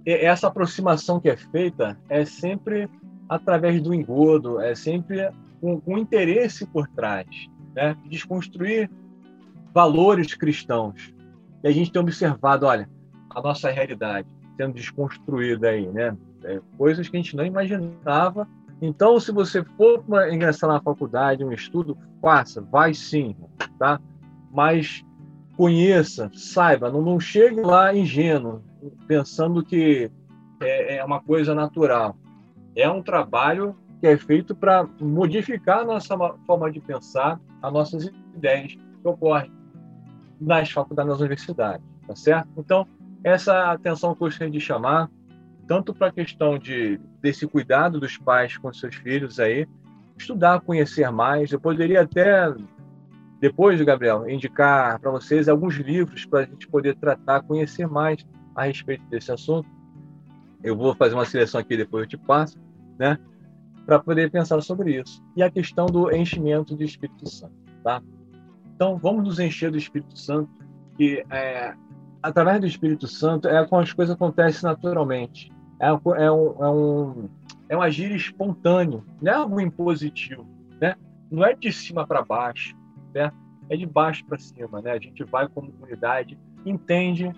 essa 0.04 0.48
aproximação 0.48 1.18
que 1.18 1.30
é 1.30 1.36
feita 1.36 1.98
é 2.10 2.26
sempre 2.26 2.88
através 3.26 3.80
do 3.80 3.94
engodo, 3.94 4.60
é 4.60 4.74
sempre 4.74 5.30
com, 5.60 5.80
com 5.80 5.96
interesse 5.96 6.66
por 6.66 6.86
trás, 6.88 7.26
né? 7.74 7.96
desconstruir 8.06 8.90
valores 9.72 10.34
cristãos. 10.34 11.14
E 11.62 11.68
a 11.68 11.72
gente 11.72 11.90
tem 11.90 12.02
observado, 12.02 12.66
olha, 12.66 12.88
a 13.30 13.40
nossa 13.40 13.70
realidade 13.70 14.28
sendo 14.56 14.74
desconstruída 14.74 15.70
aí, 15.70 15.86
né? 15.86 16.14
É, 16.44 16.60
coisas 16.76 17.08
que 17.08 17.16
a 17.16 17.20
gente 17.20 17.36
não 17.36 17.46
imaginava. 17.46 18.46
Então, 18.82 19.18
se 19.18 19.32
você 19.32 19.64
for 19.64 20.04
ingressar 20.30 20.68
na 20.68 20.80
faculdade, 20.80 21.44
um 21.44 21.52
estudo, 21.52 21.96
faça, 22.20 22.60
vai 22.60 22.92
sim, 22.92 23.34
tá? 23.78 23.98
Mas 24.50 25.02
conheça, 25.60 26.30
saiba, 26.32 26.90
não, 26.90 27.02
não 27.02 27.20
chegue 27.20 27.60
lá 27.60 27.94
ingênuo, 27.94 28.62
pensando 29.06 29.62
que 29.62 30.10
é, 30.58 30.96
é 30.96 31.04
uma 31.04 31.20
coisa 31.20 31.54
natural. 31.54 32.16
É 32.74 32.88
um 32.88 33.02
trabalho 33.02 33.76
que 34.00 34.06
é 34.06 34.16
feito 34.16 34.54
para 34.54 34.88
modificar 34.98 35.80
a 35.80 35.84
nossa 35.84 36.16
forma 36.46 36.72
de 36.72 36.80
pensar, 36.80 37.38
as 37.60 37.70
nossas 37.70 38.10
ideias 38.34 38.72
que 38.72 38.80
ocorrem 39.04 39.52
nas 40.40 40.70
faculdades, 40.70 41.10
nas 41.10 41.20
universidades, 41.20 41.86
tá 42.06 42.16
certo? 42.16 42.48
Então, 42.56 42.88
essa 43.22 43.70
atenção 43.70 44.14
que 44.14 44.22
eu 44.22 44.28
gostaria 44.28 44.50
de 44.50 44.60
chamar, 44.60 45.10
tanto 45.66 45.92
para 45.92 46.06
a 46.06 46.12
questão 46.12 46.58
de, 46.58 46.98
desse 47.20 47.46
cuidado 47.46 48.00
dos 48.00 48.16
pais 48.16 48.56
com 48.56 48.72
seus 48.72 48.94
filhos 48.94 49.38
aí, 49.38 49.68
estudar, 50.16 50.62
conhecer 50.62 51.10
mais. 51.10 51.52
Eu 51.52 51.60
poderia 51.60 52.00
até, 52.00 52.50
depois, 53.40 53.80
Gabriel, 53.80 54.28
indicar 54.28 55.00
para 55.00 55.10
vocês 55.10 55.48
alguns 55.48 55.76
livros 55.76 56.26
para 56.26 56.40
a 56.40 56.44
gente 56.44 56.68
poder 56.68 56.94
tratar, 56.96 57.42
conhecer 57.42 57.88
mais 57.88 58.26
a 58.54 58.64
respeito 58.64 59.02
desse 59.08 59.32
assunto. 59.32 59.66
Eu 60.62 60.76
vou 60.76 60.94
fazer 60.94 61.14
uma 61.14 61.24
seleção 61.24 61.58
aqui, 61.58 61.74
depois 61.74 62.02
eu 62.02 62.08
te 62.08 62.18
passo, 62.18 62.58
né? 62.98 63.18
Para 63.86 63.98
poder 63.98 64.30
pensar 64.30 64.60
sobre 64.60 65.00
isso. 65.00 65.22
E 65.34 65.42
a 65.42 65.50
questão 65.50 65.86
do 65.86 66.14
enchimento 66.14 66.76
do 66.76 66.84
Espírito 66.84 67.26
Santo, 67.30 67.54
tá? 67.82 68.02
Então, 68.74 68.98
vamos 68.98 69.24
nos 69.24 69.38
encher 69.38 69.70
do 69.70 69.78
Espírito 69.78 70.18
Santo, 70.18 70.50
que 70.98 71.24
é, 71.30 71.74
através 72.22 72.60
do 72.60 72.66
Espírito 72.66 73.06
Santo 73.06 73.48
é 73.48 73.66
como 73.66 73.80
as 73.80 73.92
coisas 73.92 74.14
acontecem 74.14 74.68
naturalmente. 74.68 75.50
É, 75.80 75.88
é, 75.88 75.92
um, 76.30 76.64
é, 76.64 76.70
um, 76.70 77.28
é 77.70 77.76
um 77.78 77.80
agir 77.80 78.14
espontâneo, 78.14 79.02
não 79.22 79.32
é 79.32 79.34
algo 79.34 79.58
impositivo, 79.58 80.46
né? 80.78 80.94
Não 81.30 81.42
é 81.42 81.54
de 81.54 81.72
cima 81.72 82.06
para 82.06 82.22
baixo, 82.22 82.76
né? 83.14 83.32
É 83.68 83.76
de 83.76 83.86
baixo 83.86 84.24
para 84.24 84.38
cima, 84.38 84.80
né? 84.80 84.92
A 84.92 84.98
gente 84.98 85.22
vai 85.24 85.48
como 85.48 85.70
comunidade, 85.72 86.38
entende 86.64 87.32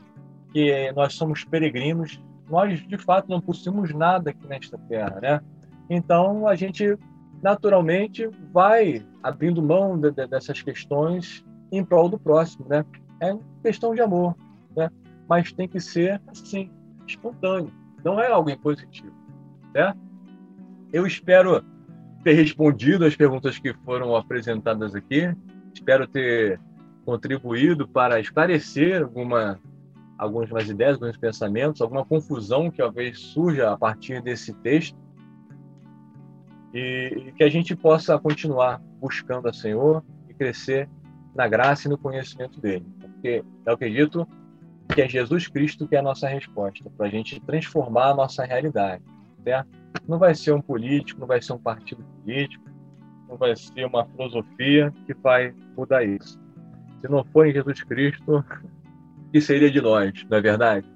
que 0.52 0.92
nós 0.92 1.14
somos 1.14 1.44
peregrinos, 1.44 2.20
nós 2.48 2.80
de 2.86 2.98
fato 2.98 3.28
não 3.28 3.40
possuímos 3.40 3.92
nada 3.94 4.30
aqui 4.30 4.46
nesta 4.46 4.78
terra, 4.78 5.20
né? 5.20 5.40
Então 5.88 6.46
a 6.46 6.54
gente 6.54 6.98
naturalmente 7.42 8.28
vai 8.52 9.04
abrindo 9.22 9.62
mão 9.62 9.98
de, 9.98 10.10
de, 10.10 10.26
dessas 10.26 10.62
questões 10.62 11.44
em 11.70 11.84
prol 11.84 12.08
do 12.08 12.18
próximo, 12.18 12.66
né? 12.68 12.84
É 13.20 13.36
questão 13.62 13.94
de 13.94 14.00
amor, 14.00 14.36
né? 14.76 14.90
Mas 15.28 15.52
tem 15.52 15.68
que 15.68 15.80
ser 15.80 16.20
assim, 16.28 16.70
espontâneo, 17.06 17.72
não 18.04 18.20
é 18.20 18.30
algo 18.30 18.50
impositivo, 18.50 19.12
né? 19.74 19.94
Eu 20.92 21.06
espero 21.06 21.64
ter 22.22 22.34
respondido 22.34 23.04
as 23.04 23.16
perguntas 23.16 23.58
que 23.58 23.72
foram 23.84 24.14
apresentadas 24.14 24.94
aqui. 24.94 25.34
Espero 25.72 26.06
ter 26.06 26.60
contribuído 27.04 27.86
para 27.88 28.20
esclarecer 28.20 29.02
alguma 29.02 29.58
algumas 30.18 30.68
ideias, 30.68 30.94
alguns 30.94 31.16
pensamentos, 31.16 31.80
alguma 31.80 32.04
confusão 32.04 32.70
que 32.70 32.78
talvez 32.78 33.18
surja 33.18 33.72
a 33.72 33.76
partir 33.76 34.22
desse 34.22 34.52
texto 34.52 34.96
e, 36.72 37.32
que 37.36 37.42
a 37.42 37.48
gente 37.48 37.74
possa 37.74 38.16
continuar 38.18 38.80
buscando 39.00 39.48
a 39.48 39.52
Senhor 39.52 40.04
e 40.28 40.34
crescer 40.34 40.88
na 41.34 41.48
graça 41.48 41.88
e 41.88 41.90
no 41.90 41.98
conhecimento 41.98 42.60
dele. 42.60 42.86
Porque 43.00 43.44
eu 43.66 43.72
acredito 43.72 44.28
que 44.94 45.02
é 45.02 45.08
Jesus 45.08 45.48
Cristo 45.48 45.88
que 45.88 45.96
é 45.96 45.98
a 45.98 46.02
nossa 46.02 46.28
resposta 46.28 46.88
para 46.96 47.06
a 47.06 47.10
gente 47.10 47.40
transformar 47.40 48.10
a 48.10 48.14
nossa 48.14 48.44
realidade. 48.44 49.02
Certo? 49.42 49.68
Não 50.06 50.18
vai 50.18 50.34
ser 50.36 50.52
um 50.52 50.60
político, 50.60 51.20
não 51.20 51.26
vai 51.26 51.42
ser 51.42 51.52
um 51.52 51.58
partido 51.58 52.04
político, 52.20 52.61
não 53.32 53.38
vai 53.38 53.56
ser 53.56 53.86
uma 53.86 54.04
filosofia 54.04 54.92
que 55.06 55.14
vai 55.14 55.54
mudar 55.76 56.04
isso. 56.04 56.38
Se 57.00 57.10
não 57.10 57.24
for 57.24 57.46
em 57.46 57.52
Jesus 57.52 57.82
Cristo, 57.82 58.44
que 59.32 59.40
seria 59.40 59.70
de 59.70 59.80
nós, 59.80 60.12
não 60.30 60.36
é 60.36 60.40
verdade? 60.40 60.86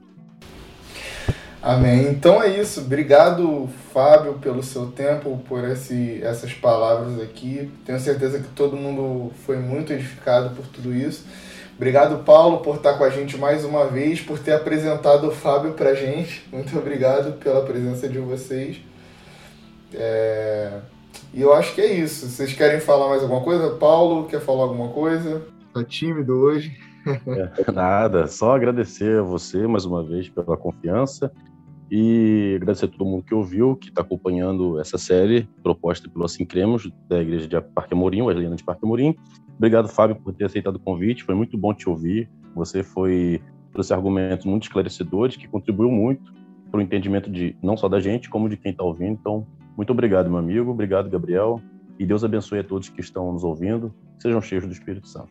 Amém. 1.63 2.09
Então 2.11 2.41
é 2.41 2.61
isso. 2.61 2.83
Obrigado, 2.83 3.69
Fábio, 3.93 4.35
pelo 4.35 4.63
seu 4.63 4.93
tempo, 4.93 5.43
por 5.49 5.65
esse, 5.65 6.23
essas 6.23 6.53
palavras 6.53 7.21
aqui. 7.21 7.73
Tenho 7.85 7.99
certeza 7.99 8.39
que 8.39 8.49
todo 8.49 8.77
mundo 8.77 9.33
foi 9.47 9.57
muito 9.57 9.93
edificado 9.93 10.55
por 10.55 10.67
tudo 10.67 10.95
isso. 10.95 11.27
Obrigado, 11.75 12.23
Paulo, 12.23 12.59
por 12.59 12.77
estar 12.77 12.95
com 12.95 13.05
a 13.05 13.11
gente 13.11 13.37
mais 13.37 13.65
uma 13.65 13.87
vez, 13.87 14.21
por 14.21 14.39
ter 14.39 14.53
apresentado 14.53 15.29
o 15.29 15.33
Fábio 15.33 15.73
para 15.73 15.95
gente. 15.95 16.47
Muito 16.53 16.77
obrigado 16.79 17.39
pela 17.39 17.65
presença 17.65 18.09
de 18.09 18.19
vocês. 18.19 18.77
É... 19.93 20.81
E 21.33 21.41
eu 21.41 21.53
acho 21.53 21.75
que 21.75 21.81
é 21.81 21.93
isso. 21.93 22.27
Vocês 22.27 22.53
querem 22.53 22.81
falar 22.81 23.09
mais 23.09 23.23
alguma 23.23 23.43
coisa? 23.43 23.71
Paulo, 23.77 24.27
quer 24.27 24.41
falar 24.41 24.65
alguma 24.65 24.89
coisa? 24.89 25.43
Tá 25.73 25.85
tímido 25.85 26.35
hoje? 26.35 26.77
É, 27.07 27.71
nada, 27.73 28.27
só 28.27 28.57
agradecer 28.57 29.21
a 29.21 29.23
você 29.23 29.67
mais 29.67 29.85
uma 29.85 30.03
vez 30.03 30.29
pela 30.29 30.57
confiança 30.57 31.31
e 31.91 32.55
agradecer 32.57 32.87
a 32.87 32.89
todo 32.89 33.05
mundo 33.05 33.23
que 33.23 33.35
ouviu, 33.35 33.77
que 33.77 33.91
está 33.91 34.03
acompanhando 34.03 34.81
essa 34.81 34.99
série 34.99 35.49
proposta 35.63 36.09
pelo 36.09 36.25
Assim 36.25 36.45
Cremos, 36.45 36.91
da 37.09 37.21
Igreja 37.23 37.47
de 37.47 37.61
Parque 37.61 37.95
Amorim, 37.95 38.23
o 38.23 38.29
Aslena 38.29 38.57
de 38.57 38.65
Parque 38.65 38.85
Amorim. 38.85 39.15
Obrigado, 39.57 39.89
Fábio, 39.89 40.17
por 40.17 40.33
ter 40.35 40.47
aceitado 40.47 40.77
o 40.77 40.81
convite, 40.81 41.23
foi 41.23 41.35
muito 41.35 41.57
bom 41.57 41.73
te 41.73 41.89
ouvir. 41.89 42.29
Você 42.55 42.83
foi 42.83 43.41
trouxe 43.73 43.93
argumentos 43.93 44.47
muito 44.47 44.65
esclarecedores 44.65 45.37
que 45.37 45.47
contribuiu 45.47 45.91
muito 45.91 46.33
para 46.77 46.81
o 46.81 46.83
entendimento 46.83 47.31
de 47.31 47.57
não 47.63 47.77
só 47.77 47.89
da 47.89 47.99
gente, 47.99 48.29
como 48.29 48.49
de 48.49 48.57
quem 48.57 48.71
está 48.71 48.85
ouvindo. 48.85 49.13
Então, 49.19 49.47
muito 49.77 49.91
obrigado, 49.91 50.29
meu 50.29 50.39
amigo, 50.39 50.71
obrigado, 50.71 51.09
Gabriel, 51.09 51.61
e 51.99 52.05
Deus 52.05 52.23
abençoe 52.23 52.59
a 52.59 52.65
todos 52.65 52.91
que 52.91 53.01
estão 53.01 53.33
nos 53.33 53.43
ouvindo. 53.43 53.95
Sejam 54.19 54.43
cheios 54.43 54.67
do 54.67 54.73
Espírito 54.73 55.09
Santo. 55.09 55.31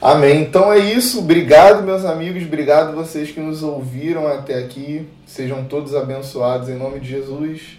Amém. 0.00 0.42
Então 0.42 0.72
é 0.72 0.78
isso. 0.78 1.20
Obrigado, 1.20 1.84
meus 1.84 2.04
amigos. 2.04 2.42
Obrigado 2.42 2.94
vocês 2.94 3.30
que 3.30 3.38
nos 3.38 3.62
ouviram 3.62 4.26
até 4.26 4.58
aqui. 4.58 5.06
Sejam 5.26 5.64
todos 5.64 5.94
abençoados 5.94 6.68
em 6.68 6.76
nome 6.76 6.98
de 6.98 7.08
Jesus. 7.08 7.78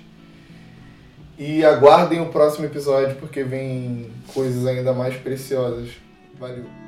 E 1.38 1.66
aguardem 1.66 2.22
o 2.22 2.28
próximo 2.28 2.66
episódio 2.66 3.18
porque 3.18 3.44
vem 3.44 4.10
coisas 4.34 4.66
ainda 4.66 4.94
mais 4.94 5.16
preciosas. 5.16 5.90
Valeu. 6.40 6.83